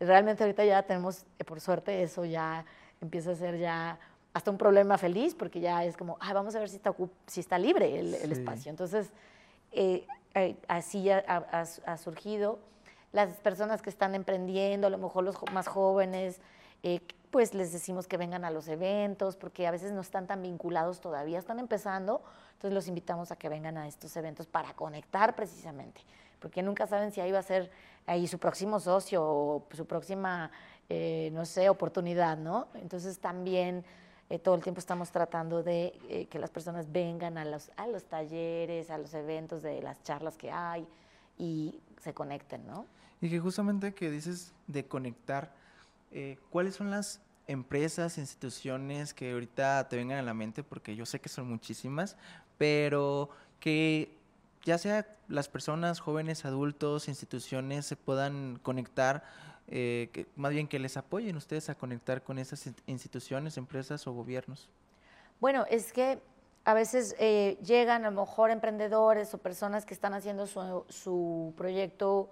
Realmente 0.00 0.42
ahorita 0.42 0.64
ya 0.64 0.82
tenemos, 0.82 1.24
por 1.46 1.60
suerte, 1.60 2.02
eso 2.02 2.24
ya 2.24 2.64
empieza 3.00 3.30
a 3.30 3.36
ser 3.36 3.58
ya 3.58 3.96
hasta 4.34 4.50
un 4.50 4.58
problema 4.58 4.98
feliz, 4.98 5.36
porque 5.36 5.60
ya 5.60 5.84
es 5.84 5.96
como, 5.96 6.16
ah, 6.18 6.32
vamos 6.32 6.56
a 6.56 6.58
ver 6.58 6.68
si 6.68 6.74
está, 6.74 6.92
si 7.28 7.38
está 7.38 7.60
libre 7.60 8.00
el, 8.00 8.14
el 8.14 8.32
espacio. 8.32 8.70
Entonces, 8.70 9.12
así 10.66 11.04
ya 11.04 11.24
ha, 11.28 11.60
ha, 11.60 11.96
surgido. 11.96 12.58
Las 13.12 13.36
personas 13.36 13.82
que 13.82 13.90
están 13.90 14.16
emprendiendo, 14.16 14.88
a 14.88 14.90
lo 14.90 14.98
mejor 14.98 15.22
los 15.22 15.36
más 15.52 15.68
jóvenes, 15.68 16.40
eh, 16.82 17.00
pues 17.30 17.54
les 17.54 17.72
decimos 17.72 18.06
que 18.06 18.16
vengan 18.16 18.44
a 18.44 18.50
los 18.50 18.68
eventos, 18.68 19.36
porque 19.36 19.66
a 19.66 19.70
veces 19.70 19.92
no 19.92 20.00
están 20.00 20.26
tan 20.26 20.42
vinculados 20.42 21.00
todavía, 21.00 21.38
están 21.38 21.58
empezando, 21.58 22.22
entonces 22.52 22.74
los 22.74 22.88
invitamos 22.88 23.30
a 23.30 23.36
que 23.36 23.48
vengan 23.48 23.78
a 23.78 23.86
estos 23.86 24.16
eventos 24.16 24.46
para 24.46 24.74
conectar 24.74 25.34
precisamente, 25.36 26.00
porque 26.40 26.62
nunca 26.62 26.86
saben 26.86 27.12
si 27.12 27.20
ahí 27.20 27.32
va 27.32 27.38
a 27.38 27.42
ser 27.42 27.70
ahí 28.06 28.26
su 28.26 28.38
próximo 28.38 28.80
socio 28.80 29.22
o 29.24 29.66
su 29.72 29.86
próxima, 29.86 30.50
eh, 30.88 31.30
no 31.32 31.44
sé, 31.44 31.68
oportunidad, 31.68 32.36
¿no? 32.36 32.68
Entonces 32.74 33.18
también 33.18 33.84
eh, 34.28 34.38
todo 34.38 34.54
el 34.54 34.62
tiempo 34.62 34.80
estamos 34.80 35.10
tratando 35.10 35.62
de 35.62 35.92
eh, 36.08 36.26
que 36.26 36.38
las 36.38 36.50
personas 36.50 36.90
vengan 36.90 37.38
a 37.38 37.44
los, 37.44 37.70
a 37.76 37.86
los 37.86 38.04
talleres, 38.04 38.90
a 38.90 38.98
los 38.98 39.14
eventos 39.14 39.62
de 39.62 39.82
las 39.82 40.02
charlas 40.02 40.36
que 40.36 40.50
hay 40.50 40.86
y 41.38 41.80
se 42.00 42.14
conecten, 42.14 42.66
¿no? 42.66 42.86
Y 43.20 43.28
que 43.28 43.38
justamente 43.38 43.92
que 43.92 44.10
dices 44.10 44.52
de 44.66 44.86
conectar, 44.86 45.52
eh, 46.10 46.38
¿cuáles 46.50 46.74
son 46.74 46.90
las 46.90 47.20
empresas, 47.46 48.18
instituciones 48.18 49.14
que 49.14 49.32
ahorita 49.32 49.88
te 49.88 49.96
vengan 49.96 50.18
a 50.18 50.22
la 50.22 50.34
mente? 50.34 50.62
Porque 50.62 50.96
yo 50.96 51.06
sé 51.06 51.20
que 51.20 51.28
son 51.28 51.48
muchísimas, 51.48 52.16
pero 52.58 53.30
que 53.58 54.16
ya 54.64 54.78
sea 54.78 55.06
las 55.28 55.48
personas, 55.48 56.00
jóvenes, 56.00 56.44
adultos, 56.44 57.08
instituciones 57.08 57.86
se 57.86 57.96
puedan 57.96 58.58
conectar 58.62 59.24
eh, 59.72 60.26
más 60.34 60.50
bien 60.50 60.66
que 60.66 60.80
les 60.80 60.96
apoyen 60.96 61.36
ustedes 61.36 61.70
a 61.70 61.76
conectar 61.76 62.22
con 62.22 62.38
esas 62.38 62.68
instituciones, 62.86 63.56
empresas 63.56 64.04
o 64.08 64.12
gobiernos? 64.12 64.68
Bueno, 65.38 65.64
es 65.70 65.92
que 65.92 66.20
a 66.64 66.74
veces 66.74 67.14
eh, 67.20 67.56
llegan 67.64 68.04
a 68.04 68.10
lo 68.10 68.20
mejor 68.20 68.50
emprendedores 68.50 69.32
o 69.32 69.38
personas 69.38 69.86
que 69.86 69.94
están 69.94 70.12
haciendo 70.12 70.46
su, 70.48 70.84
su, 70.88 71.54
proyecto 71.56 72.28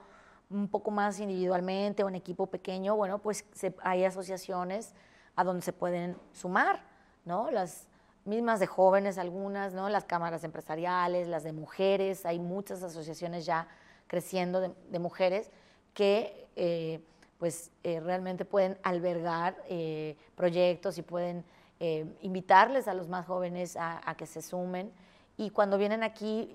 un 0.51 0.68
poco 0.68 0.90
más 0.90 1.20
individualmente 1.20 2.03
o 2.03 2.09
en 2.09 2.14
equipo 2.14 2.46
pequeño, 2.46 2.96
bueno, 2.96 3.18
pues 3.18 3.44
hay 3.82 4.05
asociaciones 4.05 4.94
a 5.36 5.44
donde 5.44 5.62
se 5.62 5.72
pueden 5.72 6.16
sumar, 6.32 6.82
¿no? 7.24 7.51
Las 7.51 7.86
mismas 8.24 8.61
de 8.61 8.66
jóvenes 8.66 9.18
algunas, 9.18 9.74
¿no? 9.74 9.88
Las 9.88 10.05
cámaras 10.05 10.44
empresariales, 10.44 11.28
las 11.28 11.44
de 11.44 11.53
mujeres, 11.53 12.26
hay 12.26 12.38
muchas 12.38 12.82
asociaciones 12.82 13.46
ya 13.46 13.68
creciendo 14.07 14.61
de, 14.61 14.74
de 14.90 14.99
mujeres 14.99 15.51
que... 15.94 16.49
Eh, 16.57 17.01
pues 17.38 17.70
eh, 17.84 18.01
realmente 18.01 18.44
pueden 18.44 18.78
albergar 18.82 19.57
eh, 19.68 20.16
proyectos 20.34 20.99
y 20.99 21.03
pueden 21.03 21.44
eh, 21.80 22.05
invitarles 22.20 22.88
a 22.88 22.94
los 22.94 23.09
más 23.09 23.26
jóvenes 23.26 23.76
a, 23.78 24.14
que 24.16 24.26
se 24.26 24.42
sumen. 24.42 24.92
Y 25.36 25.51
cuando 25.51 25.78
vienen 25.78 26.03
aquí, 26.03 26.51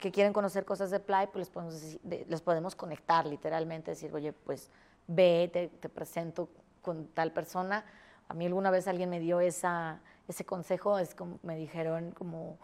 que 0.00 0.10
quieren 0.10 0.32
conocer 0.32 0.64
cosas 0.64 0.90
de 0.90 1.00
Play, 1.00 1.28
pues 1.28 1.46
les 1.46 1.50
podemos, 1.50 1.98
les 2.04 2.40
podemos 2.42 2.74
conectar 2.74 3.26
literalmente, 3.26 3.92
decir, 3.92 4.14
oye, 4.14 4.32
pues 4.32 4.70
ve, 5.06 5.50
te, 5.52 5.88
presento 5.88 6.48
con 6.82 7.06
tal 7.08 7.32
persona. 7.32 7.84
A 8.28 8.34
mí 8.34 8.46
alguna 8.46 8.70
vez 8.70 8.88
alguien 8.88 9.10
me 9.10 9.20
dio 9.20 9.40
esa, 9.40 10.00
ese 10.28 10.44
consejo, 10.44 10.98
es 10.98 11.14
como 11.14 11.38
me 11.42 11.56
dijeron, 11.56 12.12
como 12.12 12.58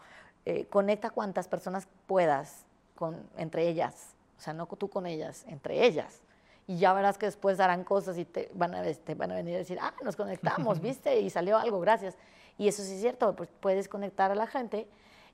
conecta 0.69 1.11
cuantas 1.11 1.47
personas 1.47 1.87
puedas 2.07 2.65
con, 2.95 3.29
entre 3.37 3.67
ellas, 3.67 4.15
o 4.37 4.41
sea, 4.41 4.53
no 4.53 4.65
tú 4.65 4.89
con 4.89 5.05
ellas, 5.05 5.45
entre 5.47 5.85
ellas 5.85 6.23
y 6.67 6.77
ya 6.77 6.93
verás 6.93 7.17
que 7.17 7.25
después 7.25 7.59
harán 7.59 7.83
cosas 7.83 8.17
y 8.17 8.25
te 8.25 8.49
van 8.53 8.75
a, 8.75 8.83
te 8.83 9.15
van 9.15 9.31
a 9.31 9.35
venir 9.35 9.55
a 9.55 9.57
decir, 9.59 9.77
ah, 9.81 9.93
nos 10.03 10.15
conectamos, 10.15 10.79
viste, 10.81 11.19
y 11.19 11.29
salió 11.29 11.57
algo, 11.57 11.79
gracias. 11.79 12.15
Y 12.57 12.67
eso 12.67 12.83
sí 12.83 12.93
es 12.93 13.01
cierto, 13.01 13.35
pues 13.35 13.49
puedes 13.59 13.89
conectar 13.89 14.31
a 14.31 14.35
la 14.35 14.47
gente, 14.47 14.87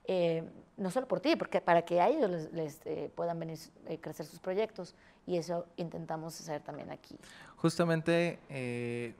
eh, 0.08 0.44
no 0.78 0.92
solo 0.92 1.08
por 1.08 1.20
ti, 1.20 1.36
porque 1.36 1.62
para 1.62 1.84
que 1.84 2.00
a 2.02 2.08
ellos 2.08 2.50
les, 2.52 2.82
eh, 2.86 3.12
puedan 3.16 3.40
venir 3.40 3.58
a 3.88 3.94
eh, 3.94 4.00
crecer 4.00 4.26
sus 4.26 4.40
proyectos, 4.40 4.96
y 5.26 5.38
eso 5.38 5.66
intentamos 5.76 6.40
hacer 6.40 6.62
también 6.62 6.92
aquí. 6.92 7.18
Justamente 7.58 8.40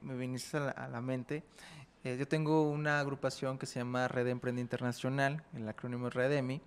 me 0.00 0.16
viniste 0.16 0.56
a 0.56 0.60
la, 0.60 0.70
a 0.70 0.88
la 0.88 1.00
mente, 1.00 1.42
yo 2.04 2.26
tengo 2.26 2.70
una 2.70 3.00
agrupación 3.00 3.58
que 3.58 3.66
se 3.66 3.80
llama 3.80 4.08
Red 4.08 4.28
Emprende 4.28 4.60
Internacional, 4.60 5.42
el 5.54 5.68
acrónimo 5.68 6.08
REDEMI, 6.08 6.62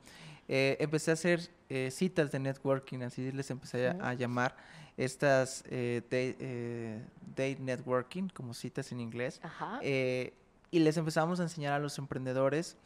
empecé 0.47 1.11
a 1.11 1.13
hacer 1.15 1.49
citas 1.89 2.31
de 2.31 2.39
networking, 2.39 2.99
así 3.01 3.31
les 3.31 3.49
empecé 3.49 3.87
a 3.87 4.13
llamar, 4.13 4.55
estas 4.97 5.63
eh, 5.69 6.01
eh, 6.11 7.03
date, 7.35 7.57
networking, 7.59 8.27
como 8.29 8.53
citas 8.53 8.91
en 8.91 8.99
inglés, 8.99 9.41
eh, 9.81 10.33
y 10.71 10.79
les 10.79 10.97
empezamos 10.97 11.39
a 11.39 11.43
enseñar 11.43 11.73
a 11.73 11.79
los 11.79 11.97
emprendedores, 11.97 12.77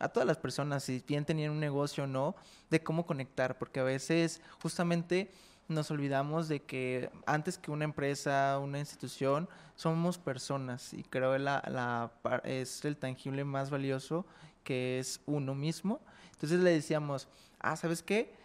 a 0.00 0.08
todas 0.08 0.26
las 0.26 0.38
personas, 0.38 0.82
si 0.84 1.04
bien 1.06 1.24
tenían 1.24 1.52
un 1.52 1.60
negocio 1.60 2.04
o 2.04 2.06
no, 2.06 2.34
de 2.70 2.82
cómo 2.82 3.06
conectar, 3.06 3.58
porque 3.58 3.80
a 3.80 3.84
veces 3.84 4.40
justamente 4.60 5.30
nos 5.68 5.90
olvidamos 5.90 6.48
de 6.48 6.62
que 6.62 7.10
antes 7.26 7.58
que 7.58 7.70
una 7.70 7.84
empresa, 7.84 8.58
una 8.58 8.78
institución, 8.78 9.48
somos 9.76 10.18
personas 10.18 10.92
y 10.92 11.02
creo 11.04 11.32
que 11.32 11.38
la, 11.38 11.62
la, 11.68 12.40
es 12.44 12.84
el 12.84 12.96
tangible 12.96 13.44
más 13.44 13.70
valioso 13.70 14.26
que 14.62 14.98
es 14.98 15.20
uno 15.26 15.54
mismo. 15.54 16.00
Entonces 16.32 16.60
le 16.60 16.70
decíamos, 16.70 17.28
ah, 17.60 17.76
¿sabes 17.76 18.02
qué? 18.02 18.42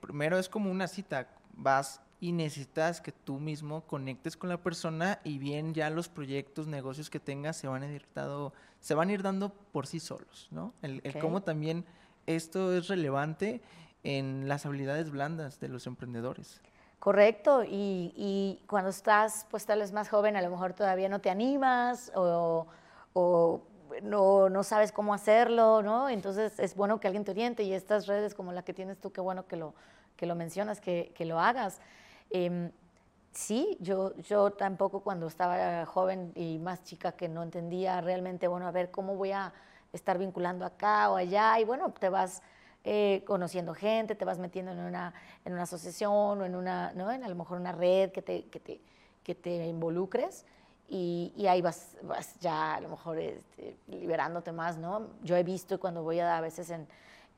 primero 0.00 0.38
es 0.38 0.46
como 0.46 0.70
una 0.70 0.86
cita, 0.86 1.26
vas 1.54 2.02
y 2.22 2.30
necesitas 2.30 3.00
que 3.00 3.10
tú 3.10 3.40
mismo 3.40 3.80
conectes 3.80 4.36
con 4.36 4.48
la 4.48 4.58
persona 4.58 5.18
y 5.24 5.38
bien 5.38 5.74
ya 5.74 5.90
los 5.90 6.08
proyectos, 6.08 6.68
negocios 6.68 7.10
que 7.10 7.18
tengas 7.18 7.56
se 7.56 7.66
van 7.66 7.82
a 7.82 7.90
ir, 7.90 8.06
dado, 8.14 8.52
se 8.78 8.94
van 8.94 9.08
a 9.08 9.12
ir 9.12 9.24
dando 9.24 9.48
por 9.48 9.88
sí 9.88 9.98
solos, 9.98 10.46
¿no? 10.52 10.72
El, 10.82 11.02
cómo 11.20 11.42
también 11.42 11.84
esto 12.26 12.72
es 12.72 12.86
relevante 12.86 13.60
en 14.04 14.46
las 14.46 14.64
habilidades 14.66 15.10
blandas 15.10 15.58
de 15.58 15.66
los 15.66 15.88
emprendedores. 15.88 16.60
Correcto, 17.00 17.64
y, 17.64 18.14
y, 18.16 18.62
cuando 18.68 18.90
estás 18.90 19.48
pues 19.50 19.66
tal 19.66 19.80
vez 19.80 19.90
más 19.90 20.08
joven 20.08 20.36
a 20.36 20.42
lo 20.42 20.50
mejor 20.50 20.74
todavía 20.74 21.08
no 21.08 21.20
te 21.20 21.28
animas 21.28 22.12
o, 22.14 22.68
o 23.14 23.62
no, 24.04 24.48
no, 24.48 24.62
sabes 24.62 24.92
cómo 24.92 25.12
hacerlo, 25.12 25.82
¿no? 25.82 26.08
Entonces 26.08 26.60
es 26.60 26.76
bueno 26.76 27.00
que 27.00 27.08
alguien 27.08 27.24
te 27.24 27.32
oriente 27.32 27.64
y 27.64 27.72
estas 27.72 28.06
redes 28.06 28.32
como 28.32 28.52
la 28.52 28.62
que 28.62 28.72
tienes 28.72 29.00
tú, 29.00 29.10
qué 29.10 29.20
bueno 29.20 29.48
que 29.48 29.56
lo, 29.56 29.74
que 30.16 30.26
lo 30.26 30.36
mencionas, 30.36 30.80
que, 30.80 31.10
que 31.16 31.24
lo 31.24 31.40
hagas. 31.40 31.80
Em, 32.32 32.70
sí, 33.32 33.76
yo, 33.80 34.16
yo 34.16 34.50
tampoco 34.52 35.00
cuando 35.00 35.26
estaba 35.26 35.84
joven 35.86 36.32
y 36.34 36.58
más 36.58 36.82
chica 36.82 37.12
que 37.12 37.28
no 37.28 37.42
entendía 37.42 38.00
realmente, 38.00 38.48
bueno, 38.48 38.66
a 38.66 38.70
ver 38.70 38.90
cómo 38.90 39.16
voy 39.16 39.32
a 39.32 39.52
estar 39.92 40.18
vinculando 40.18 40.64
acá 40.64 41.10
o 41.10 41.16
allá, 41.16 41.58
y 41.60 41.64
bueno, 41.64 41.92
te 41.92 42.08
vas 42.08 42.42
eh, 42.84 43.22
conociendo 43.26 43.74
gente, 43.74 44.14
te 44.14 44.24
vas 44.24 44.38
metiendo 44.38 44.72
en 44.72 44.80
una, 44.80 45.14
en 45.44 45.52
una 45.52 45.62
asociación 45.62 46.40
o 46.40 46.44
en 46.44 46.56
una, 46.56 46.92
¿no? 46.94 47.12
En 47.12 47.22
a 47.22 47.28
lo 47.28 47.34
mejor 47.34 47.58
una 47.58 47.72
red 47.72 48.10
que 48.10 48.22
te, 48.22 48.46
que 48.46 48.60
te, 48.60 48.80
que 49.22 49.34
te 49.34 49.66
involucres. 49.66 50.44
Y, 50.88 51.32
y, 51.36 51.46
ahí 51.46 51.62
vas, 51.62 51.96
vas 52.02 52.38
ya 52.40 52.74
a 52.74 52.80
lo 52.80 52.88
mejor 52.90 53.18
este, 53.18 53.76
liberándote 53.86 54.52
más, 54.52 54.76
¿no? 54.78 55.06
Yo 55.22 55.36
he 55.36 55.42
visto 55.42 55.80
cuando 55.80 56.02
voy 56.02 56.20
a, 56.20 56.36
a 56.36 56.40
veces 56.40 56.70
en, 56.70 56.86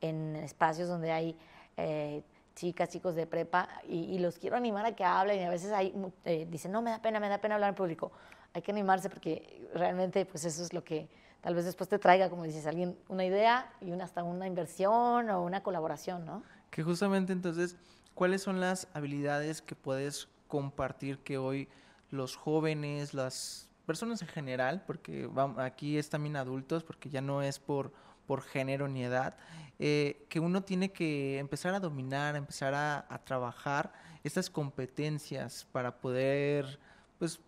en 0.01 0.35
espacios 0.37 0.89
donde 0.89 1.11
hay 1.11 1.37
eh, 1.77 2.23
chicas, 2.55 2.89
chicos 2.89 3.15
de 3.15 3.27
prepa, 3.27 3.69
y, 3.87 4.17
los 4.19 4.39
quiero 4.39 4.55
animar 4.55 4.85
a 4.85 4.95
que 4.95 5.03
hablen, 5.03 5.41
y 5.41 5.43
a 5.43 5.49
veces 5.49 5.71
hay, 5.71 5.93
eh, 6.23 6.47
dicen, 6.49 6.71
no, 6.71 6.81
me 6.81 6.89
da 6.89 7.01
pena, 7.01 7.19
me 7.19 7.29
da 7.29 7.39
pena 7.39 7.55
hablar 7.55 7.69
en 7.69 7.75
público. 7.75 8.11
Hay 8.53 8.61
que 8.61 8.71
animarse 8.71 9.09
porque 9.09 9.69
realmente 9.73 10.25
pues 10.25 10.45
eso 10.45 10.63
es 10.63 10.71
lo 10.71 10.83
que 10.83 11.09
tal 11.41 11.53
vez 11.53 11.65
después 11.65 11.89
te 11.89 11.99
traiga, 11.99 12.29
como 12.29 12.43
dices, 12.43 12.65
alguien 12.65 12.97
una 13.09 13.25
idea 13.25 13.73
y 13.81 13.91
una, 13.91 14.05
hasta 14.05 14.23
una 14.23 14.47
inversión 14.47 15.29
o 15.29 15.43
una 15.43 15.61
colaboración, 15.61 16.25
¿no? 16.25 16.41
Que 16.71 16.81
justamente 16.81 17.33
entonces, 17.33 17.75
¿cuáles 18.13 18.41
son 18.41 18.61
las 18.61 18.87
habilidades 18.93 19.61
que 19.61 19.75
puedes 19.75 20.29
compartir 20.47 21.19
que 21.19 21.37
hoy 21.37 21.67
los 22.11 22.37
jóvenes, 22.37 23.13
las 23.13 23.67
personas 23.85 24.21
en 24.21 24.29
general, 24.29 24.83
porque 24.87 25.29
aquí 25.57 25.97
es 25.97 26.09
también 26.09 26.37
adultos, 26.37 26.85
porque 26.85 27.09
ya 27.09 27.19
no 27.19 27.41
es 27.41 27.59
por 27.59 27.91
por 28.25 28.41
género 28.41 28.87
ni 28.87 29.03
edad, 29.03 29.35
eh, 29.79 30.25
que 30.29 30.39
uno 30.39 30.63
tiene 30.63 30.91
que 30.91 31.37
empezar 31.37 31.73
a 31.73 31.79
dominar, 31.79 32.35
empezar 32.35 32.73
a, 32.73 33.21
trabajar 33.25 33.91
estas 34.23 34.49
competencias 34.49 35.67
para 35.71 35.97
poder, 35.97 36.79
pues, 37.19 37.39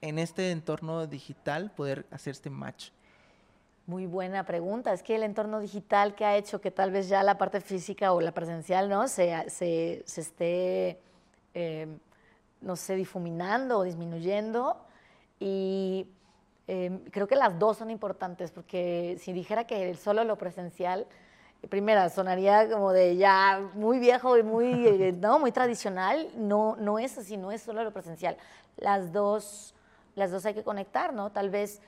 en 0.00 0.18
este 0.18 0.50
entorno 0.50 1.06
digital, 1.06 1.72
poder 1.72 2.06
hacer 2.10 2.32
este 2.32 2.50
match. 2.50 2.90
Muy 3.86 4.06
buena 4.06 4.44
pregunta. 4.44 4.92
Es 4.92 5.02
que 5.02 5.16
el 5.16 5.24
entorno 5.24 5.58
digital 5.58 6.14
que 6.14 6.24
ha 6.24 6.36
hecho 6.36 6.60
que 6.60 6.70
tal 6.70 6.92
vez 6.92 7.08
ya 7.08 7.22
la 7.22 7.38
parte 7.38 7.60
física 7.60 8.12
o 8.12 8.20
la 8.20 8.32
presencial 8.32 8.88
no 8.88 9.08
se, 9.08 9.50
se, 9.50 10.02
se 10.06 10.20
esté, 10.20 11.00
eh, 11.54 11.88
no 12.60 12.76
sé, 12.76 12.94
difuminando 12.94 13.78
o 13.78 13.82
disminuyendo. 13.82 14.76
Y 15.40 16.06
eh, 16.68 17.00
creo 17.10 17.26
que 17.26 17.34
las 17.34 17.58
dos 17.58 17.78
son 17.78 17.90
importantes, 17.90 18.52
porque 18.52 19.16
si 19.18 19.32
dijera 19.32 19.66
que 19.66 19.92
solo 19.96 20.22
lo 20.22 20.38
presencial, 20.38 21.08
primera, 21.68 22.08
sonaría 22.08 22.68
como 22.70 22.92
de 22.92 23.16
ya 23.16 23.70
muy 23.74 23.98
viejo 23.98 24.38
y 24.38 24.42
muy, 24.42 24.66
eh, 24.86 25.12
no, 25.12 25.38
muy 25.38 25.52
tradicional. 25.52 26.28
No, 26.36 26.76
no 26.76 26.98
es 26.98 27.18
así, 27.18 27.36
no 27.36 27.52
es 27.52 27.62
solo 27.62 27.84
lo 27.84 27.92
presencial. 27.92 28.36
Las 28.76 29.12
dos, 29.12 29.74
las 30.14 30.30
dos 30.30 30.46
hay 30.46 30.54
que 30.54 30.62
conectar, 30.62 31.12
¿no? 31.12 31.30
Tal 31.30 31.50
vez 31.50 31.80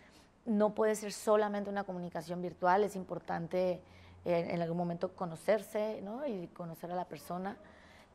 no 0.44 0.74
puede 0.74 0.94
ser 0.94 1.12
solamente 1.12 1.70
una 1.70 1.84
comunicación 1.84 2.42
virtual, 2.42 2.84
es 2.84 2.96
importante 2.96 3.80
eh, 4.24 4.48
en 4.50 4.62
algún 4.62 4.76
momento 4.76 5.14
conocerse 5.14 6.00
¿no? 6.02 6.26
y 6.26 6.48
conocer 6.48 6.90
a 6.90 6.94
la 6.94 7.04
persona. 7.06 7.56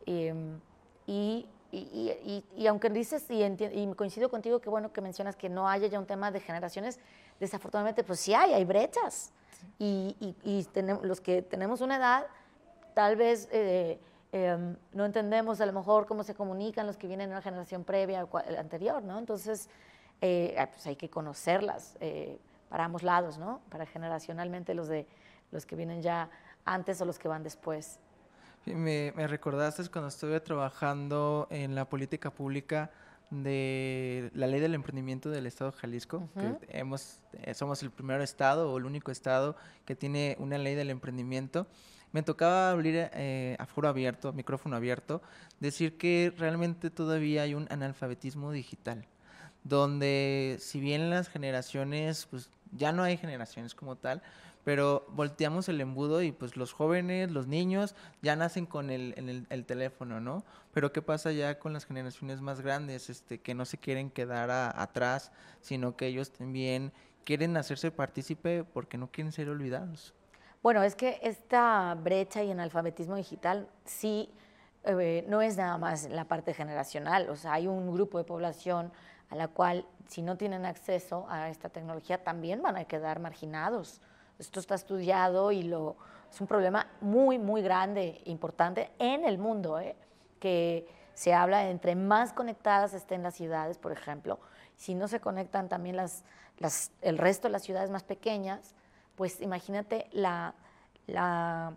Em, 0.05 0.59
y, 1.05 1.47
y, 1.71 2.43
y, 2.55 2.67
aunque 2.67 2.89
dices, 2.89 3.25
y, 3.29 3.43
y, 3.43 3.93
coincido 3.93 4.29
contigo 4.29 4.59
que 4.59 4.69
bueno 4.69 4.93
que 4.93 5.01
mencionas 5.01 5.35
que 5.35 5.49
no 5.49 5.67
haya 5.67 5.87
ya 5.87 5.99
un 5.99 6.05
tema 6.05 6.31
de 6.31 6.39
generaciones, 6.39 6.99
desafortunadamente 7.39 8.03
pues 8.03 8.19
sí 8.19 8.33
hay, 8.33 8.53
hay 8.53 8.63
brechas. 8.65 9.31
Y, 9.79 10.67
tenemos, 10.73 11.05
los 11.05 11.21
que 11.21 11.41
tenemos 11.41 11.81
una 11.81 11.97
edad, 11.97 12.27
tal 12.93 13.15
vez 13.15 13.47
eh, 13.51 13.99
em, 14.31 14.75
no 14.93 15.05
entendemos 15.05 15.61
a 15.61 15.65
lo 15.65 15.73
mejor 15.73 16.07
cómo 16.07 16.23
se 16.23 16.33
comunican 16.33 16.87
los 16.87 16.97
que 16.97 17.07
vienen 17.07 17.29
de 17.29 17.35
una 17.35 17.41
generación 17.41 17.83
previa 17.83 18.23
o 18.23 18.37
anterior, 18.37 19.03
¿no? 19.03 19.19
Entonces, 19.19 19.69
eh, 20.21 20.67
pues 20.71 20.87
hay 20.87 20.95
que 20.95 21.09
conocerlas 21.09 21.95
eh, 21.99 22.39
para 22.69 22.85
ambos 22.85 23.03
lados, 23.03 23.37
¿no? 23.37 23.61
Para 23.69 23.85
generacionalmente 23.85 24.73
los, 24.73 24.87
de, 24.87 25.07
los 25.51 25.65
que 25.65 25.75
vienen 25.75 26.01
ya 26.01 26.29
antes 26.65 26.99
o 27.01 27.05
los 27.05 27.19
que 27.19 27.27
van 27.27 27.43
después. 27.43 27.99
Me 28.65 29.11
recordaste 29.27 29.87
cuando 29.89 30.09
estuve 30.09 30.39
trabajando 30.41 31.47
en 31.49 31.73
la 31.73 31.85
política 31.85 32.31
pública 32.31 32.91
de 33.29 34.31
la 34.33 34.47
ley 34.47 34.59
del 34.59 34.73
emprendimiento 34.73 35.29
del 35.29 35.45
estado 35.47 35.71
de 35.71 35.77
Jalisco, 35.77 36.29
que 36.33 36.57
hemos, 36.77 37.19
eh, 37.33 37.53
somos 37.53 37.83
el 37.83 37.91
primer 37.91 38.21
estado 38.21 38.71
o 38.71 38.77
el 38.77 38.85
único 38.85 39.11
estado 39.11 39.55
que 39.85 39.95
tiene 39.95 40.35
una 40.39 40.57
ley 40.57 40.75
del 40.75 40.89
emprendimiento. 40.89 41.67
Me 42.13 42.23
tocaba 42.23 42.71
abrir 42.71 43.09
a 43.59 43.65
foro 43.65 43.89
abierto, 43.89 44.31
micrófono 44.31 44.77
abierto, 44.77 45.21
decir 45.59 45.97
que 45.97 46.33
realmente 46.37 46.89
todavía 46.89 47.41
hay 47.41 47.53
un 47.53 47.67
analfabetismo 47.69 48.51
digital 48.51 49.05
donde 49.67 50.57
si 50.59 50.79
bien 50.79 51.09
las 51.09 51.29
generaciones, 51.29 52.27
pues 52.29 52.49
ya 52.71 52.91
no 52.91 53.03
hay 53.03 53.17
generaciones 53.17 53.75
como 53.75 53.95
tal, 53.95 54.21
pero 54.67 55.05
volteamos 55.11 55.69
el 55.69 55.79
embudo 55.79 56.21
y 56.21 56.33
pues 56.33 56.57
los 56.57 56.73
jóvenes, 56.73 57.31
los 57.31 57.47
niños 57.47 57.95
ya 58.21 58.35
nacen 58.35 58.65
con 58.65 58.89
el, 58.89 59.13
el, 59.15 59.47
el, 59.49 59.65
teléfono, 59.65 60.19
¿no? 60.19 60.43
Pero 60.73 60.91
¿qué 60.91 61.01
pasa 61.01 61.31
ya 61.31 61.57
con 61.57 61.71
las 61.71 61.85
generaciones 61.85 62.41
más 62.41 62.59
grandes, 62.59 63.09
este, 63.09 63.39
que 63.39 63.53
no 63.53 63.63
se 63.63 63.77
quieren 63.77 64.11
quedar 64.11 64.51
atrás, 64.51 65.31
sino 65.61 65.95
que 65.95 66.07
ellos 66.07 66.33
también 66.33 66.91
quieren 67.23 67.55
hacerse 67.55 67.91
partícipe 67.91 68.65
porque 68.65 68.97
no 68.97 69.09
quieren 69.09 69.31
ser 69.31 69.47
olvidados? 69.47 70.13
Bueno, 70.61 70.83
es 70.83 70.95
que 70.95 71.21
esta 71.23 71.95
brecha 71.95 72.43
y 72.43 72.51
analfabetismo 72.51 73.15
digital 73.15 73.69
sí 73.85 74.29
eh, 74.83 75.23
no 75.29 75.41
es 75.41 75.55
nada 75.55 75.77
más 75.77 76.09
la 76.09 76.25
parte 76.25 76.53
generacional, 76.53 77.29
o 77.29 77.37
sea, 77.37 77.53
hay 77.53 77.67
un 77.67 77.93
grupo 77.93 78.17
de 78.17 78.25
población 78.25 78.91
a 79.29 79.35
la 79.37 79.47
cual 79.47 79.85
si 80.09 80.21
no 80.21 80.35
tienen 80.35 80.65
acceso 80.65 81.25
a 81.29 81.47
esta 81.47 81.69
tecnología 81.69 82.21
también 82.21 82.61
van 82.61 82.75
a 82.75 82.83
quedar 82.83 83.21
marginados. 83.21 84.01
Esto 84.39 84.59
está 84.59 84.75
estudiado 84.75 85.51
y 85.51 85.63
lo, 85.63 85.95
es 86.31 86.39
un 86.41 86.47
problema 86.47 86.87
muy, 87.01 87.39
muy 87.39 87.61
grande, 87.61 88.21
importante 88.25 88.91
en 88.99 89.25
el 89.25 89.37
mundo, 89.37 89.79
¿eh? 89.79 89.95
que 90.39 90.87
se 91.13 91.33
habla 91.33 91.59
de 91.59 91.71
entre 91.71 91.95
más 91.95 92.33
conectadas 92.33 92.93
estén 92.93 93.23
las 93.23 93.33
ciudades, 93.33 93.77
por 93.77 93.91
ejemplo, 93.91 94.39
si 94.75 94.93
no 94.93 95.07
se 95.07 95.19
conectan 95.19 95.67
también 95.67 95.95
las, 95.95 96.23
las, 96.59 96.91
el 97.01 97.17
resto 97.17 97.47
de 97.47 97.53
las 97.53 97.63
ciudades 97.63 97.89
más 97.89 98.03
pequeñas, 98.03 98.75
pues 99.15 99.41
imagínate 99.41 100.07
la, 100.11 100.53
la 101.07 101.75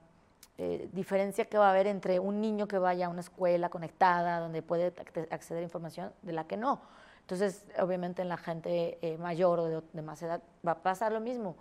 eh, 0.58 0.90
diferencia 0.92 1.46
que 1.46 1.56
va 1.56 1.68
a 1.68 1.70
haber 1.70 1.86
entre 1.86 2.18
un 2.18 2.42
niño 2.42 2.68
que 2.68 2.76
vaya 2.76 3.06
a 3.06 3.08
una 3.08 3.20
escuela 3.20 3.70
conectada, 3.70 4.40
donde 4.40 4.60
puede 4.60 4.92
acceder 5.30 5.62
a 5.62 5.64
información, 5.64 6.12
de 6.20 6.32
la 6.32 6.46
que 6.46 6.58
no. 6.58 6.82
Entonces, 7.22 7.64
obviamente 7.78 8.20
en 8.20 8.28
la 8.28 8.36
gente 8.36 8.98
eh, 9.00 9.16
mayor 9.16 9.60
o 9.60 9.80
de, 9.80 10.02
más 10.02 10.20
edad 10.22 10.42
va 10.66 10.72
a 10.72 10.82
pasar 10.82 11.12
lo 11.12 11.20
mismo 11.20 11.56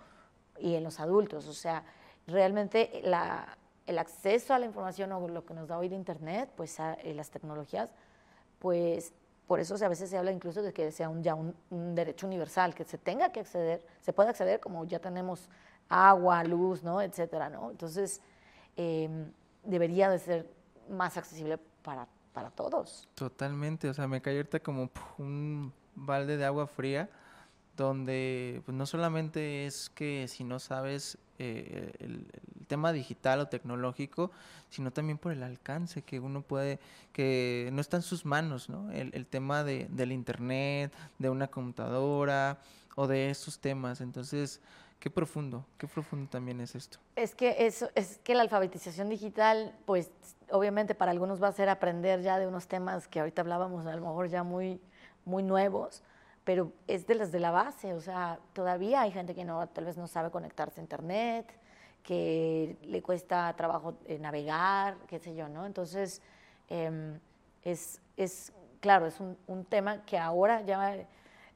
y 0.62 0.76
en 0.76 0.84
los 0.84 0.99
adultos. 0.99 1.47
O 1.47 1.53
sea, 1.53 1.84
realmente 2.28 3.01
la, 3.03 3.57
el 3.86 3.97
acceso 3.97 4.53
a 4.53 4.60
la 4.60 4.66
información 4.66 5.12
o 5.12 5.28
lo 5.28 5.45
que 5.45 5.53
nos 5.53 5.68
da 5.68 5.78
hoy 5.78 5.89
de 5.89 5.95
Internet, 5.95 6.49
pues 6.55 6.80
a, 6.80 6.93
eh, 6.95 7.14
las 7.14 7.30
tecnologías, 7.30 7.89
pues 8.60 9.14
por 9.47 9.60
eso 9.60 9.76
a 9.84 9.88
veces 9.88 10.10
se 10.10 10.18
habla 10.18 10.32
incluso 10.32 10.62
de 10.62 10.74
que 10.74 10.91
sea 10.91 11.10
un, 11.10 11.24
ya 11.24 11.34
un, 11.34 11.55
derecho 11.95 12.28
universal, 12.28 12.76
que 12.76 12.84
se 12.84 12.97
tenga 12.97 13.32
que 13.32 13.39
acceder, 13.39 13.84
se 14.01 14.14
puede 14.14 14.30
acceder 14.30 14.60
como 14.60 14.86
ya 14.86 14.99
tenemos 14.99 15.49
agua, 15.88 16.43
luz, 16.43 16.84
¿no? 16.84 17.01
etcétera, 17.01 17.49
¿no? 17.49 17.72
Entonces, 17.72 18.22
em, 18.76 19.32
debería 19.64 20.10
de 20.10 20.20
ser 20.20 20.49
más 20.88 21.18
accesible 21.18 21.57
para 21.82 22.07
para 22.34 22.49
todos. 22.51 23.07
Totalmente, 23.16 23.89
o 23.89 23.93
sea, 23.93 24.07
me 24.07 24.22
cae 24.22 24.38
ahorita 24.38 24.60
como 24.60 24.89
un 25.18 25.74
balde 25.95 26.38
de 26.38 26.45
agua 26.45 26.68
fría, 26.68 27.10
donde 27.84 28.61
pues, 28.65 28.75
no 28.75 28.86
solamente 28.86 29.65
es 29.65 29.89
que 29.89 30.27
si 30.27 30.43
no 30.43 30.59
sabes 30.59 31.17
eh, 31.38 31.93
el, 31.99 32.27
tema 32.67 32.93
digital 32.93 33.39
o 33.39 33.47
tecnológico, 33.47 34.30
sino 34.69 34.91
también 34.91 35.17
por 35.17 35.32
el 35.32 35.41
alcance 35.41 36.03
que 36.03 36.19
uno 36.19 36.43
puede, 36.43 36.80
que 37.13 37.69
no 37.73 37.82
está 37.82 37.97
en 37.97 38.03
sus 38.03 38.25
manos, 38.25 38.69
¿no? 38.69 38.91
El, 38.91 39.09
el 39.15 39.25
tema 39.25 39.63
de, 39.63 39.88
del 39.89 40.11
internet, 40.11 40.93
de 41.17 41.32
una 41.32 41.47
computadora 41.47 42.59
o 42.95 43.07
de 43.07 43.32
estos 43.32 43.57
temas. 43.57 44.01
Entonces, 44.01 44.61
Qué 44.99 45.09
profundo, 45.09 45.65
qué 45.77 45.88
profundo 45.88 46.30
también 46.30 46.59
es 46.59 46.75
esto. 46.75 46.99
Es 47.15 47.34
que 47.34 47.55
eso, 47.65 47.89
es 47.95 48.19
que 48.21 48.36
la 48.36 48.41
alfabetización 48.41 49.07
digital, 49.07 49.73
pues 49.86 50.11
obviamente 50.51 50.93
para 50.93 51.11
algunos 51.11 51.41
va 51.41 51.47
a 51.47 51.53
ser 51.53 51.69
aprender 51.69 52.21
ya 52.21 52.38
de 52.38 52.47
unos 52.47 52.67
temas 52.67 53.07
que 53.07 53.21
ahorita 53.21 53.41
hablábamos, 53.41 53.86
a 53.86 53.95
lo 53.95 54.01
mejor 54.01 54.27
ya 54.27 54.43
muy, 54.43 54.82
muy 55.23 55.41
nuevos, 55.41 56.03
pero 56.50 56.72
es 56.88 57.06
de 57.06 57.14
las 57.14 57.32
de 57.32 57.39
la 57.39 57.52
base, 57.52 57.93
o 57.93 58.02
sea, 58.02 58.39
todavía 58.54 59.02
hay 59.02 59.12
gente 59.12 59.36
que 59.36 59.45
no, 59.45 59.68
tal 59.68 59.86
vez 59.86 59.97
no 59.97 60.08
sabe 60.08 60.32
conectarse 60.32 60.80
a 60.80 60.82
internet, 60.82 61.45
que 62.02 62.76
le 62.82 63.04
cuesta 63.04 63.56
trabajo 63.56 64.00
eh, 64.08 64.18
navegar, 64.18 64.97
qué 65.06 65.20
sé 65.20 65.36
yo, 65.36 65.47
¿no? 65.47 65.68
Entonces, 65.68 66.24
em, 66.68 67.20
es, 67.62 68.02
es, 68.18 68.52
claro, 68.80 69.06
es 69.06 69.20
un, 69.20 69.38
un 69.45 69.64
tema 69.64 70.04
que 70.06 70.18
ahora 70.18 70.62
ya 70.62 70.95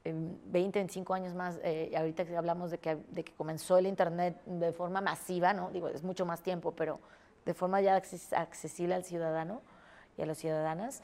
en 0.04 0.40
20, 0.52 0.78
25 0.78 1.14
años 1.16 1.34
más, 1.34 1.60
eh, 1.64 1.92
ahorita 1.98 2.24
que 2.26 2.38
hablamos 2.38 2.70
de 2.70 2.78
que, 2.78 2.96
de 2.96 3.24
que 3.24 3.34
comenzó 3.34 3.80
el 3.80 3.88
Internet 3.88 4.44
de 4.46 4.74
forma 4.74 5.02
masiva, 5.02 5.54
¿no? 5.54 5.72
Digo, 5.72 5.88
es 5.88 6.04
mucho 6.04 6.24
más 6.24 6.44
tiempo, 6.44 6.72
pero 6.72 7.00
de 7.46 7.56
forma 7.56 7.82
ya 7.82 7.96
accesible 7.96 8.94
al 8.94 9.06
ciudadano 9.06 9.64
y 10.20 10.22
a 10.22 10.28
las 10.28 10.38
ciudadanas, 10.38 11.02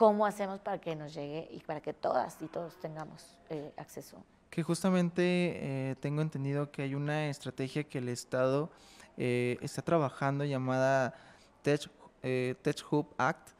¿cómo 0.00 0.24
hacemos 0.24 0.58
para 0.60 0.80
que 0.80 0.96
nos 0.96 1.12
llegue 1.12 1.46
y 1.52 1.60
para 1.60 1.82
que 1.82 1.92
todas 1.92 2.40
y 2.40 2.46
todos 2.46 2.80
tengamos 2.80 3.36
eh, 3.50 3.70
acceso? 3.76 4.16
Que 4.48 4.62
justamente 4.62 5.20
eh, 5.22 5.96
tengo 6.00 6.22
entendido 6.22 6.70
que 6.72 6.80
hay 6.80 6.94
una 6.94 7.28
estrategia 7.28 7.84
que 7.84 7.98
el 7.98 8.08
Estado 8.08 8.70
está 9.16 9.82
trabajando 9.82 10.46
llamada 10.46 11.12
Tech, 11.60 11.90
Tech 12.22 12.82
Hub 12.90 13.14
Act, 13.18 13.50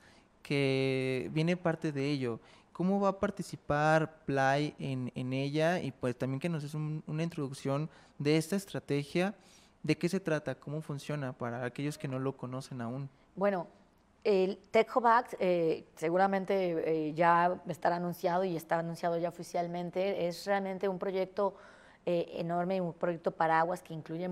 que 0.43 1.28
viene 1.34 1.55
parte 1.55 1.93
de 1.93 2.09
ello 2.09 2.41
¿Cómo 2.80 2.99
va 2.99 3.11
a 3.11 3.20
participar 3.20 4.24
Play 4.24 4.74
en, 4.78 5.12
en 5.14 5.34
ella? 5.34 5.82
Y 5.82 5.93
pues 5.93 6.16
también 6.16 6.41
que 6.41 6.49
nos 6.49 6.62
des 6.62 6.74
una 6.74 7.22
introducción 7.22 7.91
de 8.16 8.38
esta 8.38 8.57
estrategia, 8.57 9.34
de 9.82 9.99
qué 9.99 10.09
se 10.09 10.18
trata, 10.18 10.55
cómo 10.55 10.80
funciona 10.80 11.34
para 11.34 11.62
aquellos 11.66 11.99
que 11.99 12.09
no 12.09 12.18
lo 12.18 12.34
conocen 12.38 12.80
aún. 12.80 13.11
Bueno, 13.36 13.66
el 14.24 14.58
Tech 14.70 14.94
Hub 14.94 15.06
Act 15.06 15.34
eh, 15.38 15.86
seguramente 15.96 17.08
eh, 17.08 17.14
ya 17.14 17.60
estará 17.68 17.96
anunciado 17.96 18.44
y 18.44 18.56
está 18.56 18.78
anunciado 18.78 19.16
ya 19.18 19.28
oficialmente. 19.28 20.26
Es 20.28 20.44
realmente 20.46 20.88
un 20.88 20.98
proyecto 20.98 21.54
eh, 22.06 22.40
enorme, 22.40 22.80
un 22.80 22.94
proyecto 22.94 23.30
paraguas 23.30 23.82
que 23.82 23.92
incluye 23.92 24.26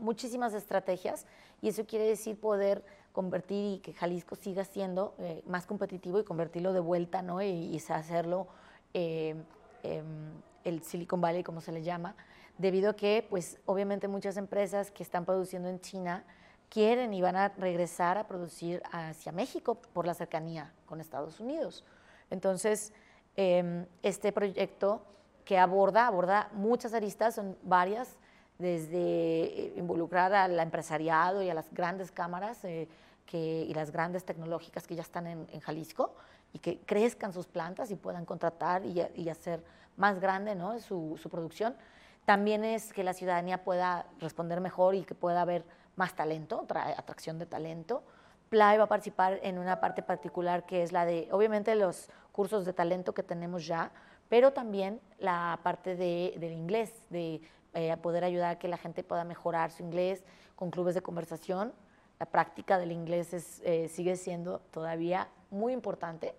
muchísimas 0.00 0.54
estrategias 0.54 1.24
y 1.60 1.68
eso 1.68 1.86
quiere 1.86 2.04
decir 2.04 2.36
poder 2.36 2.84
convertir 3.12 3.76
y 3.76 3.78
que 3.78 3.92
Jalisco 3.92 4.34
siga 4.34 4.64
siendo 4.64 5.14
eh, 5.20 5.40
más 5.46 5.64
competitivo 5.64 6.18
y 6.18 6.24
convertirlo 6.24 6.72
de 6.72 6.80
vuelta, 6.80 7.22
¿no? 7.22 7.40
Y, 7.40 7.80
hacerlo 7.88 8.48
eh, 8.92 9.36
em, 9.84 10.32
el 10.64 10.82
Silicon 10.82 11.20
Valley, 11.20 11.44
como 11.44 11.60
se 11.60 11.70
le 11.70 11.84
llama, 11.84 12.16
debido 12.58 12.90
a 12.90 12.96
que, 12.96 13.24
pues, 13.30 13.60
obviamente 13.66 14.08
muchas 14.08 14.36
empresas 14.36 14.90
que 14.90 15.04
están 15.04 15.24
produciendo 15.24 15.68
en 15.68 15.80
China 15.80 16.24
quieren 16.72 17.12
y 17.12 17.20
van 17.20 17.36
a 17.36 17.50
regresar 17.50 18.16
a 18.16 18.26
producir 18.26 18.82
hacia 18.92 19.30
México 19.30 19.74
por 19.92 20.06
la 20.06 20.14
cercanía 20.14 20.72
con 20.86 21.02
Estados 21.02 21.38
Unidos. 21.38 21.84
Entonces, 22.30 22.94
em, 23.36 23.84
este 24.02 24.32
proyecto 24.32 25.02
que 25.44 25.58
aborda, 25.58 26.06
aborda 26.06 26.48
muchas 26.54 26.94
aristas, 26.94 27.34
son 27.34 27.58
varias, 27.62 28.16
desde 28.58 28.96
eh, 28.96 29.74
involucrar 29.76 30.32
al 30.32 30.58
empresariado 30.58 31.42
y 31.42 31.50
a 31.50 31.54
las 31.54 31.70
grandes 31.74 32.10
cámaras 32.10 32.64
eh, 32.64 32.88
que, 33.26 33.66
y 33.68 33.74
las 33.74 33.90
grandes 33.90 34.24
tecnológicas 34.24 34.86
que 34.86 34.94
ya 34.94 35.02
están 35.02 35.26
en, 35.26 35.46
en, 35.52 35.60
Jalisco 35.60 36.14
y 36.54 36.58
que 36.58 36.78
crezcan 36.86 37.34
sus 37.34 37.46
plantas 37.46 37.90
y 37.90 37.96
puedan 37.96 38.24
contratar 38.24 38.86
y, 38.86 39.02
y 39.14 39.28
hacer 39.28 39.62
más 39.98 40.20
grande 40.20 40.54
¿no? 40.54 40.78
su, 40.78 41.18
su, 41.20 41.28
producción. 41.28 41.76
También 42.24 42.64
es 42.64 42.94
que 42.94 43.04
la 43.04 43.12
ciudadanía 43.12 43.62
pueda 43.62 44.06
responder 44.20 44.60
mejor 44.62 44.94
y 44.94 45.04
que 45.04 45.14
pueda 45.14 45.42
haber 45.42 45.64
más 45.96 46.14
talento, 46.14 46.66
atracción 46.96 47.38
de 47.38 47.46
talento. 47.46 48.02
Play 48.48 48.76
va 48.76 48.84
a 48.84 48.88
participar 48.88 49.40
en 49.42 49.58
una 49.58 49.80
parte 49.80 50.02
particular 50.02 50.66
que 50.66 50.82
es 50.82 50.92
la 50.92 51.06
de, 51.06 51.28
obviamente, 51.32 51.74
los 51.74 52.08
cursos 52.32 52.64
de 52.64 52.72
talento 52.72 53.14
que 53.14 53.22
tenemos 53.22 53.66
ya, 53.66 53.90
pero 54.28 54.52
también 54.52 55.00
la 55.18 55.58
parte 55.62 55.96
de, 55.96 56.34
del 56.38 56.52
inglés, 56.52 56.92
de 57.10 57.40
eh, 57.74 57.96
poder 57.98 58.24
ayudar 58.24 58.52
a 58.52 58.58
que 58.58 58.68
la 58.68 58.76
gente 58.76 59.02
pueda 59.02 59.24
mejorar 59.24 59.70
su 59.70 59.82
inglés 59.82 60.22
con 60.56 60.70
clubes 60.70 60.94
de 60.94 61.02
conversación. 61.02 61.72
La 62.20 62.26
práctica 62.26 62.78
del 62.78 62.92
inglés 62.92 63.32
es, 63.32 63.60
eh, 63.64 63.88
sigue 63.88 64.16
siendo 64.16 64.60
todavía 64.70 65.28
muy 65.50 65.72
importante. 65.72 66.34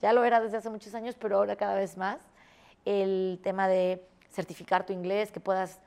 Ya 0.00 0.12
lo 0.12 0.24
era 0.24 0.40
desde 0.40 0.58
hace 0.58 0.70
muchos 0.70 0.94
años, 0.94 1.16
pero 1.18 1.38
ahora 1.38 1.56
cada 1.56 1.74
vez 1.74 1.96
más. 1.96 2.20
El 2.84 3.40
tema 3.42 3.66
de 3.66 4.06
certificar 4.30 4.86
tu 4.86 4.92
inglés, 4.92 5.32
que 5.32 5.40
puedas 5.40 5.80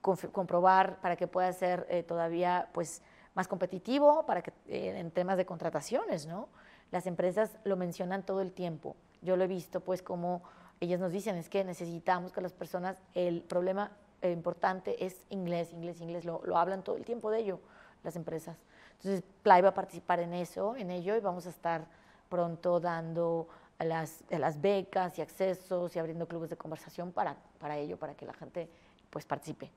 comprobar 0.00 1.00
para 1.00 1.16
que 1.16 1.26
pueda 1.26 1.52
ser 1.52 1.86
eh, 1.90 2.02
todavía 2.02 2.68
pues, 2.72 3.02
más 3.34 3.48
competitivo 3.48 4.24
para 4.26 4.42
que, 4.42 4.52
eh, 4.66 4.98
en 4.98 5.10
temas 5.10 5.36
de 5.36 5.46
contrataciones, 5.46 6.26
¿no? 6.26 6.48
Las 6.90 7.06
empresas 7.06 7.58
lo 7.64 7.76
mencionan 7.76 8.24
todo 8.24 8.40
el 8.40 8.52
tiempo. 8.52 8.96
Yo 9.22 9.36
lo 9.36 9.44
he 9.44 9.48
visto, 9.48 9.80
pues, 9.80 10.02
como 10.02 10.42
ellas 10.80 11.00
nos 11.00 11.12
dicen, 11.12 11.36
es 11.36 11.48
que 11.48 11.64
necesitamos 11.64 12.32
que 12.32 12.40
las 12.40 12.52
personas, 12.52 13.02
el 13.14 13.42
problema 13.42 13.90
eh, 14.22 14.30
importante 14.30 15.04
es 15.04 15.24
inglés, 15.30 15.72
inglés, 15.72 16.00
inglés, 16.00 16.24
lo, 16.24 16.42
lo, 16.44 16.56
hablan 16.56 16.82
todo 16.82 16.96
el 16.96 17.04
tiempo 17.04 17.30
de 17.30 17.40
ello, 17.40 17.60
las 18.04 18.16
empresas. 18.16 18.56
Entonces, 18.98 19.22
Play 19.42 19.62
va 19.62 19.70
a 19.70 19.74
participar 19.74 20.20
en 20.20 20.32
eso, 20.34 20.76
en 20.76 20.90
ello, 20.90 21.16
y 21.16 21.20
vamos 21.20 21.46
a 21.46 21.50
estar 21.50 21.86
pronto 22.28 22.80
dando 22.80 23.48
las, 23.78 24.24
las 24.30 24.60
becas 24.60 25.18
y 25.18 25.22
accesos 25.22 25.94
y 25.94 25.98
abriendo 25.98 26.26
clubes 26.26 26.50
de 26.50 26.56
conversación 26.56 27.12
para, 27.12 27.36
para 27.58 27.76
ello, 27.76 27.98
para 27.98 28.14
que 28.14 28.24
la 28.24 28.32
gente 28.32 28.70
pues 29.16 29.24
participe. 29.24 29.70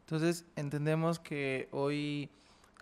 Entonces, 0.00 0.46
entendemos 0.56 1.18
que 1.18 1.68
hoy 1.72 2.30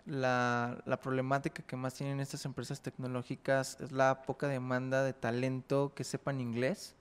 la, 0.05 0.81
la, 0.85 0.95
problemática 1.01 1.63
que 1.63 1.75
más 1.75 1.95
tienen 1.95 2.21
estas 2.21 2.45
empresas 2.45 2.79
tecnológicas 2.79 3.77
es 3.81 3.91
la 3.91 4.21
poca 4.21 4.47
demanda 4.47 5.03
de 5.03 5.11
talento 5.11 5.91
que 5.93 6.05
sepan 6.05 6.39
inglés, 6.39 6.95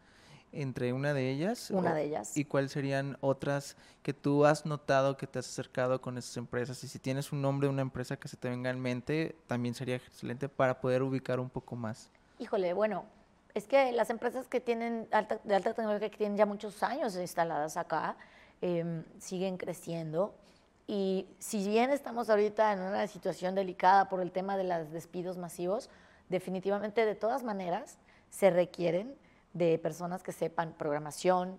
entre 0.51 0.93
una 0.93 1.15
de 1.15 1.31
ellas. 1.31 1.71
Una 1.71 1.95
de 1.95 2.03
ellas. 2.03 2.37
¿Y 2.37 2.47
cuáles 2.47 2.73
serían 2.73 3.17
otras 3.21 3.77
que 4.03 4.13
tú 4.13 4.45
has 4.45 4.67
notado 4.67 5.17
que 5.17 5.29
te 5.29 5.39
has 5.39 5.47
acercado 5.47 6.01
con 6.01 6.19
estas 6.19 6.37
empresas? 6.37 6.83
Y 6.83 6.89
si 6.89 6.99
tienes 6.99 7.31
un 7.31 7.41
nombre 7.41 7.69
de 7.69 7.75
una 7.75 7.83
empresa 7.83 8.17
que 8.17 8.27
se 8.27 8.37
te 8.37 8.49
venga 8.49 8.71
en 8.71 8.81
mente, 8.81 9.37
también 9.47 9.77
sería 9.77 9.95
excelente 9.95 10.49
para 10.49 10.81
poder 10.81 11.05
ubicar 11.05 11.39
un 11.39 11.49
poco 11.49 11.77
más. 11.77 12.11
Híjole, 12.41 12.73
bueno, 12.73 13.05
es 13.55 13.69
que 13.69 13.93
las 13.93 14.11
empresas 14.11 14.49
que 14.49 14.61
tienen 14.61 15.07
alta, 15.13 15.39
de 15.45 15.55
alta 15.55 15.75
tecnología 15.75 16.11
que 16.11 16.19
tienen 16.19 16.37
ya 16.37 16.45
muchos 16.45 16.83
años 16.83 17.15
instaladas 17.15 17.77
acá, 17.77 18.17
eh, 18.63 19.05
siguen 19.19 19.57
creciendo. 19.57 20.35
Y 20.87 21.27
si 21.39 21.67
bien 21.67 21.91
estamos 21.91 22.31
ahorita 22.31 22.73
en 22.73 22.81
una 22.81 23.07
situación 23.09 23.55
delicada 23.55 24.09
por 24.09 24.21
el 24.21 24.31
tema 24.31 24.57
de 24.57 24.65
los 24.65 24.91
despidos 24.93 25.37
masivos, 25.37 25.91
definitivamente 26.29 27.05
de 27.05 27.15
todas 27.15 27.43
maneras 27.43 27.99
se 28.31 28.51
requieren 28.51 29.15
de 29.53 29.79
personas 29.79 30.23
que 30.23 30.33
sepan 30.33 30.75
programación, 30.75 31.59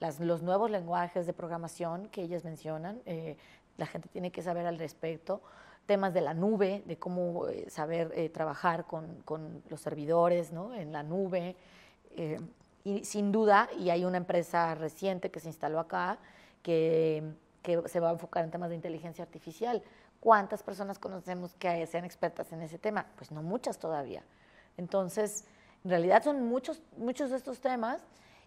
las, 0.00 0.18
los 0.18 0.42
nuevos 0.42 0.70
lenguajes 0.70 1.26
de 1.26 1.32
programación 1.32 2.08
que 2.08 2.22
ellas 2.22 2.44
mencionan, 2.44 3.00
eh, 3.06 3.36
la 3.76 3.86
gente 3.86 4.08
tiene 4.08 4.32
que 4.32 4.42
saber 4.42 4.66
al 4.66 4.78
respecto, 4.78 5.42
temas 5.86 6.14
de 6.14 6.22
la 6.22 6.34
nube, 6.34 6.82
de 6.86 6.96
cómo 6.96 7.48
eh, 7.48 7.66
saber 7.68 8.10
eh, 8.14 8.28
trabajar 8.28 8.86
con, 8.86 9.22
con, 9.24 9.62
los 9.68 9.80
servidores 9.80 10.52
¿no? 10.52 10.74
en 10.74 10.92
la 10.92 11.02
nube. 11.02 11.56
Y 12.84 13.04
sin 13.04 13.32
duda, 13.32 13.68
y 13.78 13.88
hay 13.88 14.04
una 14.04 14.18
empresa 14.18 14.74
reciente 14.74 15.30
que 15.30 15.40
se 15.40 15.48
instaló 15.48 15.80
acá, 15.80 16.18
que, 16.62 17.24
que, 17.62 17.88
se 17.88 17.98
va 17.98 18.10
a 18.10 18.12
enfocar 18.12 18.44
en 18.44 18.50
temas 18.50 18.68
de 18.68 18.76
inteligencia 18.76 19.24
artificial. 19.24 19.82
¿Cuántas 20.20 20.62
personas 20.62 20.98
conocemos 20.98 21.54
que 21.54 21.86
sean 21.86 22.04
expertas 22.04 22.52
en 22.52 22.60
ese 22.60 22.78
tema? 22.78 23.06
Pues 23.16 23.30
no 23.30 23.42
muchas 23.42 23.78
todavía. 23.78 24.22
Entonces, 24.76 25.44
en 25.82 25.90
realidad 25.90 26.22
son 26.22 26.44
muchos, 26.44 26.82
muchos 26.98 27.30
de 27.30 27.36
estos 27.36 27.60
temas 27.60 28.02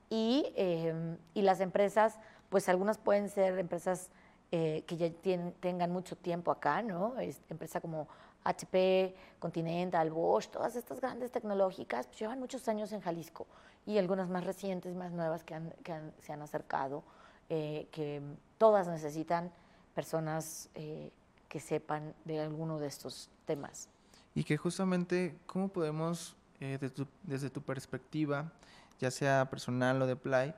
y, 0.09 0.53
eh, 0.55 1.17
y 1.33 1.41
las 1.41 1.59
empresas, 1.59 2.19
pues 2.49 2.69
algunas 2.69 2.99
pueden 2.99 3.29
ser 3.29 3.57
empresas 3.57 4.09
eh, 4.51 4.83
que 4.87 4.97
ya 4.97 5.09
tienen, 5.09 5.51
tengan 5.53 5.91
mucho 5.91 6.15
tiempo 6.15 6.51
acá, 6.51 6.81
¿no? 6.81 7.19
Es, 7.19 7.41
empresa 7.49 7.81
como 7.81 8.07
HP, 8.43 9.15
Continental, 9.39 10.09
Bosch, 10.09 10.47
todas 10.47 10.75
estas 10.75 11.01
grandes 11.01 11.31
tecnológicas 11.31 12.07
pues, 12.07 12.19
llevan 12.19 12.39
muchos 12.39 12.67
años 12.67 12.91
en 12.91 13.01
Jalisco 13.01 13.45
y 13.87 13.97
algunas 13.97 14.29
más 14.29 14.43
recientes, 14.43 14.95
más 14.95 15.13
nuevas 15.13 15.43
que, 15.43 15.55
han, 15.55 15.71
que 15.81 15.93
han, 15.93 16.13
se 16.19 16.33
han 16.33 16.41
acercado, 16.41 17.03
eh, 17.49 17.87
que 17.91 18.21
todas 18.57 18.89
necesitan 18.89 19.49
personas 19.95 20.69
eh, 20.75 21.09
que 21.47 21.61
sepan 21.61 22.13
de 22.25 22.41
alguno 22.41 22.79
de 22.79 22.87
estos 22.87 23.29
temas. 23.45 23.87
Y 24.35 24.43
que 24.43 24.57
justamente, 24.57 25.37
¿cómo 25.45 25.69
podemos, 25.69 26.35
eh, 26.59 26.77
tu, 26.93 27.07
desde, 27.23 27.49
tu, 27.49 27.61
perspectiva, 27.61 28.51
ya 28.99 29.09
sea 29.09 29.49
personal 29.49 30.01
o 30.01 30.05
de 30.05 30.17
Play, 30.17 30.53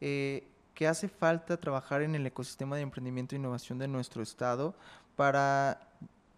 que 0.00 0.88
hace 0.88 1.08
falta 1.08 1.58
trabajar 1.58 2.00
en 2.00 2.14
el 2.14 2.26
ecosistema 2.26 2.76
de 2.76 2.82
emprendimiento 2.82 3.34
e 3.34 3.38
innovación 3.38 3.78
de 3.78 3.86
nuestro 3.86 4.22
estado 4.22 4.74
para 5.14 5.78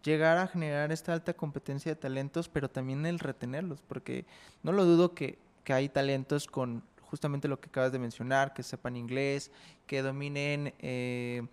llegar 0.02 0.36
a 0.36 0.48
generar 0.48 0.90
esta 0.90 1.12
alta 1.12 1.32
competencia 1.32 1.92
de 1.92 1.96
talentos, 1.96 2.48
pero 2.48 2.68
también 2.68 3.06
el 3.06 3.20
retenerlos, 3.20 3.80
porque 3.80 4.26
no 4.62 4.72
lo 4.72 4.84
dudo 4.84 5.14
que, 5.14 5.38
que 5.64 5.72
hay 5.72 5.88
talentos 5.88 6.46
con 6.46 6.84
justamente 7.00 7.48
lo 7.48 7.60
que 7.60 7.68
acabas 7.68 7.92
de 7.92 7.98
mencionar, 7.98 8.52
que 8.52 8.62
sepan 8.62 8.96
inglés, 8.96 9.50
que 9.86 10.02
dominen 10.02 10.74
eh, 10.78 11.46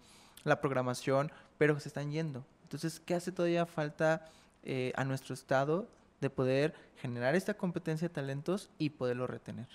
la 0.43 0.59
programación, 0.59 1.31
pero 1.57 1.79
se 1.79 1.89
están 1.89 2.11
yendo. 2.11 2.45
Entonces, 2.63 2.99
¿qué 2.99 3.15
hace 3.15 3.31
todavía 3.31 3.65
falta 3.65 4.25
eh, 4.63 4.93
a 4.95 5.03
nuestro 5.03 5.33
estado 5.33 5.87
de 6.19 6.29
poder 6.29 6.73
generar 6.97 7.35
esta 7.35 7.53
competencia 7.53 8.07
de 8.07 8.13
talentos 8.13 8.69
y 8.77 8.91
poderlo 8.91 9.27
retener? 9.27 9.67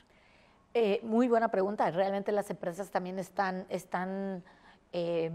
Eh, 0.74 1.00
muy 1.02 1.28
buena 1.28 1.50
pregunta. 1.50 1.90
Realmente 1.90 2.32
las 2.32 2.50
empresas 2.50 2.90
también 2.90 3.18
están, 3.18 3.66
están 3.68 4.44
eh, 4.92 5.30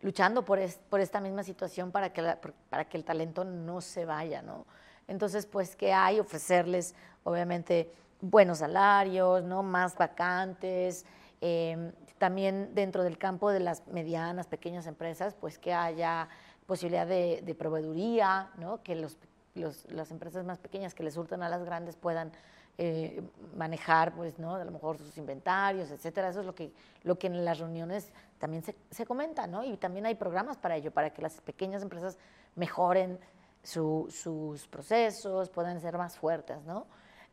luchando 0.00 0.44
por, 0.44 0.58
es, 0.58 0.78
por, 0.90 1.00
esta 1.00 1.20
misma 1.20 1.42
situación 1.44 1.90
para 1.90 2.12
que, 2.12 2.36
para 2.68 2.88
que 2.88 2.96
el 2.96 3.04
talento 3.04 3.44
no 3.44 3.80
se 3.80 4.04
vaya, 4.04 4.42
¿no? 4.42 4.66
Entonces, 5.08 5.46
pues, 5.46 5.76
¿qué 5.76 5.92
hay? 5.92 6.20
Ofrecerles, 6.20 6.94
obviamente, 7.24 7.92
buenos 8.22 8.58
salarios, 8.58 9.44
¿no? 9.44 9.62
Más 9.62 9.94
vacantes. 9.96 11.04
Eh, 11.42 11.92
también 12.18 12.72
dentro 12.72 13.02
del 13.02 13.18
campo 13.18 13.50
de 13.50 13.60
las 13.60 13.86
medianas, 13.88 14.46
pequeñas 14.46 14.86
empresas, 14.86 15.34
pues 15.34 15.58
que 15.58 15.74
haya 15.74 16.28
posibilidad 16.66 17.06
de, 17.06 17.42
de 17.44 17.54
proveeduría, 17.54 18.50
¿no? 18.56 18.80
Que 18.82 18.94
los, 18.94 19.18
los, 19.54 19.90
las 19.90 20.12
empresas 20.12 20.44
más 20.44 20.58
pequeñas 20.58 20.94
que 20.94 21.02
les 21.02 21.14
surten 21.14 21.42
a 21.42 21.48
las 21.48 21.64
grandes 21.64 21.96
puedan 21.96 22.30
eh, 22.78 23.20
manejar, 23.56 24.14
pues, 24.14 24.38
¿no? 24.38 24.54
A 24.54 24.64
lo 24.64 24.70
mejor 24.70 24.98
sus 24.98 25.18
inventarios, 25.18 25.90
etcétera. 25.90 26.28
Eso 26.28 26.40
es 26.40 26.46
lo 26.46 26.54
que, 26.54 26.72
lo 27.02 27.18
que 27.18 27.26
en 27.26 27.44
las 27.44 27.58
reuniones 27.58 28.12
también 28.38 28.62
se, 28.62 28.76
se 28.90 29.04
comenta, 29.04 29.48
¿no? 29.48 29.64
Y 29.64 29.76
también 29.76 30.06
hay 30.06 30.14
programas 30.14 30.56
para 30.56 30.76
ello, 30.76 30.92
para 30.92 31.10
que 31.10 31.22
las 31.22 31.40
pequeñas 31.40 31.82
empresas 31.82 32.16
mejoren 32.54 33.18
su, 33.64 34.06
sus 34.10 34.68
procesos, 34.68 35.50
puedan 35.50 35.80
ser 35.80 35.98
más 35.98 36.16
fuertes, 36.16 36.62
¿no? 36.62 36.86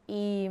Y 0.10 0.50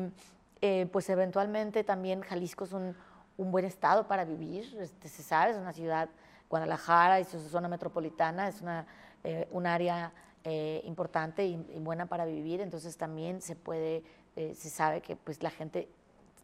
eh, 0.61 0.87
pues 0.93 1.11
eventualmente 1.11 1.83
también 1.83 2.21
Jalisco 2.21 2.65
es 2.65 2.73
un, 2.73 2.95
un 3.39 3.51
buen 3.51 3.65
estado 3.65 4.07
para 4.07 4.25
vivir, 4.25 4.77
este, 4.81 5.09
se 5.09 5.23
sabe, 5.23 5.53
es 5.53 5.57
una 5.57 5.73
ciudad, 5.73 6.09
Guadalajara 6.49 7.21
y 7.21 7.25
su 7.25 7.39
zona 7.41 7.69
metropolitana 7.69 8.49
es 8.49 8.61
una, 8.63 8.87
eh, 9.23 9.49
un 9.51 9.67
área 9.67 10.13
eh, 10.45 10.81
importante 10.85 11.45
y, 11.45 11.57
buena 11.79 12.07
para 12.07 12.25
vivir, 12.25 12.61
entonces 12.61 12.97
también 12.97 13.43
se 13.43 13.55
puede 13.55 14.03
eh, 14.37 14.55
se 14.55 14.71
sabe 14.71 15.01
que 15.01 15.17
pues 15.17 15.43
la 15.43 15.51
gente 15.51 15.89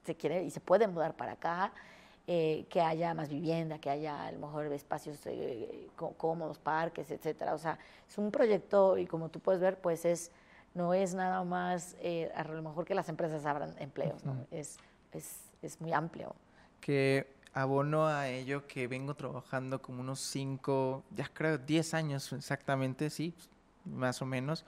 se 0.05 0.15
quiere 0.15 0.43
y 0.43 0.51
se 0.51 0.61
puede 0.61 0.89
mudar 0.89 1.15
para 1.15 1.33
acá, 1.33 1.73
que 2.27 2.81
haya 2.81 3.12
más 3.12 3.29
vivienda, 3.29 3.79
que 3.79 3.91
haya 3.91 4.27
a 4.27 4.33
lo 4.33 4.39
mejor 4.39 4.73
espacios 4.73 5.19
cómodos, 6.17 6.59
parques, 6.59 7.11
etcétera. 7.11 7.53
O 7.53 7.59
sea, 7.59 7.79
es 8.09 8.17
un 8.17 8.31
proyecto 8.31 8.97
y 8.97 9.07
como 9.07 9.29
tú 9.29 9.41
puedes 9.41 9.61
ver, 9.61 9.79
pues 9.79 10.07
es 10.07 10.33
no 10.75 10.93
es 10.93 11.14
nada 11.14 11.43
más 11.45 11.97
eh, 12.01 12.31
a 12.35 12.45
lo 12.45 12.62
mejor 12.62 12.85
que 12.85 12.95
las 12.95 13.09
empresas 13.09 13.47
abran 13.47 13.75
empleos, 13.79 14.25
¿no? 14.25 14.47
Es, 14.51 14.79
es, 15.12 15.39
es 15.62 15.81
muy 15.81 15.93
amplio. 15.93 16.35
Que 16.81 17.27
abono 17.55 18.07
a 18.07 18.29
ello 18.29 18.66
que 18.66 18.89
vengo 18.89 19.14
trabajando 19.14 19.81
como 19.81 20.01
unos 20.01 20.20
5, 20.20 21.05
ya 21.16 21.31
creo 21.33 21.59
10 21.59 21.95
años 21.95 22.33
exactamente, 22.33 23.09
sí, 23.09 23.33
más 23.85 24.20
o 24.20 24.27
menos, 24.27 24.64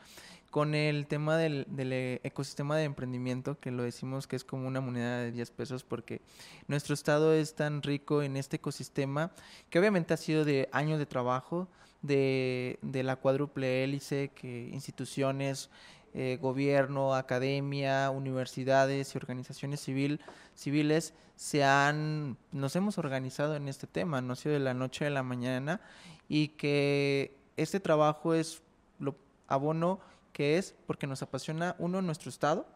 con 0.50 0.74
el 0.74 1.06
tema 1.06 1.36
del, 1.36 1.66
del, 1.68 1.92
eh, 1.92 2.20
ecosistema 2.22 2.76
de 2.76 2.84
emprendimiento, 2.84 3.58
que 3.58 3.72
lo 3.72 3.82
decimos 3.82 4.26
que 4.26 4.36
es 4.36 4.44
como 4.44 4.68
una 4.68 4.80
moneda 4.80 5.18
de 5.18 5.32
10 5.32 5.50
pesos, 5.50 5.82
porque 5.82 6.20
nuestro 6.68 6.94
estado 6.94 7.34
es 7.34 7.54
tan 7.54 7.82
rico 7.82 8.22
en 8.22 8.36
este 8.36 8.56
ecosistema, 8.56 9.32
que 9.68 9.78
obviamente 9.80 10.14
ha 10.14 10.16
sido 10.16 10.44
de 10.44 10.68
años 10.72 10.98
de 11.00 11.06
trabajo, 11.06 11.66
de, 12.02 12.78
de 12.82 13.02
la 13.02 13.16
cuádruple 13.16 13.82
hélice, 13.82 14.30
que 14.34 14.68
instituciones, 14.72 15.70
eh, 16.18 16.38
gobierno, 16.40 17.14
academia, 17.14 18.10
universidades 18.10 19.14
y 19.14 19.18
organizaciones 19.18 19.80
civil, 19.80 20.18
civiles 20.54 21.12
se 21.36 21.62
han, 21.62 22.38
nos 22.52 22.74
hemos 22.74 22.96
organizado 22.96 23.54
en 23.54 23.68
este 23.68 23.86
tema, 23.86 24.22
no 24.22 24.32
ha 24.32 24.36
sido 24.36 24.54
de 24.54 24.60
la 24.60 24.72
noche 24.72 25.06
a 25.06 25.10
la 25.10 25.22
mañana, 25.22 25.82
y 26.26 26.48
que 26.48 27.36
este 27.58 27.80
trabajo 27.80 28.32
es 28.32 28.62
lo 28.98 29.14
abono 29.46 30.00
que 30.32 30.56
es 30.56 30.74
porque 30.86 31.06
nos 31.06 31.20
apasiona 31.20 31.76
uno 31.78 32.00
nuestro 32.00 32.30
estado 32.30 32.66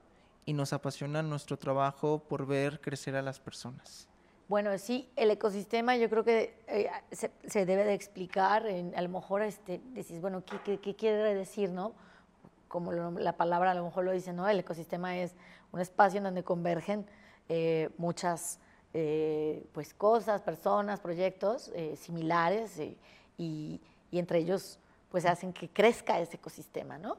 y 0.45 0.53
nos 0.53 0.75
apasiona 0.75 1.23
nuestro 1.23 1.57
trabajo 1.57 2.19
por 2.29 2.47
ver 2.47 2.79
crecer 2.83 3.17
a 3.17 3.23
las 3.23 3.41
personas. 3.41 4.07
Bueno, 4.49 4.77
sí, 4.77 5.09
el 5.17 5.31
ecosistema 5.31 5.97
yo 5.97 6.11
creo 6.11 6.25
que 6.25 6.57
eh, 6.67 6.91
se, 7.13 7.65
debe 7.65 7.85
de 7.85 7.95
explicar, 7.95 8.67
en, 8.67 8.93
a 8.97 9.01
lo 9.01 9.09
mejor 9.09 9.41
este, 9.41 9.81
decís, 9.95 10.21
bueno, 10.21 10.45
¿qué, 10.45 10.79
qué, 10.79 10.95
quiere 10.95 11.35
decir, 11.35 11.71
no? 11.71 11.95
Como 12.71 12.93
la 12.93 13.37
palabra 13.37 13.73
a 13.73 13.75
lo 13.75 13.85
mejor 13.85 14.05
lo 14.05 14.13
dice, 14.13 14.33
¿no? 14.33 14.49
El 14.49 14.61
ecosistema 14.61 15.19
es 15.19 15.35
un 15.73 15.81
espacio 15.81 16.19
en 16.19 16.25
donde 16.25 16.45
convergen 16.45 17.05
eh, 17.49 17.91
muchas 17.99 18.61
eh, 18.95 19.67
pues, 19.73 19.93
cosas, 19.93 20.41
personas, 20.41 21.01
proyectos 21.01 21.73
similares 21.97 22.79
y, 22.79 22.97
y, 23.37 23.81
entre 24.13 24.39
ellos 24.39 24.79
pues 25.11 25.27
hacen 25.27 25.53
que 25.53 25.69
crezca 25.69 26.21
ese 26.21 26.37
ecosistema, 26.37 26.97
¿no? 26.97 27.19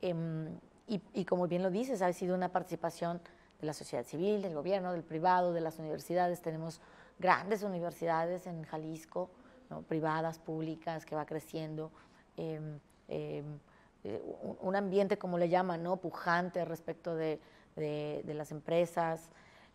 Em, 0.00 0.58
y, 0.88 1.26
como 1.26 1.46
bien 1.46 1.62
lo 1.62 1.70
dices, 1.70 2.00
ha 2.00 2.10
sido 2.14 2.34
una 2.34 2.50
participación 2.50 3.20
de 3.60 3.66
la 3.66 3.74
sociedad 3.74 4.02
civil, 4.02 4.40
del 4.40 4.54
gobierno, 4.54 4.92
del 4.92 5.02
privado, 5.02 5.52
de 5.52 5.60
las 5.60 5.78
universidades. 5.78 6.40
Tenemos 6.40 6.80
grandes 7.18 7.62
universidades 7.62 8.46
en 8.46 8.62
Jalisco, 8.62 9.28
privadas, 9.88 10.38
públicas, 10.38 11.04
que 11.04 11.14
va 11.14 11.26
creciendo. 11.26 11.90
Em, 12.38 12.78
eh, 14.08 14.22
un, 14.60 14.76
ambiente, 14.76 15.18
como 15.18 15.38
le 15.38 15.48
llaman, 15.48 15.82
¿no? 15.82 15.96
pujante 15.96 16.64
respecto 16.64 17.14
de, 17.14 17.40
de, 17.74 18.34
las 18.34 18.50
empresas. 18.52 19.28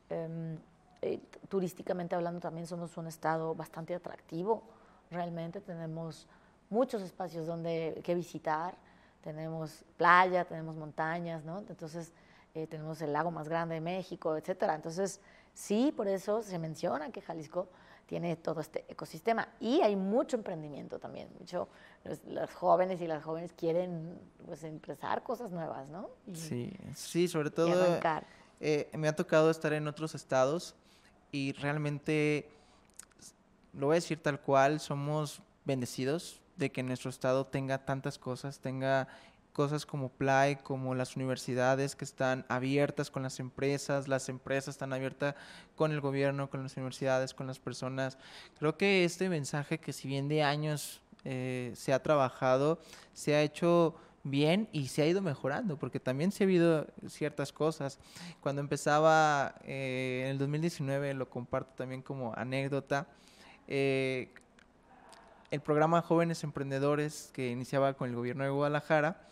Eh, 0.09 1.19
turísticamente 1.49 2.15
hablando, 2.15 2.39
también 2.39 2.67
somos 2.67 2.95
un 2.97 3.07
estado 3.07 3.55
bastante 3.55 3.95
atractivo. 3.95 4.63
Realmente 5.09 5.59
tenemos 5.59 6.27
muchos 6.69 7.01
espacios 7.01 7.47
donde 7.47 8.01
que 8.03 8.15
visitar 8.15 8.75
tenemos 9.21 9.85
playa, 9.97 10.45
tenemos 10.45 10.75
montañas, 10.75 11.43
¿no? 11.43 11.59
Entonces, 11.59 12.11
eh, 12.53 12.67
tenemos 12.67 13.01
el 13.01 13.13
lago 13.13 13.31
más 13.31 13.47
grande 13.47 13.75
de 13.75 13.81
México, 13.81 14.35
etcétera. 14.35 14.75
Entonces, 14.75 15.21
sí, 15.53 15.93
por 15.95 16.07
eso 16.07 16.41
se 16.41 16.59
menciona 16.59 17.11
que 17.11 17.21
Jalisco 17.21 17.69
tiene 18.11 18.35
todo 18.35 18.59
este 18.59 18.83
ecosistema. 18.89 19.47
Y 19.61 19.79
hay 19.79 19.95
mucho 19.95 20.35
emprendimiento 20.35 20.99
también, 20.99 21.29
mucho 21.39 21.69
los, 22.03 22.53
jóvenes 22.53 22.99
y 22.99 23.07
las 23.07 23.23
jóvenes 23.23 23.53
quieren 23.53 24.19
pues 24.45 24.65
empezar 24.65 25.23
cosas 25.23 25.49
nuevas, 25.49 25.87
¿no? 25.87 26.09
sí, 26.33 26.73
sí, 26.93 27.29
sobre 27.29 27.51
todo 27.51 27.71
eh, 28.59 28.89
me 28.97 29.07
ha 29.07 29.15
tocado 29.15 29.49
estar 29.49 29.71
en 29.71 29.87
otros 29.87 30.13
estados 30.13 30.75
y 31.31 31.53
realmente 31.53 32.49
lo 33.71 33.85
voy 33.85 33.93
a 33.93 33.95
decir 33.95 34.21
tal 34.21 34.41
cual, 34.41 34.81
somos 34.81 35.41
bendecidos 35.63 36.41
de 36.57 36.69
que 36.69 36.83
nuestro 36.83 37.09
estado 37.09 37.45
tenga 37.45 37.85
tantas 37.85 38.19
cosas, 38.19 38.59
tenga 38.59 39.07
cosas 39.53 39.85
como 39.85 40.09
Play, 40.09 40.55
como 40.57 40.95
las 40.95 41.15
universidades 41.15 41.95
que 41.95 42.05
están 42.05 42.45
abiertas 42.47 43.11
con 43.11 43.23
las 43.23 43.39
empresas, 43.39 44.07
las 44.07 44.29
empresas 44.29 44.75
están 44.75 44.93
abiertas 44.93 45.35
con 45.75 45.91
el 45.91 46.01
gobierno, 46.01 46.49
con 46.49 46.63
las 46.63 46.75
universidades, 46.77 47.33
con 47.33 47.47
las 47.47 47.59
personas. 47.59 48.17
Creo 48.59 48.77
que 48.77 49.03
este 49.03 49.29
mensaje 49.29 49.79
que 49.79 49.93
si 49.93 50.07
bien 50.07 50.27
de 50.27 50.43
años 50.43 51.01
eh, 51.25 51.71
se 51.75 51.93
ha 51.93 52.01
trabajado, 52.01 52.79
se 53.13 53.35
ha 53.35 53.41
hecho 53.41 53.95
bien 54.23 54.69
y 54.71 54.87
se 54.87 55.01
ha 55.01 55.07
ido 55.07 55.21
mejorando, 55.21 55.77
porque 55.77 55.99
también 55.99 56.31
se 56.31 56.43
ha 56.43 56.45
habido 56.45 56.87
ciertas 57.07 57.51
cosas. 57.51 57.99
Cuando 58.39 58.61
empezaba 58.61 59.55
eh, 59.63 60.21
en 60.25 60.31
el 60.31 60.37
2019, 60.37 61.13
lo 61.13 61.29
comparto 61.29 61.73
también 61.75 62.01
como 62.01 62.33
anécdota, 62.35 63.07
eh, 63.67 64.29
el 65.49 65.61
programa 65.61 66.01
Jóvenes 66.01 66.43
Emprendedores 66.43 67.29
que 67.33 67.49
iniciaba 67.49 67.93
con 67.93 68.09
el 68.09 68.15
gobierno 68.15 68.43
de 68.43 68.49
Guadalajara, 68.49 69.27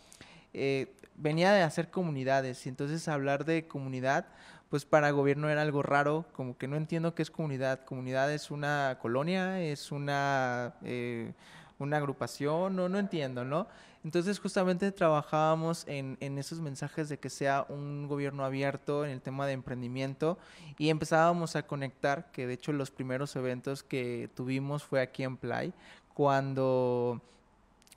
eh, 0.52 0.92
venía 1.16 1.52
de 1.52 1.62
hacer 1.62 1.90
comunidades 1.90 2.64
y 2.66 2.68
entonces 2.68 3.06
hablar 3.08 3.44
de 3.44 3.66
comunidad, 3.66 4.26
pues 4.68 4.84
para 4.84 5.10
gobierno 5.10 5.48
era 5.48 5.62
algo 5.62 5.82
raro, 5.82 6.24
como 6.32 6.56
que 6.56 6.68
no 6.68 6.76
entiendo 6.76 7.14
qué 7.14 7.22
es 7.22 7.30
comunidad. 7.30 7.84
Comunidad 7.84 8.32
es 8.32 8.50
una 8.50 8.98
colonia, 9.00 9.60
es 9.60 9.90
una, 9.92 10.74
eh, 10.84 11.32
una 11.78 11.96
agrupación, 11.96 12.76
no, 12.76 12.88
no 12.88 12.98
entiendo, 12.98 13.44
¿no? 13.44 13.66
Entonces 14.02 14.38
justamente 14.38 14.92
trabajábamos 14.92 15.84
en, 15.86 16.16
en, 16.20 16.38
esos 16.38 16.60
mensajes 16.60 17.10
de 17.10 17.18
que 17.18 17.28
sea 17.28 17.66
un 17.68 18.08
gobierno 18.08 18.44
abierto 18.46 19.04
en 19.04 19.10
el 19.10 19.20
tema 19.20 19.46
de 19.46 19.52
emprendimiento 19.52 20.38
y 20.78 20.88
empezábamos 20.88 21.54
a 21.54 21.66
conectar, 21.66 22.30
que 22.32 22.46
de 22.46 22.54
hecho 22.54 22.72
los 22.72 22.90
primeros 22.90 23.36
eventos 23.36 23.82
que 23.82 24.30
tuvimos 24.34 24.84
fue 24.84 25.02
aquí 25.02 25.22
en 25.22 25.36
Play, 25.36 25.74
cuando 26.14 27.20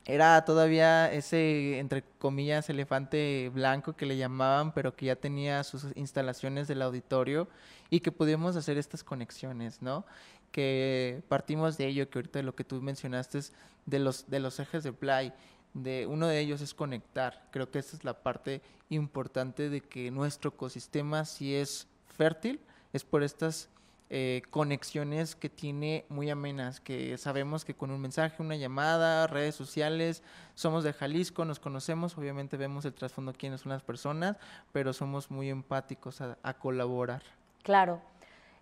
era 0.06 0.44
todavía 0.44 1.12
ese, 1.12 1.80
entre 1.80 2.04
comillas, 2.20 2.70
elefante 2.70 3.50
blanco 3.54 3.94
que 3.94 4.06
le 4.06 4.18
llamaban, 4.18 4.74
pero 4.74 4.96
que 4.96 5.06
ya 5.06 5.16
tenía 5.16 5.64
sus 5.64 5.88
instalaciones 5.96 6.68
del 6.68 6.82
auditorio 6.82 7.48
y 7.90 8.02
que 8.02 8.12
pudimos 8.12 8.56
hacer 8.56 8.78
estas 8.78 9.04
conexiones, 9.04 9.82
¿no? 9.82 10.06
Que 10.52 11.24
partimos 11.30 11.78
de 11.78 11.88
ello, 11.88 12.10
que 12.10 12.20
ahorita 12.20 12.42
lo 12.44 12.54
que 12.54 12.66
tú 12.66 12.82
mencionaste 12.82 13.38
es 13.38 13.54
de 13.86 14.00
los, 14.00 14.30
de 14.30 14.40
los 14.40 14.60
ejes 14.60 14.84
de 14.84 14.92
Play, 14.92 15.32
de 15.74 16.06
uno 16.06 16.28
de 16.28 16.40
ellos 16.40 16.62
es 16.62 16.74
conectar. 16.74 17.48
Creo 17.52 17.72
que 17.72 17.80
esa 17.80 17.96
es 17.96 18.04
la 18.04 18.22
parte 18.22 18.62
importante 18.90 19.70
de 19.70 19.82
que 19.82 20.12
nuestro 20.12 20.50
ecosistema 20.50 21.24
si 21.26 21.56
es 21.56 21.88
fértil, 22.08 22.60
es 22.92 23.04
por 23.04 23.24
estas 23.24 23.70
eh, 24.16 24.44
conexiones 24.52 25.36
que 25.36 25.50
tiene 25.50 26.06
muy 26.08 26.30
amenas, 26.30 26.80
que 26.80 27.18
sabemos 27.18 27.66
que 27.66 27.74
con 27.74 27.90
un 27.90 28.00
mensaje, 28.00 28.44
una 28.44 28.56
llamada, 28.56 29.26
redes 29.26 29.56
sociales, 29.56 30.22
somos 30.54 30.84
de 30.84 30.94
Jalisco, 30.94 31.46
nos 31.46 31.60
conocemos, 31.60 32.16
obviamente 32.16 32.56
vemos 32.56 32.86
el 32.86 32.94
trasfondo 32.94 33.34
quiénes 33.34 33.62
son 33.62 33.72
las 33.72 33.82
personas, 33.82 34.38
pero 34.72 34.94
somos 34.94 35.32
muy 35.32 35.50
empáticos 35.50 36.22
a, 36.22 36.54
colaborar. 36.60 37.24
Claro, 37.64 38.02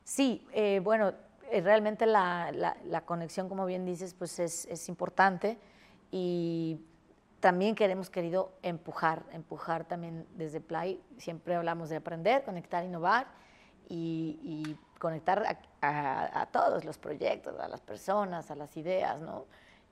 sí, 0.05 0.47
eh, 0.53 0.79
bueno, 0.81 1.11
eh, 1.51 1.59
realmente 1.59 2.05
la, 2.05 2.53
la, 2.85 3.01
conexión, 3.01 3.49
como 3.49 3.65
bien 3.65 3.83
dices, 3.83 4.13
pues 4.13 4.39
es, 4.39 4.65
es 4.67 4.87
importante 4.87 5.57
y 6.11 6.79
también 7.41 7.75
queremos 7.75 8.09
querido 8.09 8.53
empujar, 8.61 9.23
empujar 9.33 9.83
también 9.83 10.25
desde 10.37 10.61
Play, 10.61 11.03
siempre 11.17 11.55
hablamos 11.55 11.89
de 11.89 11.97
aprender, 11.97 12.45
conectar, 12.45 12.85
innovar 12.85 13.27
y, 13.89 14.77
conectar 15.01 15.57
a, 15.81 16.45
todos 16.51 16.85
los 16.85 16.99
proyectos, 16.99 17.59
a 17.59 17.67
las 17.67 17.81
personas, 17.81 18.51
a 18.51 18.55
las 18.55 18.77
ideas, 18.77 19.19
¿no? 19.19 19.45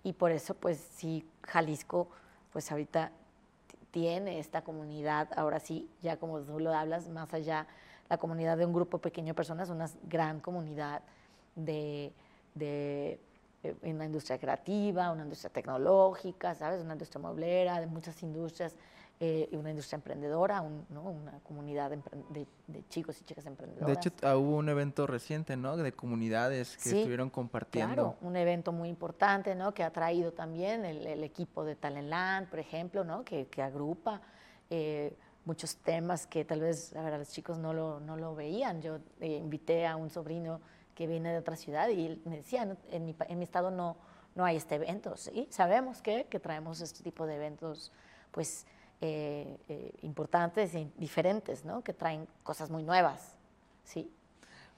Y 0.03 0.14
por 0.14 0.32
eso, 0.32 0.53
pues 0.53 0.78
sí, 0.78 1.28
Jalisco, 1.41 2.07
pues 2.53 2.72
ahorita 2.72 3.12
tiene 3.89 4.38
esta 4.38 4.62
comunidad, 4.62 5.28
ahora 5.36 5.60
sí, 5.60 5.89
ya 6.03 6.18
como 6.18 6.39
tú 6.41 6.60
lo 6.60 6.72
hablas, 6.76 7.10
más 7.10 7.34
allá, 7.34 7.66
la 8.07 8.18
comunidad 8.18 8.55
de 8.55 8.68
un 8.68 8.74
grupo 8.74 8.99
pequeño 8.99 9.30
de 9.30 9.34
personas, 9.34 9.72
una 9.72 9.89
gran 10.03 10.39
comunidad 10.41 11.01
de, 11.55 12.14
de, 12.53 13.20
de 13.64 13.72
eh, 13.72 13.91
una 13.93 14.05
industria 14.05 14.38
creativa, 14.38 15.12
una 15.12 15.24
industria 15.24 15.49
tecnológica, 15.49 16.53
¿sabes? 16.53 16.82
Una 16.82 16.93
industria 16.93 17.20
mueblera, 17.20 17.80
de 17.80 17.88
muchas 17.88 18.22
industrias 18.22 18.76
eh, 19.22 19.49
una 19.51 19.72
industria 19.72 19.97
emprendedora, 19.97 20.61
una 20.61 21.39
comunidad 21.43 21.91
de, 21.91 22.47
chicos 22.88 23.20
y 23.20 23.26
chicas 23.26 23.45
emprendedoras. 23.45 23.88
De 23.88 23.93
hecho, 23.93 24.39
hubo 24.39 24.55
un 24.55 24.70
evento 24.70 25.07
reciente, 25.07 25.57
¿no? 25.57 25.76
De 25.76 25.91
comunidades 25.91 26.78
que 26.78 26.89
estuvieron 26.89 27.30
compartiendo. 27.30 27.93
Claro, 27.93 28.15
un 28.22 28.38
evento 28.38 28.72
muy 28.72 28.88
importante, 28.88 29.55
¿no? 29.55 29.74
Que 29.74 29.84
ha 29.84 29.91
traído 29.91 30.32
también 30.32 30.86
el, 30.86 31.22
equipo 31.22 31.65
de 31.65 31.76
Talentland, 31.76 32.47
por 32.47 32.59
ejemplo, 32.59 33.03
¿no? 33.03 33.26
Que, 33.26 33.49
agrupa 33.61 34.22
eh, 34.70 35.17
muchos 35.43 35.76
temas 35.76 36.26
que 36.26 36.45
tal 36.45 36.61
vez, 36.61 36.95
a 36.95 37.01
ver, 37.01 37.20
los 37.20 37.30
chicos 37.30 37.57
no 37.57 37.74
lo, 37.74 37.99
no 37.99 38.15
lo 38.15 38.36
veían. 38.36 38.82
Yo 38.82 38.99
eh, 39.20 39.36
invité 39.36 39.86
a 39.86 39.97
un 39.97 40.09
sobrino 40.09 40.61
que 40.95 41.07
viene 41.07 41.34
de 41.34 41.39
otra 41.39 41.57
ciudad 41.57 41.89
y 41.89 42.05
él 42.05 42.22
me 42.24 42.38
decía, 42.38 42.78
en 42.89 43.05
mi, 43.05 43.13
en 43.28 43.38
mi 43.38 43.43
estado 43.43 43.70
no, 43.70 43.97
no 44.36 44.45
hay 44.45 44.55
este 44.55 44.76
evento, 44.76 45.17
¿sí? 45.17 45.45
Sabemos 45.49 46.01
que, 46.01 46.28
que 46.28 46.39
traemos 46.39 46.80
este 46.80 47.03
tipo 47.03 47.26
de 47.26 47.36
eventos, 47.36 47.91
pues, 48.32 48.65
eh, 49.02 49.58
eh, 49.70 49.91
importantes 50.02 50.74
y 50.76 50.91
diferentes, 50.97 51.66
¿no? 51.66 51.84
Que 51.84 51.93
traen 51.93 52.28
cosas 52.43 52.70
muy 52.70 52.84
nuevas, 52.84 53.36
¿sí? 53.84 54.12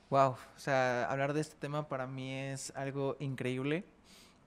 Wow, 0.09 0.32
o 0.32 0.59
sea, 0.59 1.09
hablar 1.09 1.34
de 1.34 1.41
este 1.41 1.55
tema 1.55 1.88
para 1.88 2.07
mí 2.07 2.34
es 2.34 2.72
algo 2.76 3.15
increíble 3.19 3.86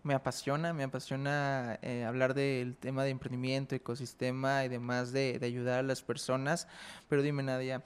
me 0.05 0.13
apasiona, 0.15 0.75
me 0.75 0.85
apasiona 0.85 1.79
eh, 1.81 2.05
hablar 2.05 2.35
del 2.35 2.77
tema 2.77 3.05
de 3.05 3.11
emprendimiento, 3.11 3.75
ecosistema 3.75 4.65
y 4.65 4.69
demás, 4.69 5.13
de, 5.13 5.39
de, 5.39 5.47
ayudar 5.47 5.79
a 5.79 5.83
las 5.83 6.03
personas. 6.03 6.69
Pero 7.09 7.23
dime, 7.23 7.43
Nadia, 7.43 7.83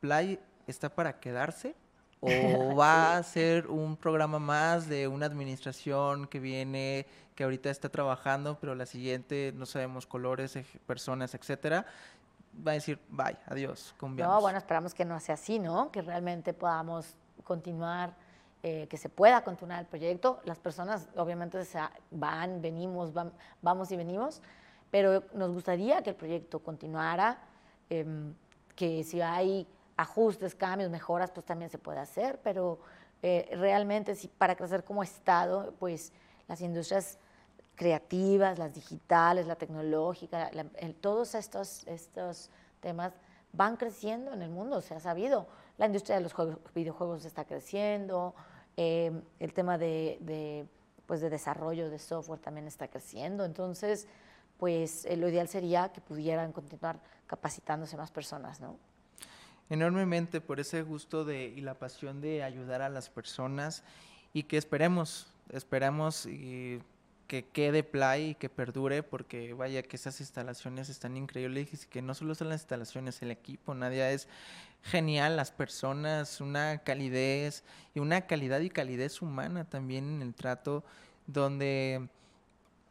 ¿Play 0.00 0.40
está 0.66 0.88
para 0.88 1.20
quedarse? 1.20 1.74
¿O 2.22 2.74
va 2.74 3.16
a 3.16 3.22
ser 3.22 3.66
un 3.68 3.96
programa 3.96 4.38
más 4.38 4.88
de 4.88 5.08
una 5.08 5.26
administración 5.26 6.26
que 6.26 6.38
viene, 6.38 7.06
que 7.34 7.44
ahorita 7.44 7.70
está 7.70 7.88
trabajando, 7.88 8.58
pero 8.60 8.74
la 8.74 8.84
siguiente 8.84 9.52
no 9.56 9.64
sabemos 9.64 10.06
colores, 10.06 10.58
personas, 10.86 11.34
etcétera? 11.34 11.86
Va 12.66 12.72
a 12.72 12.74
decir, 12.74 12.98
bye, 13.08 13.38
adiós, 13.46 13.94
conviamos. 13.96 14.34
No, 14.34 14.40
bueno, 14.42 14.58
esperamos 14.58 14.92
que 14.92 15.04
no 15.04 15.18
sea 15.20 15.34
así, 15.36 15.58
¿no? 15.58 15.90
Que 15.90 16.02
realmente 16.02 16.52
podamos 16.52 17.16
continuar 17.44 18.14
eh, 18.62 18.86
que 18.90 18.98
se 18.98 19.08
pueda 19.08 19.42
continuar 19.42 19.80
el 19.80 19.86
proyecto. 19.86 20.42
Las 20.44 20.58
personas 20.58 21.08
obviamente 21.16 21.64
se 21.64 21.78
van, 22.10 22.60
venimos, 22.60 23.10
vamos 23.62 23.90
y 23.90 23.96
venimos, 23.96 24.42
pero 24.90 25.24
nos 25.32 25.50
gustaría 25.52 26.02
que 26.02 26.10
el 26.10 26.16
proyecto 26.16 26.58
continuara, 26.58 27.38
em, 27.88 28.34
que 28.76 29.02
si 29.02 29.22
hay 29.22 29.66
ajustes, 30.00 30.54
cambios, 30.54 30.90
mejoras, 30.90 31.30
pues 31.30 31.46
también 31.46 31.70
se 31.70 31.78
puede 31.78 31.98
hacer, 31.98 32.40
pero 32.42 32.80
eh, 33.22 33.48
realmente 33.52 34.14
si 34.14 34.28
para 34.28 34.54
crecer 34.54 34.84
como 34.84 35.02
Estado, 35.02 35.74
pues 35.78 36.12
las 36.48 36.60
industrias 36.60 37.18
creativas, 37.74 38.58
las 38.58 38.74
digitales, 38.74 39.46
la 39.46 39.56
tecnológica, 39.56 40.50
todos 41.00 41.34
estos, 41.34 41.86
estos 41.86 42.50
temas 42.80 43.12
van 43.52 43.76
creciendo 43.76 44.32
en 44.32 44.42
el 44.42 44.50
mundo, 44.50 44.80
se 44.80 44.94
ha 44.94 45.00
sabido. 45.00 45.46
La 45.78 45.86
industria 45.86 46.16
de 46.16 46.22
los 46.22 46.34
videojuegos 46.74 47.24
está 47.24 47.44
creciendo, 47.44 48.34
Em, 48.82 49.22
el 49.38 49.52
tema 49.52 49.76
de, 49.76 50.66
pues 51.04 51.20
de 51.20 51.28
desarrollo 51.28 51.90
de 51.90 51.98
software 51.98 52.40
también 52.40 52.66
está 52.66 52.88
creciendo. 52.88 53.44
Entonces, 53.44 54.06
pues 54.56 55.04
eh, 55.04 55.16
lo 55.16 55.28
ideal 55.28 55.48
sería 55.48 55.90
que 55.90 56.00
pudieran 56.00 56.50
continuar 56.52 56.98
capacitándose 57.26 57.98
más 57.98 58.10
personas, 58.10 58.60
¿no? 58.60 58.78
Enormemente 59.70 60.40
por 60.40 60.58
ese 60.60 60.82
gusto 60.82 61.24
de, 61.24 61.46
y 61.46 61.60
la 61.60 61.74
pasión 61.74 62.20
de 62.20 62.42
ayudar 62.42 62.82
a 62.82 62.88
las 62.88 63.08
personas 63.08 63.84
y 64.32 64.42
que 64.42 64.56
esperemos, 64.56 65.32
esperamos 65.48 66.26
y 66.26 66.80
que 67.28 67.44
quede 67.44 67.84
play 67.84 68.30
y 68.30 68.34
que 68.34 68.48
perdure, 68.48 69.04
porque 69.04 69.54
vaya 69.54 69.84
que 69.84 69.94
esas 69.94 70.18
instalaciones 70.18 70.88
están 70.88 71.16
increíbles 71.16 71.72
y 71.72 71.86
que 71.86 72.02
no 72.02 72.12
solo 72.12 72.34
son 72.34 72.48
las 72.48 72.62
instalaciones, 72.62 73.22
el 73.22 73.30
equipo, 73.30 73.72
nadie 73.72 74.12
es 74.12 74.26
genial, 74.82 75.36
las 75.36 75.52
personas, 75.52 76.40
una 76.40 76.78
calidez 76.78 77.62
y 77.94 78.00
una 78.00 78.22
calidad 78.22 78.58
y 78.58 78.70
calidez 78.70 79.22
humana 79.22 79.64
también 79.64 80.16
en 80.16 80.22
el 80.22 80.34
trato, 80.34 80.82
donde 81.28 82.08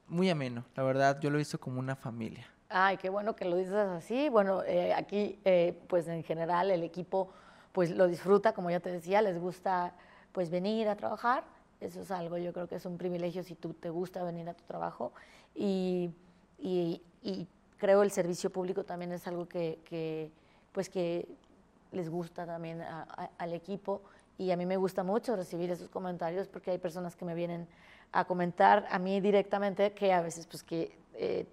muy 0.07 0.29
ameno, 0.29 0.63
la 0.75 0.83
verdad, 0.83 1.19
yo 1.19 1.29
lo 1.29 1.41
hice 1.41 1.57
como 1.57 1.79
una 1.79 1.97
familia. 1.97 2.47
Ay, 2.69 2.97
qué 2.97 3.09
bueno 3.09 3.35
que 3.35 3.45
lo 3.45 3.57
dices 3.57 3.73
así. 3.73 4.29
Bueno, 4.29 4.63
eh, 4.63 4.93
aquí, 4.93 5.39
eh, 5.43 5.77
pues 5.87 6.07
en 6.07 6.23
general, 6.23 6.71
el 6.71 6.83
equipo, 6.83 7.29
pues 7.71 7.91
lo 7.91 8.07
disfruta, 8.07 8.53
como 8.53 8.69
ya 8.69 8.79
te 8.79 8.91
decía, 8.91 9.21
les 9.21 9.39
gusta, 9.39 9.93
pues 10.31 10.49
venir 10.49 10.87
a 10.87 10.95
trabajar 10.95 11.43
eso 11.81 12.01
es 12.01 12.11
algo, 12.11 12.37
yo 12.37 12.51
creo 12.51 12.67
que 12.67 12.75
es 12.75 12.85
un 12.85 12.97
privilegio 12.97 13.43
si 13.43 13.55
tú 13.55 13.73
te 13.73 13.89
gusta 13.89 14.23
venir 14.23 14.49
a 14.49 14.53
tu 14.53 14.63
trabajo. 14.65 15.13
Y, 15.55 16.11
y, 16.57 17.01
creo 17.77 18.03
el 18.03 18.11
servicio 18.11 18.49
público 18.49 18.83
también 18.83 19.13
es 19.13 19.25
algo 19.25 19.47
que, 19.47 19.79
que 19.85 20.31
pues 20.73 20.89
que 20.89 21.25
les 21.93 22.09
gusta 22.09 22.45
también 22.45 22.83
al 23.37 23.53
equipo. 23.53 24.01
Y 24.37 24.51
a 24.51 24.57
mí 24.57 24.65
me 24.65 24.75
gusta 24.75 25.03
mucho 25.03 25.37
recibir 25.37 25.71
esos 25.71 25.87
comentarios 25.87 26.49
porque 26.49 26.71
hay 26.71 26.77
personas 26.77 27.15
que 27.15 27.23
me 27.23 27.35
vienen 27.35 27.67
a 28.11 28.25
comentar 28.25 28.85
a 28.89 28.99
mí 28.99 29.21
directamente 29.21 29.93
que 29.93 30.11
a 30.11 30.21
veces 30.21 30.45
pues 30.45 30.61
que 30.63 30.97
eh, 31.13 31.45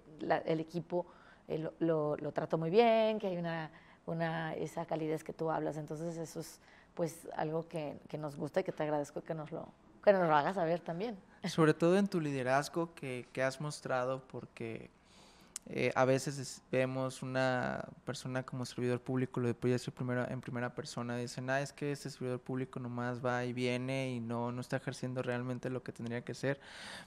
el 0.45 0.59
equipo 0.59 1.05
eh, 1.47 1.69
lo, 1.79 2.17
lo, 2.17 2.31
trato 2.31 2.57
muy 2.57 2.69
bien, 2.69 3.19
que 3.19 3.27
hay 3.27 3.37
una, 3.37 3.71
una, 4.05 4.53
esa 4.55 4.85
calidez 4.85 5.23
que 5.23 5.33
tú 5.33 5.49
hablas. 5.49 5.77
Entonces 5.77 6.17
eso 6.17 6.39
es 6.39 6.59
pues 6.93 7.27
algo 7.35 7.67
que, 7.67 7.99
que 8.09 8.17
nos 8.17 8.35
gusta 8.35 8.61
y 8.61 8.63
que 8.63 8.71
te 8.71 8.83
agradezco 8.83 9.21
que 9.21 9.33
nos 9.33 9.51
lo, 9.51 9.67
pero 10.03 10.19
nos 10.19 10.29
lo 10.29 10.35
hagas 10.35 10.55
saber 10.55 10.79
también. 10.79 11.17
Sobre 11.45 11.73
todo 11.73 11.97
en 11.97 12.07
tu 12.07 12.19
liderazgo 12.19 12.93
que, 12.95 13.27
que 13.31 13.43
has 13.43 13.61
mostrado, 13.61 14.23
porque 14.27 14.89
eh, 15.69 15.91
a 15.95 16.05
veces 16.05 16.61
vemos 16.71 17.21
una 17.21 17.83
persona 18.05 18.43
como 18.43 18.65
servidor 18.65 19.01
público, 19.01 19.41
lo 19.41 19.53
decir 19.53 19.93
primero, 19.93 20.25
en 20.29 20.39
primera 20.39 20.73
persona, 20.73 21.17
dicen, 21.17 21.49
ah, 21.49 21.59
es 21.59 21.73
que 21.73 21.91
este 21.91 22.09
servidor 22.09 22.39
público 22.39 22.79
nomás 22.79 23.23
va 23.23 23.43
y 23.43 23.51
viene 23.51 24.11
y 24.11 24.21
no, 24.21 24.53
no 24.53 24.61
está 24.61 24.77
ejerciendo 24.77 25.21
realmente 25.21 25.69
lo 25.69 25.83
que 25.83 25.91
tendría 25.91 26.21
que 26.21 26.33
ser. 26.33 26.57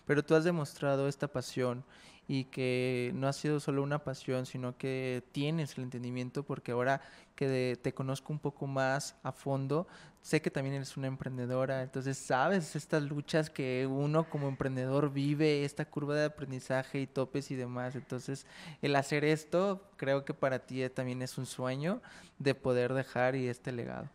Pero 0.04 0.22
tú 0.22 0.34
has 0.34 0.44
demostrado 0.44 1.08
esta 1.08 1.26
pasión 1.26 1.84
y 2.30 2.44
que 2.44 3.10
no 3.16 3.26
ha 3.26 3.32
sido 3.32 3.58
solo 3.58 3.82
una 3.82 4.04
pasión, 4.04 4.46
sino 4.46 4.78
que 4.78 5.24
tienes 5.32 5.76
el 5.76 5.82
entendimiento 5.82 6.44
porque 6.44 6.70
ahora 6.70 7.00
que 7.34 7.76
te 7.82 7.92
conozco 7.92 8.32
un 8.32 8.38
poco 8.38 8.68
más 8.68 9.16
a 9.24 9.32
fondo, 9.32 9.88
sé 10.22 10.40
que 10.40 10.48
también 10.48 10.76
eres 10.76 10.96
una 10.96 11.08
emprendedora, 11.08 11.82
entonces 11.82 12.16
sabes 12.16 12.76
estas 12.76 13.02
luchas 13.02 13.50
que 13.50 13.84
uno 13.90 14.30
como 14.30 14.46
emprendedor 14.46 15.12
vive, 15.12 15.64
esta 15.64 15.84
curva 15.84 16.14
de 16.14 16.26
aprendizaje 16.26 17.00
y 17.00 17.08
topes 17.08 17.50
y 17.50 17.56
demás, 17.56 17.96
entonces 17.96 18.46
el 18.80 18.94
hacer 18.94 19.24
esto 19.24 19.82
creo 19.96 20.24
que 20.24 20.32
para 20.32 20.60
ti 20.60 20.88
también 20.88 21.22
es 21.22 21.36
un 21.36 21.46
sueño 21.46 22.00
de 22.38 22.54
poder 22.54 22.94
dejar 22.94 23.34
y 23.34 23.48
este 23.48 23.72
legado. 23.72 24.08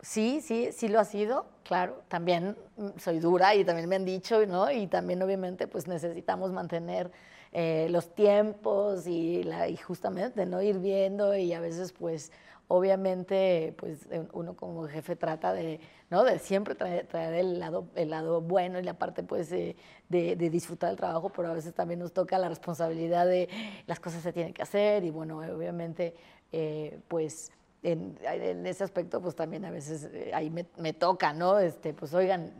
Sí, 0.00 0.40
sí, 0.40 0.70
sí 0.72 0.88
lo 0.88 1.00
ha 1.00 1.04
sido, 1.04 1.46
claro. 1.64 2.02
También 2.08 2.56
mm, 2.76 2.98
soy 2.98 3.18
dura 3.18 3.54
y 3.54 3.64
también 3.64 3.88
me 3.88 3.96
han 3.96 4.04
dicho, 4.04 4.44
¿no? 4.46 4.70
Y 4.70 4.86
también 4.86 5.22
obviamente 5.22 5.66
pues 5.66 5.86
necesitamos 5.88 6.52
mantener 6.52 7.10
eh, 7.52 7.88
los 7.90 8.14
tiempos 8.14 9.06
y, 9.06 9.42
la, 9.42 9.68
y 9.68 9.76
justamente 9.76 10.46
no 10.46 10.62
ir 10.62 10.78
viendo 10.78 11.36
y 11.36 11.52
a 11.52 11.60
veces 11.60 11.92
pues 11.92 12.30
obviamente 12.68 13.74
pues 13.76 14.06
uno 14.32 14.54
como 14.54 14.86
jefe 14.86 15.16
trata 15.16 15.52
de, 15.52 15.80
¿no? 16.08 16.22
de 16.22 16.38
siempre 16.38 16.76
traer, 16.76 17.08
el, 17.34 17.58
lado, 17.58 17.88
el 17.96 18.10
lado 18.10 18.40
bueno 18.40 18.78
y 18.78 18.84
la 18.84 18.94
parte 18.94 19.24
pues 19.24 19.50
de, 19.50 19.74
de, 20.08 20.36
disfrutar 20.36 20.90
del 20.90 20.96
trabajo, 20.96 21.32
pero 21.34 21.48
a 21.50 21.54
veces 21.54 21.74
también 21.74 21.98
nos 21.98 22.12
toca 22.12 22.38
la 22.38 22.48
responsabilidad 22.48 23.26
de 23.26 23.48
las 23.88 23.98
cosas 23.98 24.22
se 24.22 24.32
tienen 24.32 24.54
que 24.54 24.62
hacer 24.62 25.02
y 25.02 25.10
bueno, 25.10 25.38
obviamente 25.38 26.14
eh, 26.52 27.00
pues 27.08 27.50
en, 27.82 28.18
en, 28.22 28.66
ese 28.66 28.84
aspecto, 28.84 29.20
pues 29.20 29.34
también 29.34 29.64
a 29.64 29.70
veces 29.70 30.08
eh, 30.12 30.32
ahí 30.34 30.50
me, 30.50 30.92
toca, 30.92 31.32
¿no? 31.32 31.58
Este, 31.58 31.94
pues 31.94 32.12
oigan, 32.12 32.52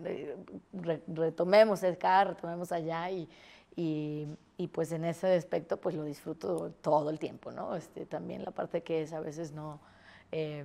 retomemos 1.09 1.83
acá, 1.85 2.25
retomemos 2.25 2.73
allá 2.73 3.11
y, 3.11 3.29
y, 3.77 4.68
pues 4.68 4.93
en 4.93 5.05
ese 5.05 5.35
aspecto 5.35 5.79
pues 5.79 5.95
lo 5.95 6.05
disfruto 6.05 6.73
todo 6.81 7.11
el 7.11 7.18
tiempo, 7.18 7.51
¿no? 7.51 7.77
Este, 7.77 8.07
también 8.07 8.45
la 8.45 8.51
parte 8.51 8.83
que 8.83 9.03
es 9.03 9.12
a 9.12 9.21
veces 9.21 9.53
no, 9.53 9.81
eh, 10.33 10.64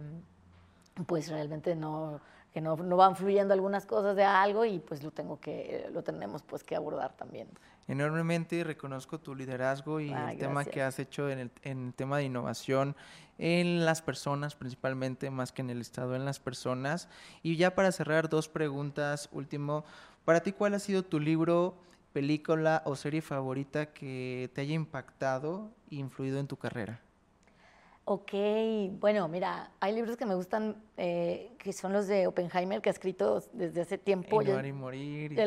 pues 1.06 1.30
realmente 1.30 1.76
no, 1.76 2.20
que 2.54 2.62
no, 2.62 2.78
no, 2.78 2.98
van 2.98 3.16
fluyendo 3.16 3.54
algunas 3.54 3.86
cosas 3.86 4.16
de 4.16 4.24
algo 4.24 4.64
y 4.66 4.80
pues 4.80 5.04
lo 5.04 5.12
tengo 5.12 5.40
que, 5.40 5.90
lo 5.94 6.04
tenemos 6.04 6.42
pues 6.44 6.64
que 6.64 6.76
abordar 6.76 7.14
también. 7.14 7.48
Enormemente 7.88 8.64
reconozco 8.64 9.20
tu 9.20 9.36
liderazgo 9.36 10.00
y 10.00 10.12
el 10.12 10.38
tema 10.38 10.66
que 10.66 10.82
has 10.82 10.98
hecho 10.98 11.30
en 11.30 11.40
el, 11.40 11.52
en 11.62 11.88
el 11.88 11.94
tema 11.94 12.18
de 12.18 12.24
innovación 12.24 12.96
en 13.38 13.86
las 13.86 14.02
personas 14.02 14.56
principalmente, 14.56 15.30
más 15.30 15.52
que 15.52 15.62
en 15.62 15.70
el 15.70 15.82
Estado, 15.82 16.16
en 16.16 16.26
las 16.26 16.40
personas. 16.40 17.10
Y 17.44 17.58
ya 17.58 17.76
para 17.76 17.92
cerrar, 17.92 18.30
dos 18.30 18.50
preguntas. 18.50 19.30
Último, 19.32 19.86
para 20.24 20.42
ti, 20.42 20.52
¿cuál 20.52 20.74
ha 20.74 20.80
sido 20.80 21.04
tu 21.04 21.20
libro 21.20 21.76
película 22.14 22.82
o 22.86 22.96
serie 22.96 23.22
favorita 23.22 23.94
que 23.94 24.50
te 24.54 24.62
haya 24.62 24.74
impactado 24.74 25.70
e 25.92 25.96
influido 25.96 26.40
en 26.40 26.48
tu 26.48 26.58
carrera? 26.58 27.02
Ok, 28.08 28.34
bueno, 29.00 29.28
mira, 29.28 29.72
hay 29.80 29.94
libros 29.94 30.16
que 30.16 30.28
me 30.28 30.36
gustan, 30.36 30.76
eh, 30.96 31.52
que 31.58 31.74
son 31.74 31.92
los 31.92 32.08
de 32.08 32.28
Oppenheimer, 32.28 32.80
que 32.80 32.90
ha 32.90 32.92
escrito 32.92 33.44
desde 33.52 33.82
hace 33.82 33.98
tiempo. 33.98 34.44
y 34.44 34.72
morir. 34.72 35.38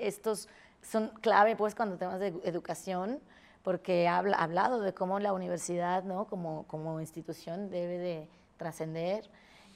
estos 0.00 0.48
son 0.90 1.08
clave, 1.20 1.56
pues, 1.56 1.74
cuando 1.74 1.96
temas 1.96 2.20
de 2.20 2.28
educación, 2.44 3.20
porque 3.62 4.06
ha 4.08 4.18
hablado 4.18 4.80
de 4.80 4.94
cómo 4.94 5.18
la 5.18 5.32
universidad, 5.32 6.04
¿no? 6.04 6.26
Como, 6.26 6.66
como 6.68 7.00
institución 7.00 7.70
debe 7.70 7.98
de 7.98 8.28
trascender. 8.56 9.28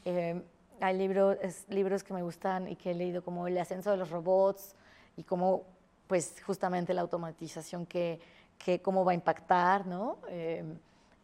Eh, 0.04 0.42
hay 0.80 0.96
libros, 0.96 1.36
libros 1.68 2.04
que 2.04 2.14
me 2.14 2.22
gustan 2.22 2.68
y 2.68 2.76
que 2.76 2.92
he 2.92 2.94
leído 2.94 3.22
como 3.22 3.46
El 3.46 3.58
ascenso 3.58 3.90
de 3.90 3.96
los 3.96 4.10
robots 4.10 4.74
y 5.16 5.24
cómo 5.24 5.64
pues 6.06 6.42
justamente 6.44 6.92
la 6.92 7.02
automatización 7.02 7.86
que, 7.86 8.18
que 8.58 8.80
cómo 8.82 9.04
va 9.04 9.12
a 9.12 9.14
impactar, 9.14 9.86
¿no? 9.86 10.18
Eh, 10.28 10.64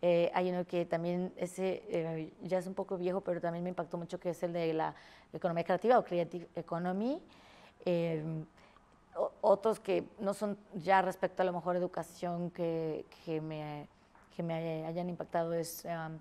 eh, 0.03 0.31
hay 0.35 0.51
uno 0.51 0.65
que 0.65 0.85
también 0.85 1.33
ese 1.37 1.83
eh, 1.89 2.33
ya 2.43 2.59
es 2.59 2.67
un 2.67 2.75
poco 2.75 2.97
viejo, 2.97 3.21
pero 3.23 3.41
también 3.41 3.65
me 3.65 3.71
impactó 3.71 3.97
mucho, 3.97 4.21
que 4.21 4.31
es 4.31 4.43
el 4.43 4.53
de 4.53 4.73
la 4.75 4.95
economía 5.33 5.65
creativa 5.65 5.99
o 5.99 6.05
creative 6.05 6.47
economy. 6.55 7.21
Otros 9.41 9.81
que 9.81 10.05
no 10.19 10.35
son 10.35 10.59
ya 10.75 11.03
respecto 11.03 11.43
a 11.43 11.47
lo 11.47 11.53
mejor 11.53 11.77
educación 11.77 12.51
que, 12.51 13.07
que, 13.25 13.41
me, 13.41 13.89
que 14.35 14.43
me, 14.43 14.85
hayan 14.87 15.09
impactado 15.09 15.55
es 15.55 15.85
um, 15.85 16.19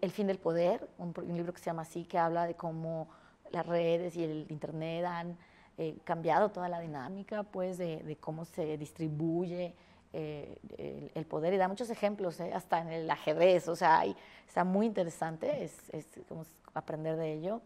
el, 0.00 0.10
fin 0.10 0.26
del 0.26 0.38
poder, 0.38 0.88
un, 0.98 1.12
libro 1.34 1.52
que 1.52 1.58
se 1.58 1.66
llama 1.66 1.82
así, 1.82 2.04
que 2.04 2.18
habla 2.18 2.46
de 2.46 2.54
cómo 2.54 3.08
las 3.50 3.66
redes 3.66 4.16
y 4.16 4.24
el 4.24 4.46
internet 4.50 5.04
han 5.04 5.36
eh, 5.78 5.98
cambiado 6.04 6.50
toda 6.50 6.68
la 6.68 6.80
dinámica, 6.80 7.42
pues, 7.42 7.78
de, 7.78 8.02
de 8.02 8.16
cómo 8.16 8.44
se 8.44 8.76
distribuye 8.76 9.74
eh, 10.12 10.58
el, 11.14 11.26
poder 11.26 11.52
y 11.52 11.58
da 11.58 11.68
muchos 11.68 11.90
ejemplos, 11.90 12.40
¿eh? 12.40 12.52
hasta 12.54 12.80
en 12.80 12.88
el 12.88 13.10
ajedrez, 13.10 13.68
o 13.68 13.76
sea, 13.76 14.00
hay- 14.00 14.16
está 14.46 14.64
muy 14.64 14.86
interesante, 14.86 15.64
es, 15.64 15.90
es 15.90 16.06
como 16.28 16.46
aprender 16.72 17.16
de 17.16 17.34
ello. 17.34 17.60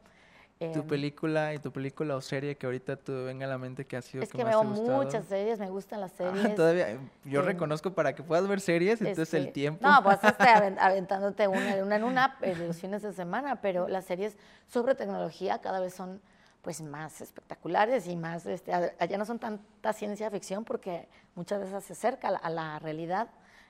Tu 0.71 0.81
Em, 0.81 0.87
película 0.89 1.55
y 1.55 1.59
tu 1.59 1.73
película 1.73 2.17
o 2.17 2.21
serie 2.21 2.57
que 2.57 2.67
ahorita 2.67 2.97
te 2.97 3.13
venga 3.13 3.47
a 3.47 3.49
la 3.49 3.59
mente 3.59 3.85
que 3.87 3.97
ha 3.97 4.03
sido 4.03 4.23
es 4.23 4.31
que, 4.31 4.39
que 4.39 4.45
más 4.45 4.57
veo 4.57 4.61
te 4.61 4.67
gustado. 4.67 5.05
muchas 5.05 5.25
series, 5.27 5.59
me 5.59 5.71
gustan 5.71 6.01
las 6.01 6.13
Ah, 6.13 6.19
series. 6.19 6.57
todavía, 6.57 6.99
yo 7.25 7.41
Em, 7.41 7.47
reconozco 7.47 7.93
para 7.93 8.15
que 8.15 8.23
puedas 8.23 8.47
ver 8.49 8.61
series, 8.61 9.01
entonces 9.01 9.35
el 9.35 9.47
Este, 9.49 9.53
tiempo. 9.53 9.81
No, 9.83 10.03
pues 10.03 10.23
este, 10.25 10.49
aven- 10.49 10.79
aventándote 10.79 11.49
una, 11.49 11.83
una 11.83 11.97
en 11.97 12.05
una 12.05 12.37
eh, 12.43 12.55
de 12.55 12.69
los 12.69 12.77
fines 12.77 13.03
de 13.03 13.13
semana, 13.13 13.61
pero 13.61 13.89
las 13.89 14.05
series 14.05 14.37
sobre 14.69 14.95
tecnología 14.95 15.61
cada 15.61 15.81
vez 15.81 15.95
son 15.95 16.21
pues 16.63 16.81
más 16.81 17.21
espectaculares 17.21 18.07
y 18.07 18.15
más, 18.15 18.47
este, 18.47 18.73
allá 18.73 19.19
no 19.19 19.25
son 19.25 19.41
tanta 19.41 19.93
ciencia 19.93 20.31
ficción 20.31 20.65
porque 20.65 21.09
muchas 21.35 21.59
veces 21.61 21.83
se 21.85 21.93
acerca 21.95 22.29
a 22.29 22.31
la, 22.31 22.39
a 22.39 22.51
la 22.51 22.79
realidad, 22.79 23.29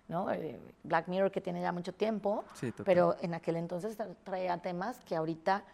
¿no? 0.09 0.31
Eh, 0.31 0.61
Black 0.83 1.09
Mirror 1.09 1.31
que 1.31 1.41
tiene 1.41 1.63
ya 1.63 1.73
mucho 1.73 1.95
tiempo, 1.95 2.45
Sí, 2.53 2.71
pero 2.85 3.17
en 3.23 3.33
aquel 3.33 3.57
entonces 3.57 3.99
tra- 3.99 4.15
traía 4.25 4.59
temas 4.59 4.99
que 5.07 5.17
ahorita 5.17 5.65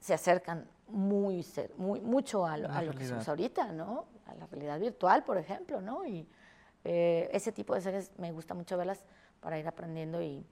se 0.00 0.14
acercan 0.14 0.68
muy, 0.88 1.44
muy 1.76 2.00
mucho 2.00 2.46
a 2.46 2.56
lo, 2.56 2.68
A 2.70 2.82
lo 2.82 2.92
que 2.92 3.04
usa 3.20 3.32
ahorita, 3.32 3.72
¿no? 3.72 4.06
A 4.26 4.34
la 4.34 4.46
realidad 4.46 4.78
virtual, 4.78 5.24
por 5.24 5.36
ejemplo, 5.38 5.80
¿no? 5.80 6.04
Y 6.06 6.28
eh, 6.84 7.28
ese 7.32 7.52
tipo 7.52 7.74
de 7.74 7.80
series 7.80 8.10
me 8.18 8.30
gusta 8.32 8.54
mucho 8.54 8.76
verlas 8.76 9.02
para 9.40 9.58
ir 9.58 9.66
aprendiendo 9.66 10.22
y 10.22 10.44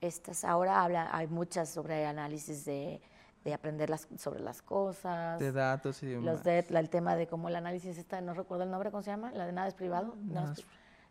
estas 0.00 0.44
ahora 0.44 0.82
habla, 0.82 1.10
hay 1.14 1.26
muchas 1.28 1.68
sobre 1.68 2.06
análisis 2.06 2.64
de, 2.64 3.00
de 3.44 3.54
aprender 3.54 3.88
las, 3.90 4.08
sobre 4.18 4.40
las 4.40 4.62
cosas, 4.62 5.38
de 5.38 5.52
datos 5.52 6.02
y 6.02 6.06
demás. 6.06 6.24
los 6.24 6.42
de, 6.44 6.64
la- 6.70 6.80
el 6.80 6.88
tema 6.90 7.14
de 7.14 7.26
cómo 7.26 7.48
el 7.48 7.56
análisis 7.56 7.98
está, 7.98 8.20
no 8.20 8.34
recuerdo 8.34 8.64
el 8.64 8.70
nombre, 8.70 8.90
¿cómo 8.90 9.02
se 9.02 9.10
llama? 9.10 9.30
La 9.32 9.46
de 9.46 9.52
nada 9.52 9.68
es 9.68 9.74
privado, 9.74 10.16
nada 10.24 10.52
es 10.52 10.64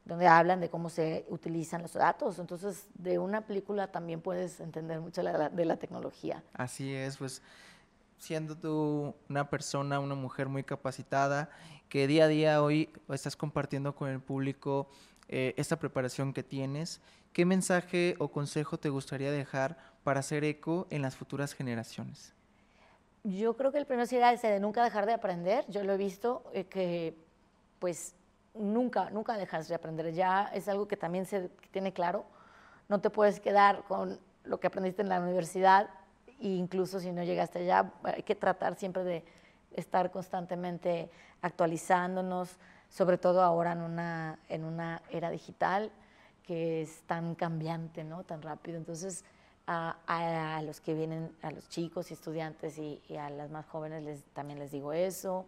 donde 0.03 0.27
hablan 0.27 0.59
de 0.59 0.69
cómo 0.69 0.89
se 0.89 1.25
utilizan 1.29 1.83
los 1.83 1.93
datos. 1.93 2.39
Entonces, 2.39 2.87
de 2.95 3.19
una 3.19 3.41
película 3.45 3.91
también 3.91 4.19
puedes 4.19 4.59
entender 4.59 4.99
mucho 4.99 5.21
la- 5.21 5.49
de 5.49 5.63
la 5.65 5.77
tecnología. 5.77 6.43
Así 6.53 6.93
es, 6.95 7.17
pues 7.17 7.41
siendo 8.21 8.55
tú 8.55 9.15
una 9.29 9.49
persona, 9.49 9.99
una 9.99 10.13
mujer 10.13 10.47
muy 10.47 10.63
capacitada, 10.63 11.49
que 11.89 12.05
día 12.05 12.25
a 12.25 12.27
día 12.27 12.61
hoy 12.61 12.93
estás 13.09 13.35
compartiendo 13.35 13.95
con 13.95 14.09
el 14.09 14.21
público 14.21 14.87
eh, 15.27 15.55
esta 15.57 15.77
preparación 15.77 16.31
que 16.31 16.43
tienes, 16.43 17.01
¿qué 17.33 17.45
mensaje 17.45 18.15
o 18.19 18.27
consejo 18.27 18.77
te 18.77 18.89
gustaría 18.89 19.31
dejar 19.31 19.75
para 20.03 20.19
hacer 20.19 20.43
eco 20.43 20.85
en 20.91 21.01
las 21.01 21.15
futuras 21.15 21.53
generaciones? 21.53 22.35
Yo 23.23 23.57
creo 23.57 23.71
que 23.71 23.79
el 23.79 23.87
primero 23.87 24.05
sería 24.05 24.31
ese 24.31 24.49
de 24.49 24.59
nunca 24.59 24.83
dejar 24.83 25.07
de 25.07 25.13
aprender. 25.13 25.65
Yo 25.67 25.83
lo 25.83 25.93
he 25.93 25.97
visto 25.97 26.43
eh, 26.53 26.65
que, 26.65 27.17
pues, 27.79 28.13
nunca, 28.53 29.09
nunca 29.09 29.35
dejas 29.35 29.67
de 29.67 29.73
aprender. 29.73 30.13
Ya 30.13 30.45
es 30.53 30.67
algo 30.67 30.87
que 30.87 30.97
también 30.97 31.25
se 31.25 31.49
tiene 31.71 31.91
claro. 31.91 32.25
No 32.87 33.01
te 33.01 33.09
puedes 33.09 33.39
quedar 33.39 33.83
con 33.87 34.19
lo 34.43 34.59
que 34.59 34.67
aprendiste 34.67 35.01
en 35.01 35.09
la 35.09 35.19
universidad, 35.19 35.89
e 36.41 36.47
incluso 36.49 36.99
si 36.99 37.11
no 37.11 37.23
llegaste 37.23 37.59
allá, 37.59 37.91
hay 38.03 38.23
que 38.23 38.35
tratar 38.35 38.75
siempre 38.75 39.03
de 39.03 39.23
estar 39.71 40.11
constantemente 40.11 41.09
actualizándonos, 41.41 42.57
sobre 42.89 43.17
todo 43.17 43.41
ahora 43.41 43.71
en 43.71 43.81
una, 43.81 44.39
en 44.49 44.65
una 44.65 45.01
era 45.09 45.29
digital 45.29 45.91
que 46.43 46.81
es 46.81 47.01
tan 47.03 47.35
cambiante, 47.35 48.03
¿no? 48.03 48.23
Tan 48.23 48.41
rápido. 48.41 48.77
Entonces, 48.77 49.23
a, 49.67 49.95
a- 50.07 50.57
a 50.57 50.61
los 50.63 50.81
que 50.81 50.93
vienen, 50.93 51.31
a 51.41 51.51
los 51.51 51.69
chicos 51.69 52.11
y 52.11 52.15
estudiantes 52.15 52.77
y, 52.77 53.01
y 53.07 53.15
a 53.15 53.29
las 53.29 53.49
más 53.51 53.65
jóvenes 53.67 54.03
les, 54.03 54.23
también 54.33 54.59
les 54.59 54.71
digo 54.71 54.91
eso. 54.91 55.45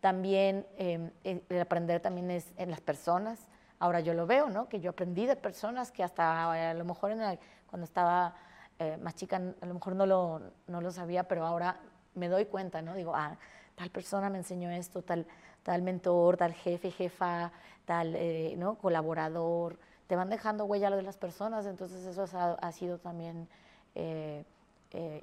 También 0.00 0.66
eh, 0.78 1.10
el 1.24 1.42
el 1.48 1.60
aprender 1.60 2.00
también 2.00 2.30
es 2.30 2.52
en 2.56 2.70
las 2.70 2.80
personas. 2.80 3.46
Ahora 3.78 4.00
yo 4.00 4.14
lo 4.14 4.26
veo, 4.26 4.48
¿no? 4.48 4.68
Que 4.68 4.80
yo 4.80 4.90
aprendí 4.90 5.26
de 5.26 5.36
personas 5.36 5.92
que 5.92 6.02
hasta 6.02 6.50
a 6.70 6.74
lo 6.74 6.84
mejor 6.84 7.12
en 7.12 7.18
la- 7.18 7.38
cuando 7.68 7.84
estaba 7.84 8.34
eh, 8.80 8.96
más 8.96 9.14
chica 9.14 9.36
a 9.36 9.66
lo 9.66 9.74
mejor 9.74 9.94
no 9.94 10.06
lo, 10.06 10.40
no 10.66 10.80
lo 10.80 10.90
sabía, 10.90 11.24
pero 11.24 11.44
ahora 11.46 11.78
me 12.14 12.28
doy 12.28 12.46
cuenta, 12.46 12.80
¿no? 12.80 12.94
Digo, 12.94 13.14
ah, 13.14 13.36
tal 13.76 13.90
persona 13.90 14.30
me 14.30 14.38
enseñó 14.38 14.70
esto, 14.70 15.02
tal, 15.02 15.26
tal 15.62 15.82
mentor, 15.82 16.38
tal 16.38 16.54
jefe, 16.54 16.90
jefa, 16.90 17.52
tal 17.84 18.16
eh, 18.16 18.54
¿no? 18.56 18.76
colaborador. 18.76 19.78
Te 20.06 20.16
van 20.16 20.30
dejando 20.30 20.64
huella 20.64 20.90
de 20.90 21.02
las 21.02 21.18
personas, 21.18 21.66
entonces 21.66 22.06
eso 22.06 22.24
es- 22.24 22.34
ha, 22.34 22.72
sido 22.72 22.98
también 22.98 23.48
eh, 23.94 24.44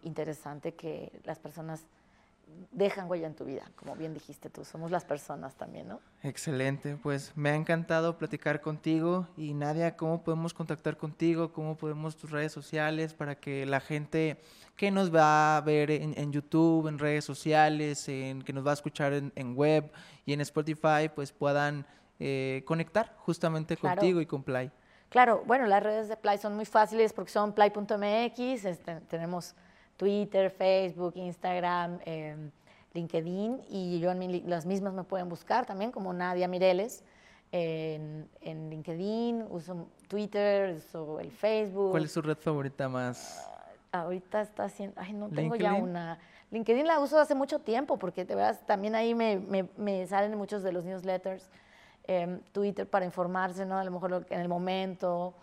interesante 0.03 0.75
que 0.75 1.11
las 1.25 1.39
personas 1.39 1.87
dejan 2.71 3.09
huella 3.09 3.27
en 3.27 3.35
tu 3.35 3.45
vida, 3.45 3.63
como 3.75 3.95
bien 3.95 4.13
dijiste 4.13 4.49
tú, 4.49 4.63
somos 4.63 4.91
las 4.91 5.03
personas 5.05 5.55
también, 5.55 5.87
¿no? 5.87 5.99
Excelente, 6.23 6.97
pues 7.01 7.31
me 7.35 7.49
ha 7.49 7.55
encantado 7.55 8.17
platicar 8.17 8.61
contigo 8.61 9.27
y 9.35 9.53
Nadia, 9.53 9.97
¿cómo 9.97 10.23
podemos 10.23 10.53
contactar 10.53 10.97
contigo? 10.97 11.51
¿Cómo 11.51 11.75
podemos 11.77 12.15
tus 12.15 12.31
redes 12.31 12.51
sociales 12.51 13.13
para 13.13 13.35
que 13.35 13.65
la 13.65 13.79
gente 13.79 14.39
que 14.75 14.91
nos 14.91 15.13
va 15.13 15.57
a 15.57 15.61
ver 15.61 15.89
en, 15.91 16.13
en 16.17 16.31
YouTube, 16.31 16.87
en 16.87 16.99
redes 16.99 17.25
sociales, 17.25 18.07
en, 18.09 18.41
que 18.43 18.53
nos 18.53 18.65
va 18.65 18.71
a 18.71 18.75
escuchar 18.75 19.13
en, 19.13 19.31
en 19.35 19.55
web 19.55 19.91
y 20.25 20.33
en 20.33 20.41
Spotify, 20.41 21.09
pues 21.13 21.31
puedan 21.31 21.85
eh, 22.19 22.63
conectar 22.65 23.15
justamente 23.19 23.75
Claro. 23.77 23.97
contigo 23.99 24.21
y 24.21 24.25
con 24.25 24.43
Play? 24.43 24.71
Claro, 25.09 25.43
bueno, 25.45 25.65
las 25.67 25.81
redes 25.81 26.09
de 26.09 26.17
Play 26.17 26.37
son 26.37 26.55
muy 26.55 26.65
fáciles 26.65 27.13
porque 27.13 27.31
son 27.31 27.53
play.mx, 27.53 28.65
este, 28.65 28.99
tenemos 29.01 29.55
Twitter, 29.97 30.49
Facebook, 30.51 31.13
Instagram, 31.15 31.99
eh, 32.05 32.35
LinkedIn 32.93 33.61
y 33.69 33.99
yo 33.99 34.11
en 34.11 34.19
mi 34.19 34.41
las 34.41 34.65
mismas 34.65 34.93
me 34.93 35.03
pueden 35.03 35.27
buscar 35.29 35.65
también 35.65 35.91
como 35.91 36.13
Nadia 36.13 36.47
Mireles 36.47 37.03
en, 37.51 38.27
en 38.41 38.69
LinkedIn, 38.69 39.45
uso 39.49 39.87
Twitter, 40.07 40.75
uso 40.75 41.19
el 41.19 41.31
Facebook. 41.31 41.91
¿Cuál 41.91 42.05
es 42.05 42.13
tu 42.13 42.21
red 42.21 42.37
favorita 42.37 42.87
más? 42.89 43.43
Ahorita 43.91 44.41
está 44.41 44.65
haciendo, 44.65 44.99
ay, 44.99 45.13
no 45.13 45.29
tengo 45.29 45.55
ya 45.55 45.73
una. 45.83 46.19
LinkedIn 46.51 46.87
la 46.87 46.99
uso 46.99 47.19
hace 47.19 47.35
mucho 47.35 47.59
tiempo 47.59 47.97
porque 47.97 48.23
de 48.25 48.35
verdad 48.35 48.59
también 48.65 48.95
ahí 48.95 49.13
me, 49.15 49.37
me- 49.37 49.69
me 49.77 50.05
salen 50.07 50.37
muchos 50.37 50.63
de 50.63 50.71
los 50.71 50.83
newsletters. 50.85 51.49
Em, 52.09 52.39
Twitter 52.53 52.87
para 52.89 53.03
informarse, 53.05 53.65
¿no? 53.65 53.77
A 53.77 53.83
lo 53.83 53.91
mejor 53.91 54.25
en 54.29 54.39
el 54.39 54.47
momento. 54.47 55.33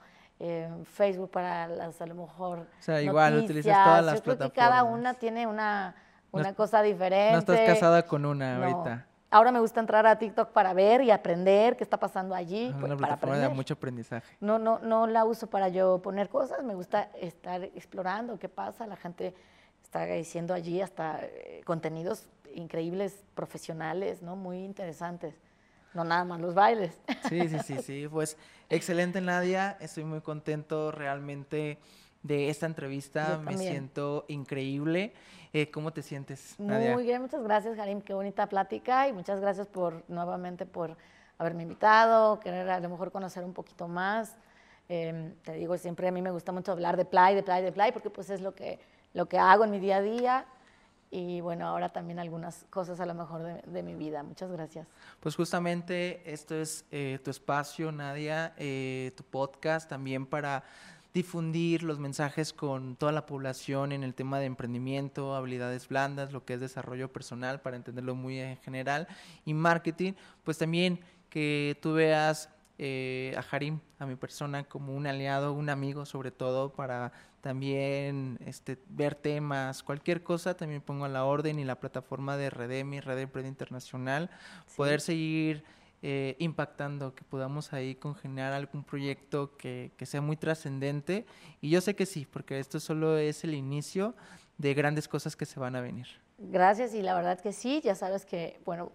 Facebook 0.84 1.30
para 1.30 1.68
las, 1.68 2.00
a 2.00 2.06
lo 2.06 2.14
mejor. 2.14 2.58
O 2.60 2.82
sea, 2.82 3.00
igual, 3.00 3.38
utilizas 3.38 3.84
todas 3.84 4.04
las 4.04 4.14
Yo 4.16 4.22
creo 4.22 4.38
que 4.38 4.50
cada 4.50 4.68
plataformas. 4.70 5.00
una 5.00 5.14
tiene 5.14 5.46
una, 5.46 5.94
No 6.32 6.40
una 6.40 6.48
es- 6.50 6.54
cosa 6.56 6.82
diferente. 6.82 7.32
No 7.32 7.38
estás 7.38 7.60
casada 7.60 8.06
con 8.06 8.24
una 8.26 8.58
No. 8.58 8.64
ahorita. 8.66 9.06
Ahora 9.30 9.50
me 9.50 9.58
gusta 9.58 9.80
entrar 9.80 10.06
a 10.06 10.16
TikTok 10.16 10.50
para 10.50 10.72
ver 10.74 11.00
y 11.02 11.10
aprender 11.10 11.76
qué 11.76 11.82
está 11.82 11.96
pasando 11.98 12.36
allí, 12.36 12.66
Es 12.66 12.72
pues, 12.72 12.84
una 12.84 12.96
para 12.96 13.16
plataforma 13.16 13.36
de 13.38 13.48
mucho 13.48 13.74
aprendizaje. 13.74 14.36
No, 14.40 14.60
no, 14.60 14.78
no 14.78 15.08
la 15.08 15.24
uso 15.24 15.48
para 15.48 15.68
yo 15.68 16.00
poner 16.02 16.28
cosas, 16.28 16.62
me 16.62 16.74
gusta 16.76 17.08
estar 17.20 17.64
explorando 17.64 18.38
qué 18.38 18.48
pasa. 18.48 18.86
La 18.86 18.94
gente 18.96 19.34
está 19.82 20.04
diciendo 20.06 20.54
allí 20.54 20.80
hasta 20.80 21.18
eh, 21.22 21.62
contenidos 21.64 22.28
increíbles, 22.54 23.24
profesionales, 23.34 24.22
¿no? 24.22 24.36
Muy 24.36 24.58
interesantes. 24.64 25.34
No 25.94 26.04
nada 26.04 26.24
más 26.24 26.40
los 26.40 26.54
bailes. 26.54 26.98
Sí, 27.28 27.48
sí, 27.48 27.58
sí, 27.64 27.78
sí. 27.78 28.08
Pues 28.10 28.36
excelente, 28.68 29.20
Nadia. 29.20 29.78
Estoy 29.80 30.04
muy 30.04 30.20
contento 30.20 30.90
realmente 30.90 31.78
de 32.22 32.50
esta 32.50 32.66
entrevista. 32.66 33.38
Me 33.38 33.56
siento 33.56 34.24
increíble. 34.28 35.12
Eh, 35.52 35.70
¿Cómo 35.70 35.92
te 35.92 36.02
sientes, 36.02 36.56
Nadia? 36.58 36.92
Muy 36.94 37.04
bien, 37.04 37.22
muchas 37.22 37.42
gracias, 37.42 37.76
Karim. 37.76 38.00
Qué 38.00 38.12
bonita 38.12 38.48
plática 38.48 39.08
y 39.08 39.12
muchas 39.12 39.40
gracias 39.40 39.68
por 39.68 40.02
nuevamente 40.08 40.66
por 40.66 40.96
haberme 41.38 41.62
invitado, 41.62 42.40
querer 42.40 42.68
a 42.68 42.80
lo 42.80 42.88
mejor 42.88 43.12
conocer 43.12 43.44
un 43.44 43.52
poquito 43.52 43.88
más. 43.88 44.36
Eh, 44.88 45.32
te 45.42 45.52
digo, 45.54 45.78
siempre 45.78 46.08
a 46.08 46.12
mí 46.12 46.20
me 46.20 46.30
gusta 46.30 46.52
mucho 46.52 46.72
hablar 46.72 46.96
de 46.96 47.04
play, 47.04 47.34
de 47.34 47.42
play, 47.42 47.62
de 47.62 47.72
play, 47.72 47.92
porque 47.92 48.10
pues 48.10 48.30
es 48.30 48.40
lo 48.40 48.54
que, 48.54 48.78
lo 49.12 49.26
que 49.26 49.38
hago 49.38 49.64
en 49.64 49.70
mi 49.70 49.78
día 49.78 49.96
a 49.96 50.02
día. 50.02 50.46
Y 51.16 51.40
bueno, 51.40 51.68
ahora 51.68 51.90
también 51.90 52.18
algunas 52.18 52.66
cosas 52.70 52.98
a 52.98 53.06
lo 53.06 53.14
mejor 53.14 53.62
de, 53.62 53.82
mi 53.84 53.94
vida. 53.94 54.24
Muchas 54.24 54.50
gracias. 54.50 54.88
Pues 55.20 55.36
justamente 55.36 56.20
esto 56.24 56.56
es 56.56 56.84
eh, 56.90 57.20
tu 57.22 57.30
espacio, 57.30 57.92
Nadia, 57.92 58.52
eh, 58.56 59.12
tu 59.16 59.22
podcast 59.22 59.88
también 59.88 60.26
para 60.26 60.64
difundir 61.12 61.84
los 61.84 62.00
mensajes 62.00 62.52
con 62.52 62.96
toda 62.96 63.12
la 63.12 63.26
población 63.26 63.92
en 63.92 64.02
el 64.02 64.12
tema 64.12 64.40
de 64.40 64.46
emprendimiento, 64.46 65.36
habilidades 65.36 65.86
blandas, 65.86 66.32
lo 66.32 66.44
que 66.44 66.54
es 66.54 66.60
desarrollo 66.60 67.12
personal, 67.12 67.60
para 67.60 67.76
entenderlo 67.76 68.16
muy 68.16 68.40
en 68.40 68.56
general, 68.56 69.06
y 69.44 69.54
marketing, 69.54 70.14
pues 70.42 70.58
también 70.58 70.98
que 71.30 71.78
tú 71.80 71.92
veas 71.92 72.48
eh, 72.78 73.34
a 73.36 73.54
Harim, 73.54 73.78
a 73.98 74.06
mi 74.06 74.16
persona, 74.16 74.64
como 74.64 74.94
un 74.94 75.06
aliado, 75.06 75.52
un 75.52 75.70
amigo 75.70 76.04
sobre 76.06 76.30
todo, 76.30 76.70
para 76.70 77.12
también 77.40 78.38
este, 78.46 78.78
ver 78.88 79.14
temas, 79.14 79.82
cualquier 79.82 80.22
cosa, 80.22 80.56
también 80.56 80.80
pongo 80.80 81.04
a 81.04 81.08
la 81.08 81.24
orden 81.24 81.58
y 81.58 81.64
la 81.64 81.78
plataforma 81.78 82.36
de 82.36 82.50
Redemi, 82.50 83.00
Red 83.00 83.18
Emprende 83.18 83.48
Internacional, 83.48 84.30
poder 84.76 85.00
seguir 85.00 85.62
eh, 86.02 86.36
impactando, 86.38 87.14
que 87.14 87.22
podamos 87.22 87.72
ahí 87.72 87.94
congeniar 87.94 88.52
algún 88.52 88.82
proyecto 88.82 89.56
que, 89.56 89.92
que 89.96 90.06
sea 90.06 90.20
muy 90.20 90.36
trascendente. 90.36 91.26
Y 91.60 91.70
yo 91.70 91.80
sé 91.80 91.94
que 91.94 92.06
sí, 92.06 92.26
porque 92.30 92.58
esto 92.58 92.80
solo 92.80 93.18
es 93.18 93.44
el 93.44 93.54
inicio 93.54 94.14
de 94.58 94.74
grandes 94.74 95.06
cosas 95.08 95.36
que 95.36 95.46
se 95.46 95.60
van 95.60 95.76
a 95.76 95.80
venir. 95.80 96.06
Gracias 96.38 96.94
y 96.94 97.02
la 97.02 97.14
verdad 97.14 97.40
que 97.40 97.52
sí, 97.52 97.80
ya 97.82 97.94
sabes 97.94 98.26
que, 98.26 98.60
bueno, 98.64 98.90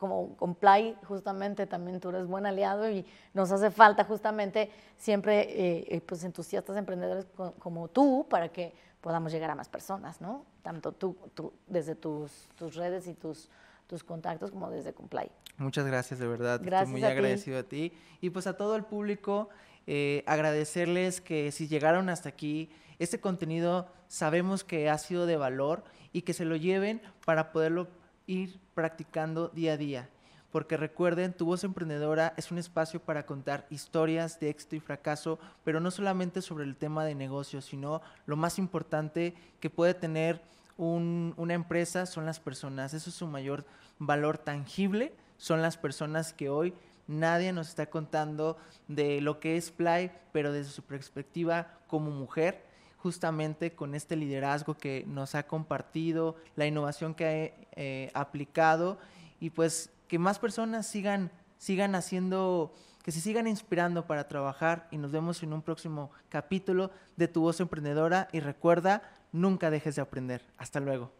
como 0.00 0.34
con 0.36 0.54
Play, 0.54 0.96
justamente 1.04 1.66
también 1.66 2.00
tú 2.00 2.08
eres 2.08 2.26
buen 2.26 2.46
aliado 2.46 2.90
y 2.90 3.04
nos 3.34 3.52
hace 3.52 3.70
falta 3.70 4.04
justamente 4.04 4.70
siempre 4.96 5.42
eh, 5.42 5.84
eh, 5.88 6.00
pues 6.00 6.24
entusiastas 6.24 6.78
emprendedores 6.78 7.26
como 7.58 7.88
tú 7.88 8.26
para 8.28 8.48
que 8.48 8.72
podamos 9.02 9.30
llegar 9.30 9.50
a 9.50 9.54
más 9.54 9.68
personas, 9.68 10.20
¿no? 10.22 10.46
Tanto 10.62 10.92
tú, 10.92 11.16
tú 11.34 11.52
desde 11.66 11.94
tus, 11.94 12.48
tus 12.56 12.74
redes 12.76 13.06
y 13.08 13.14
tus, 13.14 13.50
tus 13.86 14.02
contactos 14.02 14.50
como 14.50 14.70
desde 14.70 14.94
Complay. 14.94 15.30
Muchas 15.58 15.86
gracias, 15.86 16.18
de 16.18 16.26
verdad. 16.26 16.60
Gracias 16.62 16.88
Estoy 16.88 17.00
muy 17.00 17.08
a 17.08 17.12
agradecido 17.12 17.58
a 17.58 17.62
ti. 17.62 17.92
Y 18.22 18.30
pues 18.30 18.46
a 18.46 18.56
todo 18.56 18.76
el 18.76 18.84
público, 18.84 19.50
eh, 19.86 20.24
agradecerles 20.26 21.20
que 21.20 21.52
si 21.52 21.68
llegaron 21.68 22.08
hasta 22.08 22.30
aquí, 22.30 22.70
este 22.98 23.20
contenido 23.20 23.86
sabemos 24.08 24.64
que 24.64 24.88
ha 24.88 24.96
sido 24.96 25.26
de 25.26 25.36
valor 25.36 25.84
y 26.12 26.22
que 26.22 26.32
se 26.32 26.46
lo 26.46 26.56
lleven 26.56 27.02
para 27.26 27.52
poderlo 27.52 27.88
ir 28.26 28.58
practicando 28.80 29.48
día 29.48 29.74
a 29.74 29.76
día. 29.76 30.08
Porque 30.50 30.78
recuerden, 30.78 31.34
Tu 31.34 31.44
Voz 31.44 31.64
Emprendedora 31.64 32.32
es 32.38 32.50
un 32.50 32.56
espacio 32.56 32.98
para 32.98 33.26
contar 33.26 33.66
historias 33.68 34.40
de 34.40 34.48
éxito 34.48 34.74
y 34.74 34.80
fracaso, 34.80 35.38
pero 35.64 35.80
no 35.80 35.90
solamente 35.90 36.40
sobre 36.40 36.64
el 36.64 36.76
tema 36.76 37.04
de 37.04 37.14
negocios, 37.14 37.66
sino 37.66 38.00
lo 38.24 38.36
más 38.36 38.58
importante 38.58 39.34
que 39.60 39.68
puede 39.68 39.92
tener 39.92 40.40
un- 40.78 41.34
una 41.36 41.52
empresa 41.52 42.06
son 42.06 42.24
las 42.24 42.40
personas. 42.40 42.94
Eso 42.94 43.10
es 43.10 43.16
su 43.16 43.26
mayor 43.26 43.66
valor 43.98 44.38
tangible, 44.38 45.12
son 45.36 45.60
las 45.60 45.76
personas 45.76 46.32
que 46.32 46.48
hoy 46.48 46.72
nadie 47.06 47.52
nos 47.52 47.68
está 47.68 47.86
contando 47.90 48.56
de 48.88 49.20
lo 49.20 49.40
que 49.40 49.58
es 49.58 49.70
Play, 49.70 50.10
pero 50.32 50.52
desde 50.52 50.72
su 50.72 50.82
perspectiva 50.82 51.78
como 51.86 52.10
mujer 52.10 52.64
justamente 53.02 53.74
con 53.74 53.94
este 53.94 54.16
liderazgo 54.16 54.74
que 54.74 55.04
nos 55.06 55.34
ha 55.34 55.46
compartido, 55.46 56.36
la 56.56 56.66
innovación 56.66 57.14
que 57.14 57.24
ha 57.24 57.80
eh, 57.80 58.10
aplicado 58.14 58.98
y 59.40 59.50
pues 59.50 59.90
que 60.06 60.18
más 60.18 60.38
personas 60.38 60.86
sigan, 60.86 61.30
sigan 61.56 61.94
haciendo, 61.94 62.74
que 63.02 63.12
se 63.12 63.20
sigan 63.20 63.46
inspirando 63.46 64.06
para 64.06 64.28
trabajar 64.28 64.86
y 64.90 64.98
nos 64.98 65.12
vemos 65.12 65.42
en 65.42 65.52
un 65.52 65.62
próximo 65.62 66.10
capítulo 66.28 66.90
de 67.16 67.28
Tu 67.28 67.40
Voz 67.40 67.60
Emprendedora 67.60 68.28
y 68.32 68.40
recuerda, 68.40 69.02
nunca 69.32 69.70
dejes 69.70 69.96
de 69.96 70.02
aprender. 70.02 70.44
Hasta 70.58 70.80
luego. 70.80 71.19